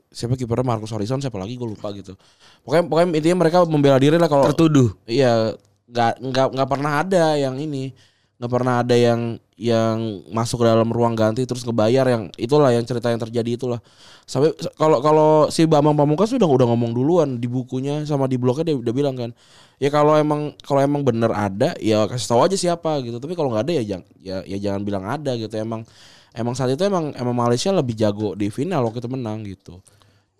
siapa 0.09 0.39
kipernya 0.39 0.63
Marcus 0.63 0.95
Horizon 0.95 1.19
siapa 1.19 1.35
lagi 1.35 1.59
gue 1.59 1.67
lupa 1.67 1.91
gitu. 1.91 2.15
Pokoknya 2.63 2.83
pokoknya 2.87 3.07
intinya 3.19 3.37
mereka 3.43 3.67
membela 3.67 3.99
diri 3.99 4.15
lah 4.15 4.31
kalau 4.31 4.47
Tertuduh. 4.47 4.95
Iya, 5.03 5.59
nggak 5.91 6.13
nggak 6.23 6.47
nggak 6.55 6.69
pernah 6.71 6.91
ada 7.03 7.35
yang 7.35 7.59
ini, 7.59 7.91
nggak 8.39 8.51
pernah 8.51 8.79
ada 8.79 8.95
yang 8.95 9.35
yang 9.61 10.25
masuk 10.33 10.65
ke 10.65 10.65
dalam 10.65 10.89
ruang 10.89 11.13
ganti 11.13 11.45
terus 11.45 11.61
ngebayar 11.61 12.01
yang 12.09 12.23
itulah 12.33 12.73
yang 12.73 12.81
cerita 12.81 13.13
yang 13.13 13.21
terjadi 13.21 13.61
itulah. 13.61 13.77
Sampai 14.25 14.57
kalau 14.73 14.97
kalau 15.05 15.29
si 15.53 15.69
Bambang 15.69 15.93
Pamungkas 15.93 16.33
udah 16.33 16.49
udah 16.49 16.65
ngomong 16.73 16.97
duluan 16.97 17.37
di 17.37 17.45
bukunya 17.45 18.01
sama 18.09 18.25
di 18.25 18.41
blognya 18.41 18.73
dia 18.73 18.75
udah 18.81 18.93
bilang 18.95 19.13
kan, 19.13 19.29
ya 19.77 19.93
kalau 19.93 20.17
emang 20.17 20.57
kalau 20.65 20.81
emang 20.81 21.05
bener 21.05 21.29
ada 21.29 21.77
ya 21.77 22.09
kasih 22.09 22.25
tahu 22.33 22.41
aja 22.49 22.57
siapa 22.57 23.05
gitu. 23.05 23.21
Tapi 23.21 23.37
kalau 23.37 23.53
nggak 23.53 23.69
ada 23.69 23.73
ya 23.77 23.83
jangan 23.85 24.05
ya, 24.17 24.37
ya 24.49 24.57
jangan 24.57 24.81
bilang 24.81 25.03
ada 25.05 25.31
gitu. 25.37 25.53
Emang 25.53 25.85
emang 26.33 26.57
saat 26.57 26.73
itu 26.73 26.81
emang 26.81 27.13
emang 27.13 27.37
Malaysia 27.37 27.69
lebih 27.69 27.93
jago 27.93 28.33
di 28.33 28.49
final 28.49 28.89
waktu 28.89 28.97
itu 28.97 29.09
menang 29.13 29.45
gitu. 29.45 29.77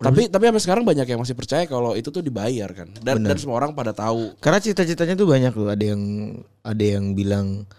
Tapi 0.02 0.26
tapi 0.26 0.50
sampai 0.50 0.62
sekarang 0.66 0.82
banyak 0.82 1.06
yang 1.06 1.22
masih 1.22 1.38
percaya 1.38 1.62
kalau 1.70 1.94
itu 1.94 2.10
tuh 2.10 2.26
dibayar 2.26 2.66
kan. 2.74 2.90
Dan, 2.98 3.22
dan 3.22 3.38
semua 3.38 3.62
orang 3.62 3.70
pada 3.70 3.94
tahu 3.94 4.34
Karena 4.42 4.58
cita-citanya 4.58 5.14
tuh 5.14 5.30
banyak 5.30 5.54
loh. 5.54 5.70
Ada 5.70 5.84
yang 5.94 6.02
ada 6.66 6.82
yang 6.82 7.14
bilang 7.14 7.70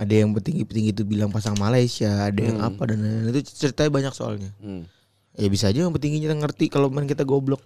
ada 0.00 0.14
yang 0.16 0.32
petinggi-petinggi 0.32 0.90
itu 0.90 1.02
bilang 1.04 1.28
pasang 1.28 1.52
Malaysia, 1.54 2.24
ada 2.24 2.40
yang 2.40 2.56
apa 2.58 2.88
dan 2.88 2.98
lain-lain. 2.98 3.36
itu 3.36 3.52
ceritanya 3.52 3.92
banyak 3.92 4.12
soalnya. 4.16 4.48
Hmm. 4.56 4.88
Ya 5.36 5.46
bisa 5.46 5.68
aja 5.68 5.76
yang 5.78 5.92
petingginya 5.92 6.32
ngerti 6.38 6.66
kalau 6.66 6.88
main 6.88 7.04
kita 7.04 7.22
goblok. 7.22 7.60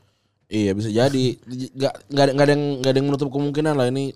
Iya 0.45 0.75
bisa 0.75 0.91
jadi 0.91 1.25
nggak 1.71 1.95
nggak 2.11 2.21
ada 2.21 2.33
nggak 2.33 2.45
ada 2.45 2.53
yang 2.53 2.65
nggak 2.77 2.91
ada 2.91 2.99
yang 2.99 3.09
menutup 3.09 3.29
kemungkinan 3.31 3.75
lah 3.75 3.87
ini 3.89 4.13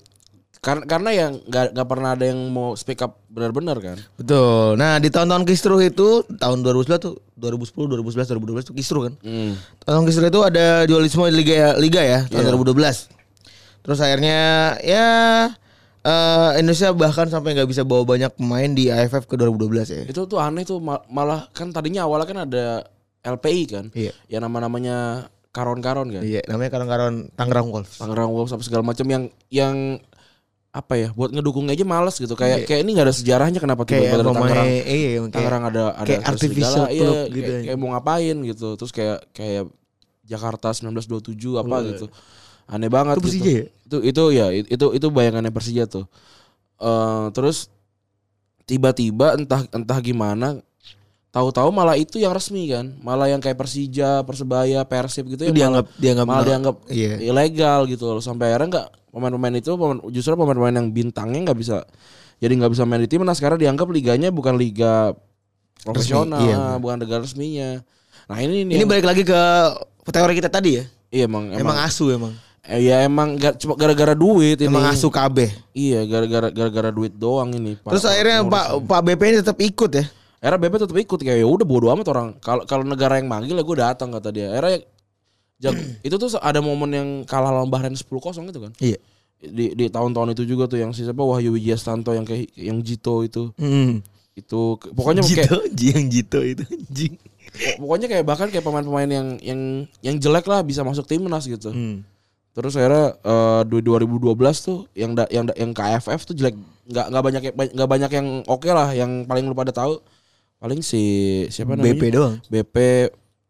karena 0.59 0.85
karena 0.85 1.11
yang 1.11 1.33
nggak 1.41 1.65
nggak 1.73 1.89
pernah 1.89 2.11
ada 2.13 2.25
yang 2.27 2.41
mau 2.51 2.75
speak 2.75 2.99
up 2.99 3.23
benar-benar 3.29 3.79
kan 3.79 3.97
Betul. 4.15 4.75
Nah, 4.75 4.99
di 4.99 5.09
tahun-tahun 5.09 5.47
kisruh 5.47 5.79
itu 5.81 6.27
tahun 6.29 6.61
2011 6.61 6.99
tuh 6.99 7.15
2010, 7.39 7.97
2011, 7.97 8.29
2012 8.35 8.69
tuh 8.69 8.75
kisruh 8.75 9.03
kan. 9.07 9.15
hmm. 9.23 9.53
Tahun 9.81 10.03
kisruh 10.05 10.27
itu 10.27 10.41
ada 10.43 10.83
dualisme 10.85 11.23
liga 11.31 11.79
liga 11.79 12.03
ya 12.03 12.19
tahun 12.27 12.45
Iya. 12.45 12.55
2012. 12.59 13.09
Terus 13.81 13.99
akhirnya 13.99 14.39
ya 14.83 15.07
eh, 16.01 16.51
Indonesia 16.57 16.89
bahkan 16.91 17.27
sampai 17.27 17.53
nggak 17.53 17.67
bisa 17.67 17.83
bawa 17.83 18.05
banyak 18.05 18.31
pemain 18.33 18.69
di 18.69 18.89
AFF 18.89 19.25
ke 19.25 19.35
2012 19.35 19.67
ya. 19.89 20.03
itu 20.05 20.21
tuh 20.25 20.39
aneh 20.39 20.63
tuh 20.63 20.79
ma- 20.79 21.03
malah 21.07 21.49
kan 21.51 21.69
tadinya 21.69 22.05
awalnya 22.05 22.27
kan 22.27 22.39
ada 22.45 22.65
LPI 23.21 23.63
kan 23.67 23.85
Iya. 23.93 24.13
yang 24.29 24.43
nama-namanya 24.43 25.27
karon-karon 25.49 26.09
kan 26.09 26.23
Iya, 26.23 26.45
namanya 26.47 26.71
karon-karon 26.71 27.15
Tangerang 27.33 27.69
Wolves. 27.69 27.99
Tangerang 27.99 28.31
Wolves 28.31 28.53
apa 28.53 28.63
segala 28.63 28.83
macam 28.83 29.05
yang 29.05 29.25
yang 29.49 29.77
apa 30.69 30.95
ya 30.95 31.09
buat 31.11 31.33
ngedukungnya 31.33 31.73
aja 31.73 31.83
males 31.83 32.15
gitu 32.15 32.37
kayak 32.37 32.69
kayak 32.69 32.85
ini 32.85 32.93
nggak 32.93 33.09
ada 33.09 33.17
sejarahnya 33.17 33.59
kenapa 33.59 33.83
Iya. 33.83 33.89
Kayak 33.89 34.03
tiba-tiba 34.05 34.23
ada 34.23 34.39
Tangerang 34.39 34.67
iya, 34.69 34.83
kayak 34.85 35.33
Tangerang 35.33 35.63
ada 35.65 35.85
ada 35.93 36.07
kayak 36.07 36.23
artificial 36.25 36.85
club 36.85 36.95
iya, 36.95 37.11
gitu 37.27 37.51
kayak, 37.51 37.63
kayak 37.65 37.79
mau 37.81 37.89
ngapain 37.91 38.37
gitu 38.45 38.69
terus 38.77 38.93
kayak 38.93 39.19
kayak 39.33 39.65
Jakarta 40.23 40.69
1927 40.71 41.35
apa 41.57 41.77
gitu 41.89 42.07
aneh 42.69 42.87
banget 42.87 43.17
Itu 43.17 43.25
Persija 43.25 43.43
gitu. 43.43 43.51
ya? 43.51 43.65
itu 43.89 43.97
itu 44.05 44.23
ya 44.31 44.47
itu 44.53 44.87
itu 44.93 45.07
bayangannya 45.09 45.51
Persija 45.51 45.89
tuh 45.89 46.05
Eh 46.79 47.27
terus 47.35 47.67
tiba-tiba 48.63 49.35
entah 49.35 49.65
entah 49.73 49.99
gimana 49.99 50.61
tahu-tahu 51.35 51.73
malah 51.73 51.97
itu 51.97 52.21
yang 52.21 52.31
resmi 52.31 52.69
kan 52.69 52.95
malah 53.01 53.27
yang 53.27 53.41
kayak 53.41 53.57
Persija 53.57 54.23
Persebaya 54.23 54.85
Persib 54.85 55.27
gitu 55.27 55.43
itu 55.43 55.51
ya 55.51 55.51
malah, 55.51 55.59
dianggap 55.59 55.87
dianggap 55.97 56.27
malah 56.29 56.45
dianggap 56.47 56.77
iya. 56.89 57.17
ilegal 57.19 57.89
gitu 57.89 58.05
loh 58.07 58.23
sampai 58.23 58.53
akhirnya 58.53 58.69
nggak 58.71 58.87
pemain-pemain 59.11 59.55
itu 59.57 59.71
pemain- 59.75 60.03
justru 60.09 60.37
pemain-pemain 60.37 60.77
yang 60.77 60.89
bintangnya 60.89 61.51
nggak 61.51 61.59
bisa 61.59 61.77
jadi 62.39 62.53
nggak 62.55 62.73
bisa 62.77 62.85
main 62.87 63.03
di 63.03 63.11
timnas 63.11 63.41
karena 63.41 63.59
dianggap 63.59 63.89
liganya 63.91 64.29
bukan 64.31 64.55
liga 64.55 65.17
profesional 65.83 66.39
iya, 66.45 66.57
benar. 66.57 66.79
bukan 66.79 66.97
liga 67.03 67.17
resminya 67.19 67.71
nah 68.29 68.39
ini 68.39 68.63
nih 68.63 68.77
Ini 68.77 68.85
yang- 68.85 68.91
balik 68.91 69.07
lagi 69.09 69.23
ke 69.25 69.41
teori 70.09 70.35
kita 70.37 70.49
tadi 70.49 70.71
ya. 70.79 70.85
iya 71.11 71.25
emang 71.25 71.51
Emang, 71.51 71.73
emang, 71.73 71.77
asu 71.83 72.13
emang. 72.13 72.33
Eh, 72.69 72.81
ya 72.85 73.03
emang 73.03 73.35
ga- 73.35 73.55
cuma 73.55 73.75
gara-gara 73.75 74.13
duit 74.13 74.57
ini 74.57 74.69
Emang 74.69 74.85
asu 74.87 75.09
KB. 75.09 75.49
iya 75.73 76.05
gara-gara 76.05 76.49
gara-gara 76.49 76.91
duit 76.91 77.13
doang 77.13 77.49
ini 77.51 77.75
Pak- 77.75 77.91
Terus 77.91 78.05
akhirnya 78.05 78.45
Pak 78.45 78.65
ini. 78.71 78.85
Pak 78.85 79.01
BP 79.03 79.23
ini 79.25 79.37
tetap 79.39 79.59
ikut 79.59 79.91
ya. 79.91 80.05
Era 80.39 80.55
BP 80.55 80.75
tetap 80.79 80.95
ikut 80.95 81.19
kayak 81.19 81.35
ya 81.37 81.47
udah 81.47 81.65
bodo 81.65 81.91
amat 81.91 82.07
orang 82.09 82.29
kalau 82.39 82.63
kalau 82.63 82.85
negara 82.85 83.17
yang 83.17 83.27
manggil 83.27 83.53
ya 83.53 83.65
gue 83.65 83.77
datang 83.77 84.09
kata 84.09 84.29
dia 84.29 84.49
era 84.49 84.71
jago- 85.57 85.83
itu 86.07 86.15
tuh 86.15 86.29
ada 86.37 86.61
momen 86.61 86.91
yang 86.91 87.09
kalah 87.25 87.51
lawan 87.51 87.67
Bahrain 87.67 87.91
10-0 87.91 88.07
gitu 88.47 88.61
kan 88.61 88.73
Iya. 88.79 88.99
di 89.41 89.73
di 89.73 89.87
tahun-tahun 89.87 90.35
itu 90.35 90.45
juga 90.45 90.67
tuh 90.67 90.79
yang 90.79 90.91
si 90.91 91.03
siapa 91.03 91.19
Wahyu 91.19 91.51
Wijayanto 91.53 92.11
yang 92.11 92.23
kayak 92.23 92.51
yang 92.55 92.79
Jito 92.81 93.23
itu 93.23 93.51
Hmm. 93.55 93.99
itu 94.33 94.61
pokoknya 94.89 95.23
kayak 95.23 95.47
Jito, 95.47 95.59
yang 95.91 96.05
Jito 96.07 96.41
itu 96.45 96.63
anjing. 96.63 97.15
pokoknya 97.77 98.07
kayak 98.09 98.25
bahkan 98.25 98.47
kayak 98.47 98.63
pemain-pemain 98.63 99.07
yang 99.09 99.29
yang 99.41 99.61
yang 100.01 100.17
jelek 100.17 100.45
lah 100.45 100.61
bisa 100.61 100.83
masuk 100.83 101.03
timnas 101.05 101.43
gitu 101.45 101.71
Hmm. 101.71 102.07
Terus 102.59 102.75
akhirnya 102.75 103.15
eh, 103.17 103.63
di 103.65 103.79
2012 103.81 104.35
tuh 104.59 104.91
yang 104.93 105.15
da, 105.15 105.25
yang 105.29 105.47
da- 105.47 105.55
yang 105.55 105.71
KFF 105.71 106.21
tuh 106.25 106.35
jelek 106.35 106.59
nggak 106.85 107.07
nggak 107.09 107.23
banyak 107.23 107.43
yang- 107.45 107.57
nggak 107.71 107.89
banyak 107.89 108.11
yang 108.13 108.27
oke 108.45 108.67
lah 108.67 108.91
yang 108.91 109.23
paling 109.23 109.47
lu 109.47 109.55
pada 109.55 109.71
tahu 109.71 110.03
paling 110.59 110.83
si 110.83 111.03
siapa 111.47 111.73
namanya 111.73 111.95
BP 111.95 112.03
doang. 112.11 112.35
BP 112.45 112.77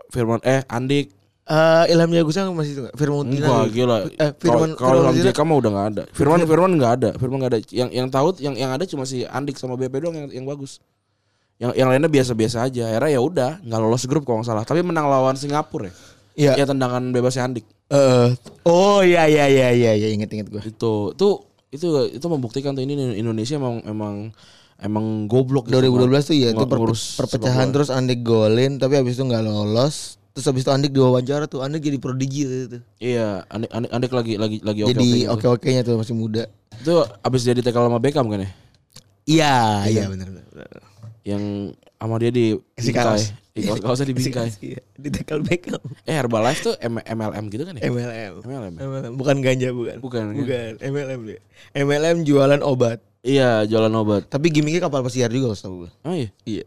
Firman 0.08 0.40
eh 0.42 0.60
Andik 0.66 1.16
Eh 1.48 1.84
Ilham 1.88 2.12
Jagusa 2.12 2.44
masih 2.52 2.76
itu 2.76 2.80
enggak? 2.84 2.92
Firman 2.94 3.24
Utina. 3.24 3.40
Enggak 3.40 3.66
gila. 3.72 3.96
Eh 4.12 4.30
Firman 4.36 4.70
Kalau 4.76 5.00
Ilham 5.00 5.16
JK 5.16 5.38
mah 5.40 5.56
udah 5.56 5.70
nggak 5.72 5.86
ada. 5.88 6.02
Firman 6.12 6.38
Firman 6.44 6.72
nggak 6.76 6.92
ada. 6.92 7.10
Firman 7.16 7.36
nggak 7.40 7.50
ada. 7.50 7.60
Yang 7.72 7.88
yang 7.90 8.08
tahu 8.12 8.28
yang 8.36 8.52
yang 8.54 8.70
ada 8.70 8.84
cuma 8.84 9.08
si 9.08 9.24
Andik 9.24 9.56
sama 9.56 9.72
BP 9.74 9.96
doang 9.96 10.12
yang 10.14 10.28
yang 10.28 10.44
bagus. 10.44 10.76
Yang 11.56 11.72
yang 11.74 11.88
lainnya 11.88 12.12
biasa-biasa 12.12 12.68
aja. 12.68 12.92
Akhirnya 12.92 13.10
ya 13.10 13.20
udah 13.22 13.50
nggak 13.64 13.80
lolos 13.80 14.04
grup 14.04 14.22
kalau 14.22 14.44
nggak 14.44 14.48
salah. 14.52 14.64
Tapi 14.68 14.84
menang 14.84 15.08
lawan 15.08 15.34
Singapura 15.34 15.88
ya. 15.88 15.92
Iya. 16.36 16.52
Ya 16.52 16.64
tendangan 16.68 17.00
bebasnya 17.08 17.48
Andik. 17.48 17.64
Eh, 17.88 18.28
oh 18.68 19.00
iya 19.00 19.24
iya 19.24 19.48
iya 19.48 19.68
iya 19.72 19.92
iya 19.96 20.08
inget 20.12 20.28
inget 20.28 20.52
gue. 20.52 20.60
Itu 20.60 21.16
tuh 21.16 21.48
itu 21.72 21.88
itu 22.12 22.26
membuktikan 22.28 22.76
tuh 22.76 22.84
ini 22.84 23.16
Indonesia 23.16 23.56
emang 23.56 23.80
emang 23.88 24.14
emang 24.76 25.24
goblok 25.24 25.72
gitu. 25.72 25.80
2012 25.80 26.28
tuh 26.28 26.36
ya 26.36 26.48
itu 26.52 26.64
ngurus 26.68 27.16
perpecahan 27.16 27.72
terus 27.72 27.88
Andik 27.88 28.20
golin 28.20 28.76
tapi 28.76 29.00
habis 29.00 29.16
itu 29.16 29.24
nggak 29.24 29.40
lolos. 29.40 30.20
Terus 30.36 30.46
habis 30.52 30.62
itu 30.68 30.70
Andik 30.70 30.92
diwawancara 30.92 31.48
tuh 31.48 31.64
Andik 31.64 31.80
jadi 31.80 31.96
prodigi 31.96 32.44
itu. 32.44 32.78
Iya, 33.00 33.48
Andik, 33.48 33.72
Andik, 33.72 33.90
Andik 33.90 34.12
lagi 34.12 34.34
lagi 34.36 34.58
lagi 34.62 34.80
oke 34.84 34.90
Jadi 34.92 35.08
oke 35.26 35.46
oke-nya 35.48 35.80
tuh 35.80 35.96
masih 35.96 36.14
muda. 36.14 36.44
Itu 36.76 37.08
abis 37.24 37.40
dia 37.42 37.56
ditekel 37.56 37.88
sama 37.88 37.98
Beckham 37.98 38.28
kan 38.28 38.44
ya? 38.44 38.50
Iya 39.28 39.56
iya 39.88 40.04
benar 40.12 40.28
benar. 40.28 40.44
Yang 41.24 41.72
sama 41.96 42.14
dia 42.20 42.30
di 42.30 42.52
Si 42.76 42.92
kaos. 42.92 43.32
Di 43.58 43.66
kaos-kaosnya 43.66 44.06
di 44.06 44.14
bingkai. 44.14 44.48
Iya, 44.60 44.80
di 44.94 45.08
tackle 45.10 45.42
Beckham. 45.42 45.82
Eh 46.02 46.14
Herbalife 46.14 46.60
tuh 46.62 46.74
M- 46.78 47.02
MLM 47.02 47.44
gitu 47.48 47.62
kan 47.62 47.74
ya? 47.74 47.82
MLM. 47.84 48.32
MLM. 48.40 48.72
ya? 48.72 48.80
MLM 48.84 49.12
bukan 49.14 49.36
ganja 49.38 49.68
bukan. 49.70 49.96
Bukan, 49.98 50.22
kan? 50.24 50.34
Bukan 50.38 50.70
MLM 50.80 51.20
dia. 51.26 51.40
MLM 51.74 52.16
jualan 52.22 52.60
obat. 52.62 53.02
Iya, 53.20 53.66
jualan 53.66 53.90
obat. 53.92 54.22
Tapi 54.26 54.46
gimmicknya 54.48 54.78
kapal 54.80 55.02
pesiar 55.02 55.28
juga 55.28 55.50
setahu 55.52 55.84
gue. 55.84 55.90
Oh 56.02 56.14
iya. 56.14 56.30
Iya. 56.42 56.64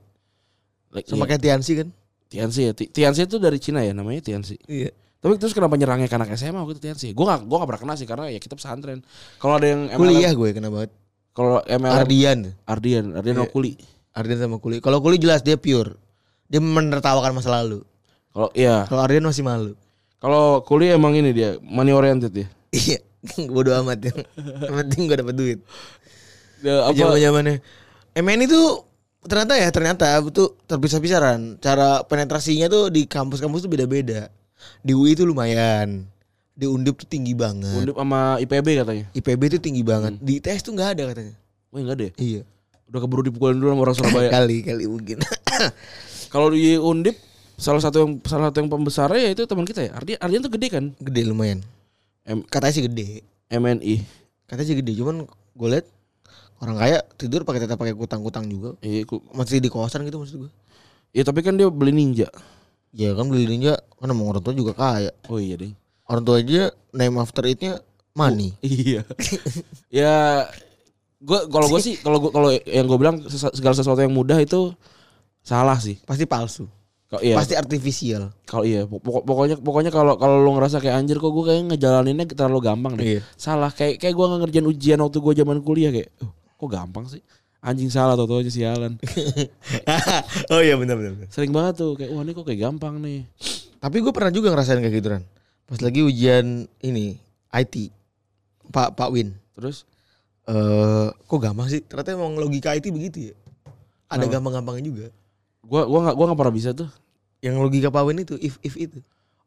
Like, 0.92 1.08
Sama 1.08 1.24
iya. 1.24 1.30
kayak 1.32 1.42
Tiansi 1.42 1.72
kan? 1.80 1.88
Tiansi 2.28 2.60
ya. 2.62 2.72
Ti- 2.76 2.92
Tiansi 2.92 3.22
itu 3.24 3.40
dari 3.40 3.58
Cina 3.58 3.80
ya 3.82 3.96
namanya 3.96 4.20
Tiansi. 4.20 4.60
Iya. 4.68 4.92
Tapi 5.18 5.38
terus 5.38 5.54
kenapa 5.54 5.78
nyerangnya 5.78 6.10
ke 6.10 6.18
anak 6.18 6.34
SMA 6.34 6.60
waktu 6.60 6.76
itu 6.76 6.84
Tiansi? 6.84 7.08
Gue 7.14 7.24
gak, 7.24 7.46
gua 7.46 7.64
gak 7.64 7.70
pernah 7.72 7.82
kena 7.88 7.94
sih 7.96 8.08
karena 8.10 8.26
ya 8.28 8.38
kita 8.38 8.58
pesantren. 8.58 9.00
Kalau 9.38 9.56
ada 9.56 9.68
yang 9.68 9.88
MLM, 9.88 10.00
Kuliah 10.02 10.32
gue 10.34 10.50
kena 10.52 10.68
banget. 10.68 10.92
kalau 11.32 11.64
MLM 11.64 11.96
Ardian. 11.96 12.40
Ardian, 12.68 13.06
Ardian 13.16 13.36
Iya. 13.38 13.46
sama 13.46 13.48
Kuli. 13.48 13.72
Ardian 14.12 14.40
sama 14.42 14.58
Kuli. 14.60 14.78
Kalau 14.84 15.00
Kuli 15.00 15.16
jelas 15.16 15.40
dia 15.40 15.56
pure. 15.56 15.96
Dia 16.52 16.60
menertawakan 16.60 17.32
masa 17.32 17.56
lalu. 17.56 17.80
Kalau 18.30 18.52
iya, 18.52 18.84
Kalau 18.88 19.02
Ardian 19.02 19.24
masih 19.24 19.44
malu. 19.44 19.74
kalau 20.20 20.62
kuliah 20.62 20.94
emang 20.94 21.16
ini 21.16 21.32
dia 21.32 21.56
money 21.64 21.92
oriented 21.92 22.36
ya. 22.36 22.48
Iya, 22.72 23.00
bodo 23.48 23.72
amat 23.82 24.00
ya. 24.04 24.14
Yang 24.38 24.76
penting 24.84 25.02
gue 25.06 25.18
dapet 25.18 25.36
duit. 25.36 25.60
Dia 26.60 26.86
apa? 26.86 26.94
Zaman 26.94 27.18
zamannya 27.18 27.56
MN 28.14 28.46
itu 28.46 28.62
ternyata 29.22 29.54
ya 29.56 29.70
ternyata 29.70 30.06
itu 30.20 30.52
terpisah-pisah 30.66 31.20
Ran. 31.20 31.42
Cara 31.58 32.04
penetrasinya 32.04 32.68
tuh 32.68 32.88
di 32.88 33.04
kampus-kampus 33.04 33.64
tuh 33.64 33.72
beda-beda. 33.72 34.28
Di 34.80 34.92
UI 34.92 35.16
itu 35.16 35.24
lumayan. 35.24 36.04
Di 36.52 36.68
Undip 36.68 37.00
tuh 37.02 37.08
tinggi 37.10 37.32
banget. 37.34 37.82
Undip 37.82 37.96
sama 37.96 38.38
IPB 38.38 38.68
katanya. 38.84 39.06
IPB 39.12 39.42
tuh 39.58 39.62
tinggi 39.64 39.82
banget. 39.82 40.20
Di 40.20 40.38
ITS 40.38 40.62
tuh 40.62 40.76
nggak 40.76 40.90
ada 41.00 41.04
katanya. 41.16 41.34
Wah 41.72 41.80
enggak 41.82 41.98
deh. 41.98 42.12
Iya. 42.20 42.42
Udah 42.88 43.00
keburu 43.00 43.24
dipukulin 43.24 43.58
dulu 43.58 43.72
sama 43.72 43.82
orang 43.84 43.96
Surabaya. 44.00 44.30
kali 44.30 44.58
kali 44.62 44.86
mungkin. 44.86 45.18
Kalau 46.32 46.48
di 46.50 46.80
Undip 46.80 47.20
salah 47.60 47.78
satu 47.78 48.02
yang 48.02 48.12
salah 48.24 48.50
satu 48.50 48.64
yang 48.64 48.72
pembesarnya 48.72 49.20
ya 49.20 49.30
itu 49.36 49.44
teman 49.46 49.68
kita 49.68 49.86
ya. 49.86 49.92
Ardian 49.94 50.18
Ardian 50.18 50.42
tuh 50.42 50.52
gede 50.52 50.68
kan? 50.72 50.86
gede 50.98 51.22
lumayan. 51.28 51.60
M 52.24 52.42
Katanya 52.48 52.74
sih 52.74 52.84
gede. 52.88 53.22
MNI. 53.52 53.96
Katanya 54.48 54.68
sih 54.68 54.78
gede. 54.80 54.92
Cuman 54.96 55.28
gue 55.28 55.68
liat 55.68 55.86
orang 56.64 56.76
kaya 56.80 56.98
tidur 57.20 57.44
pakai 57.44 57.68
tetap 57.68 57.76
pakai 57.76 57.92
kutang-kutang 57.92 58.48
juga. 58.48 58.80
Iya, 58.80 59.04
ku- 59.04 59.22
Masih 59.36 59.60
di 59.60 59.68
kawasan 59.68 60.08
gitu 60.08 60.18
maksud 60.18 60.48
gue. 60.48 60.52
iya, 61.12 61.28
tapi 61.28 61.44
kan 61.44 61.54
dia 61.54 61.68
beli 61.68 61.92
ninja. 61.92 62.32
Ya 62.92 63.12
kan 63.12 63.28
beli 63.28 63.44
ninja 63.46 63.76
kan 64.00 64.08
emang 64.08 64.32
orang 64.32 64.42
tua 64.42 64.56
juga 64.56 64.72
kaya. 64.72 65.12
Oh 65.28 65.36
iya 65.38 65.60
deh. 65.60 65.72
Orang 66.08 66.24
tua 66.24 66.40
aja 66.40 66.72
name 66.92 67.20
after 67.20 67.44
it-nya 67.44 67.84
money. 68.12 68.56
Iya. 68.64 69.04
ya 70.02 70.48
gua 71.20 71.46
kalau 71.48 71.68
gue 71.68 71.82
sih 71.82 71.96
kalau 72.00 72.18
gua 72.18 72.32
kalau 72.32 72.50
yang 72.64 72.88
gue 72.88 72.98
bilang 72.98 73.22
segala 73.30 73.76
sesuatu 73.76 74.00
yang 74.00 74.12
mudah 74.12 74.40
itu 74.40 74.72
salah 75.42 75.78
sih. 75.78 75.98
Pasti 76.04 76.26
palsu. 76.26 76.66
Kalau 77.12 77.20
iya, 77.22 77.36
Pasti 77.36 77.60
artifisial. 77.60 78.32
kalau 78.48 78.64
iya 78.64 78.88
pokok- 78.88 79.28
pokoknya 79.28 79.56
pokoknya 79.60 79.92
kalau 79.92 80.16
kalau 80.16 80.40
lu 80.40 80.56
ngerasa 80.56 80.80
kayak 80.80 80.96
anjir 80.96 81.20
kok 81.20 81.28
gue 81.28 81.44
kayak 81.44 81.62
ngejalaninnya 81.68 82.24
terlalu 82.32 82.60
gampang 82.64 82.96
deh. 82.96 83.20
Iya. 83.20 83.22
Salah 83.36 83.68
kayak 83.68 84.00
kayak 84.00 84.16
gue 84.16 84.26
ngerjain 84.40 84.64
ujian 84.64 85.00
waktu 85.04 85.20
gue 85.20 85.34
zaman 85.36 85.60
kuliah 85.60 85.92
kayak 85.92 86.08
"Oh, 86.24 86.32
kok 86.32 86.70
gampang 86.72 87.12
sih. 87.12 87.20
Anjing 87.60 87.92
salah 87.92 88.16
tau 88.16 88.32
aja 88.32 88.48
sialan. 88.48 88.96
oh 90.56 90.62
iya 90.64 90.80
benar 90.80 90.96
benar. 90.98 91.28
Sering 91.28 91.52
banget 91.52 91.84
tuh 91.84 91.94
kayak 91.94 92.10
wah 92.10 92.24
ini 92.24 92.32
kok 92.32 92.48
kayak 92.48 92.62
gampang 92.64 92.98
nih. 92.98 93.28
Tapi 93.78 93.98
gue 94.00 94.10
pernah 94.10 94.32
juga 94.32 94.48
ngerasain 94.50 94.80
kayak 94.80 94.96
gitu 94.96 95.10
kan. 95.12 95.22
Pas 95.68 95.84
lagi 95.84 96.02
ujian 96.02 96.64
ini 96.80 97.20
IT. 97.52 97.92
Pak 98.72 98.96
Pak 98.96 99.10
Win. 99.12 99.36
Terus 99.52 99.84
Eh 100.42 101.08
kok 101.12 101.38
gampang 101.38 101.68
sih? 101.68 101.84
Ternyata 101.84 102.16
emang 102.16 102.34
logika 102.34 102.72
IT 102.72 102.88
begitu 102.90 103.30
ya. 103.30 103.36
Ada 104.08 104.26
gampang-gampangnya 104.26 104.84
juga. 104.84 105.08
Gua 105.62 105.86
gua 105.86 106.00
nggak 106.10 106.16
gua 106.16 106.26
nggak 106.32 106.40
pernah 106.40 106.56
bisa 106.56 106.70
tuh. 106.72 106.90
Yang 107.42 107.56
logika 107.58 107.90
Pak 107.90 108.04
Win 108.06 108.22
itu 108.22 108.36
if 108.38 108.62
if 108.62 108.76
itu. 108.76 109.00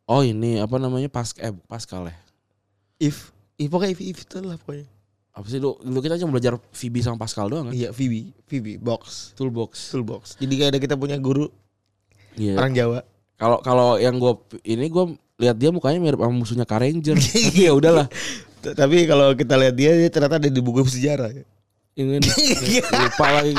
Oh 0.05 0.21
ini 0.21 0.59
apa 0.59 0.77
namanya 0.77 1.07
pas 1.09 1.31
eh 1.39 1.55
Pascal 1.65 2.11
ya. 2.11 2.17
If 2.99 3.31
if 3.57 3.69
pokoknya 3.69 3.95
if 3.95 4.01
if 4.03 4.19
itu 4.23 4.39
lah 4.41 4.59
pokoknya. 4.59 4.87
Apa 5.35 5.47
sih 5.51 5.59
lu, 5.59 5.75
lu 5.83 5.99
kita 5.99 6.15
cuma 6.17 6.31
belajar 6.31 6.55
VB 6.71 7.03
sama 7.03 7.19
Pascal 7.19 7.51
doang 7.51 7.67
kan? 7.67 7.75
Iya, 7.75 7.91
VB, 7.91 8.31
VB 8.47 8.79
box, 8.79 9.35
Toolbox. 9.35 9.91
toolbox. 9.91 10.23
Jadi 10.39 10.55
kayak 10.55 10.71
ada 10.71 10.79
kita 10.79 10.95
punya 10.95 11.19
guru 11.19 11.51
Iya. 12.39 12.55
orang 12.55 12.71
Jawa. 12.71 12.99
Kalau 13.35 13.59
kalau 13.59 13.89
yang 13.99 14.15
gua 14.23 14.39
ini 14.63 14.87
gua 14.87 15.11
lihat 15.43 15.59
dia 15.59 15.75
mukanya 15.75 15.99
mirip 15.99 16.23
sama 16.23 16.31
musuhnya 16.31 16.63
Karanger. 16.63 17.19
Tapi 17.35 17.67
ya 17.67 17.75
udahlah. 17.75 18.07
Tapi 18.63 19.05
kalau 19.05 19.35
kita 19.35 19.59
lihat 19.59 19.75
dia, 19.75 19.91
dia 19.99 20.07
ternyata 20.07 20.39
ada 20.39 20.47
di 20.47 20.63
buku 20.63 20.87
sejarah. 20.87 21.35
ya. 21.35 21.43
Ingin 21.99 22.23
lupa 23.03 23.27
lagi. 23.35 23.55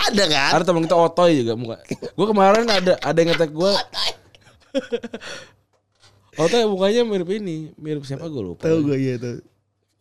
Ada 0.00 0.24
kan? 0.26 0.50
Ada 0.56 0.64
teman 0.64 0.82
kita 0.82 0.96
Otoy 0.96 1.44
juga 1.44 1.52
muka. 1.54 1.76
Gua 2.14 2.26
kemarin 2.26 2.64
ada 2.64 2.96
ada 2.96 3.16
yang 3.16 3.28
ngetek 3.30 3.52
gua. 3.52 3.76
Otoy 6.34 6.62
mukanya 6.64 7.02
mirip 7.02 7.28
ini, 7.28 7.74
mirip 7.74 8.02
siapa 8.02 8.24
gue 8.24 8.40
lupa. 8.40 8.64
Tahu 8.64 8.78
gue 8.86 8.96
iya 8.96 9.14
tahu. 9.16 9.42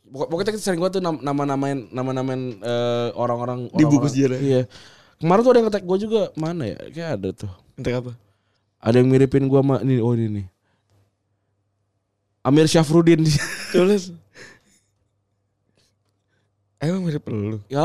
Pokok- 0.09 0.29
Pokoknya 0.31 0.51
kita 0.55 0.63
sering 0.63 0.79
gua 0.79 0.89
tuh 0.89 0.99
nam- 0.99 1.19
nama-namain 1.19 1.89
nama-namain 1.89 2.41
eh, 2.57 3.09
orang-orang 3.13 3.67
Di 3.69 3.83
buku 3.83 4.07
sejarah. 4.07 4.39
Iya. 4.39 4.61
Kemarin 5.19 5.41
tuh 5.43 5.51
ada 5.51 5.57
yang 5.57 5.67
ngetek 5.67 5.83
gua 5.83 5.97
juga 5.99 6.21
mana 6.33 6.63
ya? 6.65 6.77
Kayak 6.89 7.09
ada 7.19 7.29
tuh. 7.35 7.51
Entah 7.75 7.99
apa? 7.99 8.11
Ada 8.79 9.03
yang 9.03 9.09
miripin 9.11 9.45
gua 9.45 9.59
sama 9.59 9.75
ini 9.83 9.99
oh 9.99 10.15
ini 10.15 10.27
nih. 10.31 10.45
Amir 12.39 12.65
Syafruddin. 12.65 13.27
Tulis. 13.75 14.15
Emang 16.79 17.03
mirip 17.03 17.27
lu. 17.27 17.59
ya, 17.67 17.83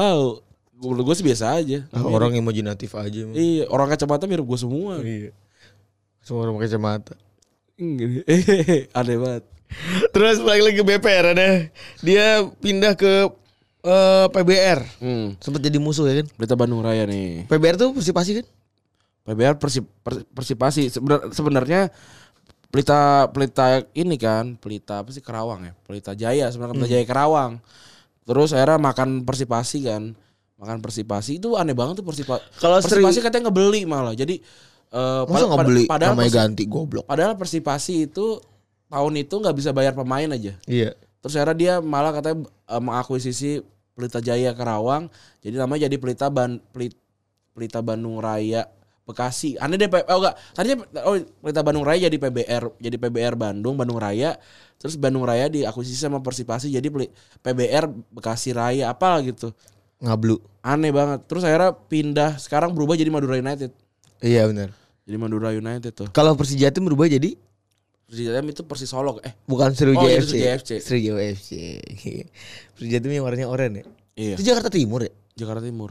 menurut 0.76 1.04
gue 1.04 1.14
sih 1.14 1.22
biasa 1.22 1.54
aja. 1.54 1.78
Ah, 1.90 2.02
orang 2.02 2.32
imajinatif 2.32 2.92
aja. 2.92 3.18
emang. 3.20 3.34
Iya, 3.34 3.64
orang 3.66 3.88
kacamata 3.88 4.24
mirip 4.24 4.42
gue 4.42 4.56
semua. 4.56 4.98
Iya. 4.98 5.30
Semua 6.20 6.44
orang 6.44 6.56
pakai 6.56 6.68
kacamata. 6.68 7.14
Eh, 7.76 8.86
Aneh 8.98 9.16
banget. 9.16 9.42
Terus 10.10 10.38
balik 10.38 10.62
lagi 10.64 10.76
ke 10.76 10.86
BPR 10.86 11.26
ada. 11.32 11.48
Dia 12.00 12.26
pindah 12.54 12.94
ke 12.94 13.28
eh, 13.82 14.26
PBR. 14.28 14.80
Hmm, 14.98 15.34
Sempat 15.38 15.60
jadi 15.60 15.76
musuh 15.76 16.06
ya 16.06 16.22
kan? 16.22 16.26
berita 16.34 16.54
Bandung 16.54 16.80
Raya 16.80 17.04
nih. 17.04 17.44
PBR 17.46 17.74
tuh 17.76 17.90
persipasi 17.92 18.40
kan? 18.40 18.46
PBR 19.24 19.56
persip, 19.56 19.88
per- 20.00 20.28
persipasi 20.28 20.92
Sebenar- 20.92 21.32
sebenarnya 21.32 21.88
pelita 22.68 23.30
pelita 23.30 23.80
ini 23.94 24.18
kan 24.18 24.52
pelita 24.54 25.00
apa 25.00 25.08
sih 25.08 25.22
Kerawang 25.22 25.62
ya 25.62 25.72
pelita 25.80 26.12
Jaya 26.12 26.50
sebenarnya 26.50 26.74
pelita 26.76 26.90
Jaya 26.90 27.06
Kerawang 27.06 27.52
terus 28.24 28.50
akhirnya 28.50 28.76
makan 28.76 29.22
persipasi 29.22 29.86
kan 29.86 30.12
makan 30.56 30.78
persipasi 30.78 31.36
itu 31.36 31.54
aneh 31.54 31.72
banget 31.72 31.98
tuh 31.98 32.06
persipasi 32.06 32.42
Kalau 32.56 32.78
persipasi 32.78 33.18
seri- 33.18 33.24
katanya 33.24 33.48
ngebeli 33.48 33.82
malah 33.84 34.12
jadi 34.12 34.38
eh, 34.88 35.22
Masa 35.24 35.28
pad- 35.28 35.44
nggak 35.44 35.58
pad- 35.58 35.68
beli 35.68 35.84
padahal 35.84 36.12
namanya 36.12 36.24
persi- 36.24 36.40
ganti 36.40 36.64
goblok. 36.64 37.04
padahal 37.04 37.34
persipasi 37.34 38.06
itu 38.06 38.38
tahun 38.86 39.12
itu 39.18 39.34
nggak 39.34 39.56
bisa 39.56 39.70
bayar 39.70 39.92
pemain 39.92 40.28
aja 40.28 40.54
Iya. 40.64 40.94
Terus 41.18 41.34
akhirnya 41.34 41.56
dia 41.56 41.74
malah 41.80 42.12
katanya 42.12 42.36
eh, 42.44 42.80
mengakuisisi 42.80 43.50
Pelita 43.94 44.18
Jaya 44.18 44.50
Kerawang. 44.52 45.06
Jadi 45.38 45.54
namanya 45.54 45.86
jadi 45.86 45.96
Pelita 45.96 46.26
Ban 46.26 46.58
Pelit- 46.68 46.98
Pelita 47.50 47.78
Bandung 47.78 48.18
Raya 48.18 48.66
Bekasi. 49.04 49.54
Aneh 49.56 49.76
deh, 49.76 49.86
oh 49.86 50.18
enggak. 50.18 50.34
Tadinya 50.50 50.76
oh 51.02 51.14
Pelita 51.38 51.62
Bandung 51.62 51.80
Raya 51.80 52.04
jadi 52.04 52.18
PBR, 52.18 52.74
jadi 52.76 52.96
PBR 52.98 53.34
Bandung, 53.34 53.72
Bandung 53.74 53.96
Raya. 53.96 54.34
Terus 54.76 54.96
Bandung 54.96 55.22
Raya 55.22 55.46
diakuisisi 55.46 55.96
sama 55.96 56.18
Persipasi 56.18 56.68
jadi 56.68 56.84
PBR 57.38 57.86
Bekasi 58.10 58.50
Raya 58.50 58.90
apa 58.90 59.16
gitu. 59.22 59.54
Ngablu. 60.02 60.36
Aneh 60.64 60.90
banget. 60.90 61.26
Terus 61.28 61.42
akhirnya 61.44 61.76
pindah 61.76 62.40
sekarang 62.40 62.72
berubah 62.72 62.96
jadi 62.96 63.10
Madura 63.12 63.36
United. 63.36 63.70
Iya 64.24 64.48
benar. 64.48 64.72
Jadi 65.04 65.16
Madura 65.20 65.52
United 65.52 65.92
tuh. 65.92 66.08
Kalau 66.10 66.32
Persija 66.34 66.72
itu 66.72 66.80
berubah 66.80 67.04
jadi 67.06 67.36
Persija 68.08 68.40
itu 68.40 68.62
Persis 68.64 68.88
Solo. 68.88 69.20
Eh, 69.24 69.32
bukan 69.44 69.72
Sriwijaya 69.72 70.00
Oh, 70.00 70.08
itu 70.08 70.16
FC. 70.16 70.32
Sriwijaya 70.32 70.54
FC. 70.56 70.70
Sriwijaya 70.80 71.20
FC. 71.36 71.50
Persija 72.76 72.96
itu 73.00 73.06
yang 73.10 73.24
warnanya 73.24 73.48
oranye 73.48 73.80
ya. 73.80 73.84
iya. 74.16 74.34
Itu 74.36 74.44
Jakarta 74.44 74.68
Timur 74.72 75.04
ya? 75.04 75.12
Jakarta 75.34 75.60
Timur. 75.64 75.90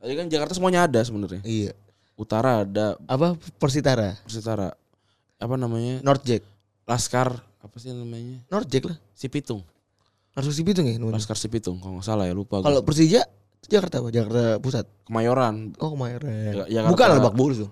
Tadi 0.00 0.12
kan 0.16 0.26
Jakarta 0.28 0.52
semuanya 0.52 0.84
ada 0.84 1.00
sebenarnya. 1.00 1.40
Iya. 1.44 1.72
Utara 2.14 2.62
ada, 2.62 2.94
Apa 3.08 3.34
Persitara? 3.58 4.14
Persitara. 4.22 4.76
Apa 5.40 5.54
namanya? 5.56 5.98
Northjack. 6.04 6.44
Laskar 6.84 7.40
apa 7.64 7.76
sih 7.80 7.90
namanya? 7.96 8.44
Northjack 8.52 8.84
lah. 8.92 8.96
Sipitung. 9.16 9.64
Langsung 10.34 10.50
Sipitung 10.52 10.84
ya 10.84 10.94
namanya. 10.94 11.16
Laskar 11.16 11.34
Sipitung 11.34 11.78
kalau 11.78 11.98
nggak 11.98 12.06
salah 12.06 12.26
ya 12.26 12.34
lupa 12.34 12.58
gua. 12.58 12.66
Kalau 12.66 12.80
Persija 12.82 13.22
itu 13.22 13.66
Jakarta 13.70 13.98
apa? 13.98 14.08
Jakarta 14.10 14.58
Pusat. 14.58 14.86
Kemayoran. 15.04 15.72
Oh 15.78 15.90
Kemayoran. 15.90 16.66
Jakarta- 16.66 16.90
Bukan 16.90 17.06
Lebak 17.14 17.34
Bulus 17.34 17.58
tuh. 17.60 17.70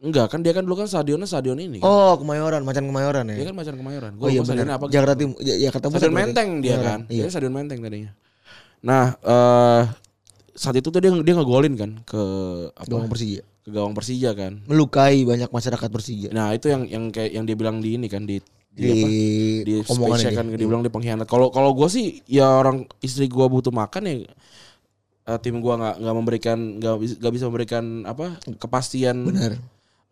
Enggak 0.00 0.28
kan 0.28 0.40
dia 0.40 0.52
kan 0.52 0.60
dulu 0.60 0.76
kan 0.76 0.84
stadionnya 0.84 1.24
stadion 1.24 1.56
ini. 1.56 1.80
Kan? 1.80 1.86
Oh 1.86 2.16
Kemayoran, 2.16 2.60
macan 2.60 2.84
Kemayoran 2.84 3.24
ya. 3.26 3.36
Dia 3.36 3.46
kan 3.48 3.56
macan 3.56 3.74
Kemayoran. 3.74 4.12
oh 4.16 4.28
iya 4.28 4.40
stadionnya 4.40 4.74
benar. 4.74 4.80
apa. 4.80 4.92
Jakarta 4.92 5.14
Timur, 5.14 5.36
Ja- 5.38 5.58
Jakarta 5.62 5.86
Pusat. 5.86 6.00
Stadion. 6.02 6.16
Menteng 6.18 6.48
dia 6.58 6.70
Kemayoran, 6.70 6.84
kan. 6.84 7.00
Iya. 7.08 7.22
Dia 7.22 7.30
stadion 7.30 7.52
Menteng 7.52 7.78
tadinya. 7.80 8.10
Nah, 8.80 9.04
eh 9.16 9.82
saat 10.54 10.76
itu 10.76 10.88
tuh 10.88 11.00
dia 11.00 11.10
dia 11.10 11.34
ngegolin 11.34 11.74
kan 11.74 11.90
ke 12.02 12.22
apa? 12.70 12.84
Gawang 12.86 13.08
Persija. 13.08 13.42
Ke 13.60 13.70
gawang 13.70 13.92
Persija 13.92 14.30
kan. 14.32 14.52
Melukai 14.64 15.20
banyak 15.22 15.48
masyarakat 15.48 15.88
Persija. 15.90 16.28
Nah, 16.30 16.52
itu 16.52 16.68
yang 16.68 16.84
yang 16.84 17.04
kayak 17.08 17.32
yang 17.32 17.44
dia 17.44 17.56
bilang 17.56 17.80
di 17.80 17.96
ini 17.96 18.06
kan 18.06 18.24
di 18.24 18.40
di, 18.74 18.82
Di, 18.82 18.90
apa? 18.90 19.08
di 19.62 19.72
omongan 19.86 20.18
space 20.18 20.34
kan 20.34 20.46
dia 20.50 20.66
bilang 20.66 20.82
dia 20.82 20.90
pengkhianat. 20.90 21.26
Kalau 21.30 21.48
kalau 21.54 21.70
gue 21.78 21.86
sih 21.86 22.18
ya 22.26 22.58
orang 22.58 22.90
istri 22.98 23.30
gue 23.30 23.46
butuh 23.46 23.70
makan 23.70 24.02
ya 24.10 24.14
eh, 25.30 25.38
tim 25.38 25.62
gue 25.62 25.74
nggak 25.74 25.94
nggak 26.02 26.14
memberikan 26.18 26.58
nggak 26.82 27.32
bisa 27.32 27.46
memberikan 27.46 28.02
apa 28.02 28.34
kepastian 28.58 29.30
Benar. 29.30 29.62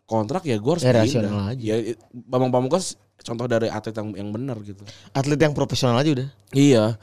kontrak 0.07 0.47
ya 0.47 0.55
gue 0.55 0.71
harus 0.71 0.83
Ya, 0.87 0.95
rasional 0.95 1.51
aja. 1.51 1.59
Ya 1.59 1.75
Bambang 2.15 2.55
Pamungkas 2.55 2.95
contoh 3.23 3.45
dari 3.51 3.67
atlet 3.67 3.95
yang 3.95 4.09
yang 4.15 4.29
benar 4.31 4.57
gitu. 4.63 4.83
Atlet 5.11 5.39
yang 5.39 5.51
profesional 5.55 5.99
aja 5.99 6.11
udah. 6.15 6.27
Iya. 6.55 6.95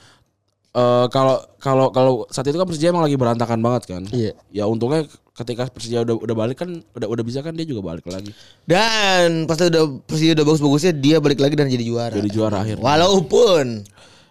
Eh, 0.70 1.06
kalau 1.10 1.42
kalau 1.58 1.90
kalau 1.90 2.12
saat 2.30 2.46
itu 2.46 2.54
kan 2.54 2.62
Persija 2.62 2.94
emang 2.94 3.02
lagi 3.02 3.18
berantakan 3.18 3.58
banget 3.58 3.90
kan. 3.90 4.02
Iya. 4.14 4.38
Ya 4.54 4.64
untungnya 4.70 5.02
ketika 5.34 5.66
Persija 5.66 6.06
udah 6.06 6.14
udah 6.14 6.36
balik 6.38 6.62
kan 6.62 6.70
udah 6.94 7.10
udah 7.10 7.24
bisa 7.26 7.42
kan 7.42 7.58
dia 7.58 7.66
juga 7.66 7.82
balik 7.82 8.06
lagi. 8.06 8.30
Dan 8.70 9.50
pas 9.50 9.58
udah 9.58 9.98
Persija 10.06 10.38
udah 10.38 10.46
bagus-bagusnya 10.46 10.94
dia 10.94 11.18
balik 11.18 11.42
lagi 11.42 11.58
dan 11.58 11.66
jadi 11.66 11.82
juara. 11.82 12.14
Jadi 12.14 12.30
juara 12.30 12.62
akhirnya. 12.62 12.86
Walaupun 12.86 13.82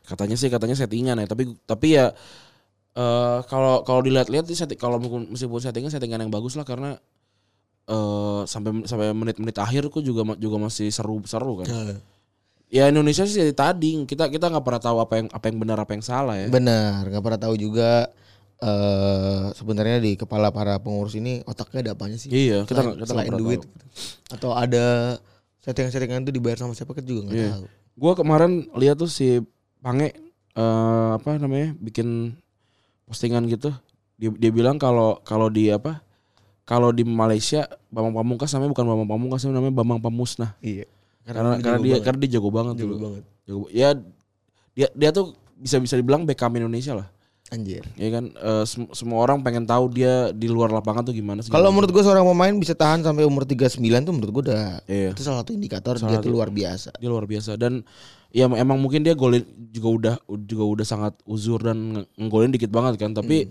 katanya 0.08 0.36
sih 0.40 0.50
katanya 0.50 0.74
settingan 0.74 1.22
ya 1.22 1.28
tapi 1.30 1.54
tapi 1.70 1.94
ya 1.94 2.10
eh 2.98 3.40
kalau 3.46 3.86
kalau 3.86 4.02
dilihat-lihat 4.02 4.50
sih 4.50 4.58
setting 4.58 4.80
kalau 4.80 4.98
meskipun 5.04 5.62
settingan 5.62 5.94
settingan 5.94 6.26
yang 6.26 6.34
bagus 6.34 6.58
lah 6.58 6.66
karena 6.66 6.98
eh 7.86 8.42
sampai 8.48 8.88
sampai 8.88 9.12
menit-menit 9.12 9.60
akhir 9.60 9.92
kok 9.92 10.02
juga 10.02 10.24
juga 10.40 10.56
masih 10.56 10.88
seru-seru 10.88 11.62
kan. 11.62 11.68
Nah, 11.68 12.00
Ya 12.70 12.86
Indonesia 12.86 13.26
sih 13.26 13.34
jadi 13.36 13.50
tading. 13.52 14.06
Kita 14.06 14.30
kita 14.30 14.46
nggak 14.48 14.62
pernah 14.62 14.78
tahu 14.80 14.98
apa 15.02 15.14
yang 15.18 15.28
apa 15.30 15.46
yang 15.50 15.58
benar 15.58 15.78
apa 15.78 15.92
yang 15.92 16.06
salah 16.06 16.38
ya. 16.38 16.48
Benar, 16.48 17.02
nggak 17.04 17.24
pernah 17.24 17.42
tahu 17.42 17.56
juga 17.56 18.14
eh 18.60 19.44
sebenarnya 19.56 19.98
di 19.98 20.14
kepala 20.14 20.52
para 20.52 20.78
pengurus 20.78 21.16
ini 21.16 21.42
otaknya 21.44 21.90
ada 21.90 21.92
apanya 21.96 22.16
sih? 22.16 22.30
Iya, 22.30 22.68
kita 22.68 22.78
selain, 22.78 22.86
nggak- 22.86 22.98
kita 23.00 23.10
selain 23.10 23.34
duit 23.34 23.60
tahu. 23.60 23.72
gitu. 23.72 23.86
Atau 24.30 24.50
ada 24.52 24.86
settingan-settingan 25.60 26.22
itu 26.24 26.32
dibayar 26.32 26.58
sama 26.58 26.76
siapa 26.76 26.92
kita 26.92 27.08
juga 27.08 27.22
nggak 27.26 27.36
Iya. 27.36 27.50
tahu. 27.56 27.66
Gua 27.96 28.14
kemarin 28.14 28.52
lihat 28.76 28.96
tuh 28.96 29.10
si 29.10 29.40
Pange 29.80 30.12
eh 30.54 31.10
apa 31.16 31.40
namanya 31.40 31.72
bikin 31.74 32.36
postingan 33.06 33.48
gitu. 33.48 33.72
Dia, 34.20 34.30
dia 34.30 34.52
bilang 34.52 34.76
kalau 34.76 35.24
kalau 35.24 35.48
di 35.48 35.72
apa 35.72 36.04
kalau 36.68 36.92
di 36.92 37.02
Malaysia 37.02 37.64
Bambang 37.88 38.14
Pamungkas 38.14 38.52
namanya 38.52 38.76
bukan 38.76 38.86
Bambang 38.86 39.10
Pamungkas 39.10 39.42
namanya 39.48 39.74
Bambang 39.74 40.02
Pamusnah. 40.04 40.54
Iya. 40.60 40.84
Karena 41.32 41.54
karena, 41.56 41.78
dia 41.78 41.92
banget. 41.92 42.04
karena 42.04 42.20
dia 42.20 42.30
jago 42.32 42.50
banget 42.50 42.74
jago 42.76 42.88
dulu. 42.88 43.00
banget. 43.04 43.24
Jago, 43.44 43.64
ya 43.70 43.90
dia 44.72 44.88
dia 44.92 45.10
tuh 45.10 45.26
bisa 45.56 45.78
bisa 45.78 45.94
dibilang 45.94 46.24
Beckham 46.24 46.54
Indonesia 46.54 46.94
lah. 46.94 47.08
Anjir. 47.50 47.82
Ya 47.96 48.10
kan 48.12 48.30
Eh, 48.30 48.64
sem- 48.64 48.90
semua 48.92 49.20
orang 49.20 49.42
pengen 49.42 49.66
tahu 49.66 49.90
dia 49.90 50.30
di 50.32 50.46
luar 50.46 50.70
lapangan 50.70 51.02
tuh 51.02 51.12
gimana 51.12 51.42
sih. 51.42 51.50
Kalau 51.50 51.70
menurut 51.70 51.90
gue 51.90 52.00
seorang 52.00 52.22
pemain 52.24 52.54
bisa 52.54 52.74
tahan 52.74 53.02
sampai 53.02 53.26
umur 53.26 53.42
39 53.42 53.74
tuh 54.00 54.14
menurut 54.14 54.32
gue 54.32 54.44
udah 54.48 54.66
Iya. 54.86 55.12
itu 55.12 55.22
salah 55.22 55.42
satu 55.42 55.52
indikator 55.52 55.98
Salah 55.98 56.14
dia 56.14 56.18
tuh 56.20 56.30
luar 56.30 56.50
biasa. 56.50 56.94
dia 56.94 57.10
luar 57.10 57.26
biasa 57.26 57.58
dan 57.58 57.82
ya 58.30 58.46
emang 58.46 58.78
mungkin 58.78 59.02
dia 59.02 59.14
golin 59.14 59.42
juga 59.68 59.90
udah 59.90 60.16
juga 60.40 60.64
udah 60.64 60.86
sangat 60.86 61.18
uzur 61.26 61.58
dan 61.60 61.78
nge- 61.96 62.08
nggolin 62.20 62.54
dikit 62.54 62.70
banget 62.70 62.98
kan 62.98 63.12
tapi 63.12 63.50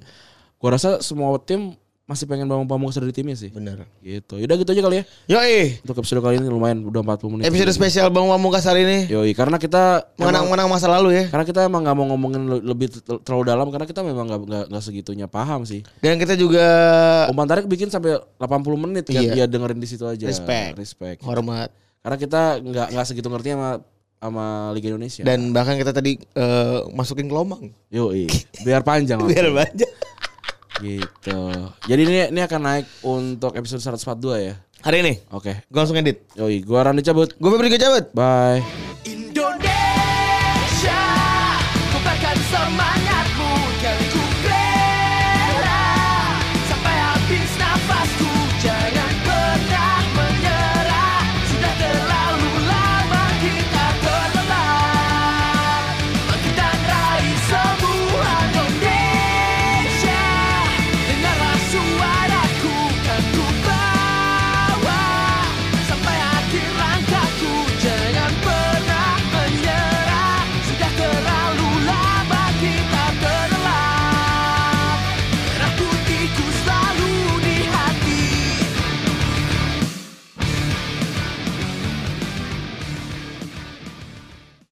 gua 0.54 0.70
rasa 0.72 0.98
semua 1.00 1.34
tim 1.40 1.74
masih 2.08 2.24
pengen 2.24 2.48
Bambang 2.48 2.64
Pamungkas 2.64 2.96
ada 2.96 3.04
di 3.04 3.12
timnya 3.12 3.36
sih. 3.36 3.52
Bener. 3.52 3.84
gitu. 4.00 4.40
Yaudah 4.40 4.56
gitu 4.56 4.70
aja 4.72 4.80
kali 4.80 4.96
ya. 4.96 5.04
Yo 5.28 5.38
eh, 5.38 5.76
untuk 5.84 6.00
episode 6.00 6.24
kali 6.24 6.40
ini 6.40 6.48
lumayan 6.48 6.80
udah 6.82 7.04
40 7.04 7.28
menit 7.36 7.44
episode 7.44 7.68
spesial 7.70 8.08
Bang 8.08 8.24
Pamungkas 8.24 8.64
hari 8.64 8.88
ini. 8.88 8.98
Yoi 9.06 9.36
karena 9.36 9.60
kita 9.60 10.08
emang, 10.16 10.32
mengenang-menang 10.32 10.68
masa 10.72 10.88
lalu 10.88 11.12
ya. 11.14 11.24
karena 11.28 11.44
kita 11.44 11.68
emang 11.68 11.84
nggak 11.84 11.92
mau 11.94 12.06
ngomongin 12.08 12.42
le- 12.48 12.64
lebih 12.64 12.88
terlalu 13.20 13.44
dalam 13.44 13.68
karena 13.68 13.84
kita 13.84 14.00
memang 14.00 14.24
nggak 14.24 14.72
nggak 14.72 14.82
segitunya 14.82 15.28
paham 15.28 15.62
sih. 15.62 15.84
Dan 16.00 16.16
kita 16.16 16.32
juga 16.32 16.64
Om 17.28 17.38
Tarik 17.44 17.68
bikin 17.68 17.92
sampai 17.92 18.16
80 18.40 18.48
menit 18.80 19.04
kan 19.04 19.20
Iya. 19.20 19.32
dia 19.34 19.44
dengerin 19.44 19.76
di 19.76 19.84
situ 19.84 20.08
aja. 20.08 20.24
Respect. 20.24 20.80
respect. 20.80 21.20
Hormat. 21.20 21.68
Karena 22.00 22.16
kita 22.16 22.40
nggak 22.58 22.88
nggak 22.88 23.04
segitu 23.04 23.28
ngerti 23.28 23.52
sama 23.52 23.84
sama 24.16 24.44
Liga 24.72 24.88
Indonesia. 24.88 25.22
Dan 25.22 25.52
bahkan 25.52 25.76
kita 25.76 25.92
tadi 25.92 26.16
eh, 26.16 26.78
masukin 26.90 27.28
gelombang 27.28 27.68
Yoi, 27.92 28.26
biar 28.64 28.80
panjang 28.80 29.20
biar 29.28 29.52
banyak. 29.52 29.90
Gitu. 30.78 31.38
Jadi 31.86 32.00
ini 32.06 32.16
ini 32.30 32.40
akan 32.42 32.60
naik 32.62 32.86
untuk 33.02 33.54
episode 33.58 33.82
142 33.82 34.46
ya. 34.46 34.54
Hari 34.78 35.02
ini 35.02 35.14
Oke. 35.34 35.66
gue 35.66 35.78
langsung 35.78 35.98
edit. 35.98 36.22
Yoi, 36.38 36.62
gua 36.62 36.86
Randy 36.86 37.02
cabut. 37.02 37.34
Gue 37.34 37.50
Febri 37.50 37.74
cabut. 37.74 38.14
Bye. 38.14 39.17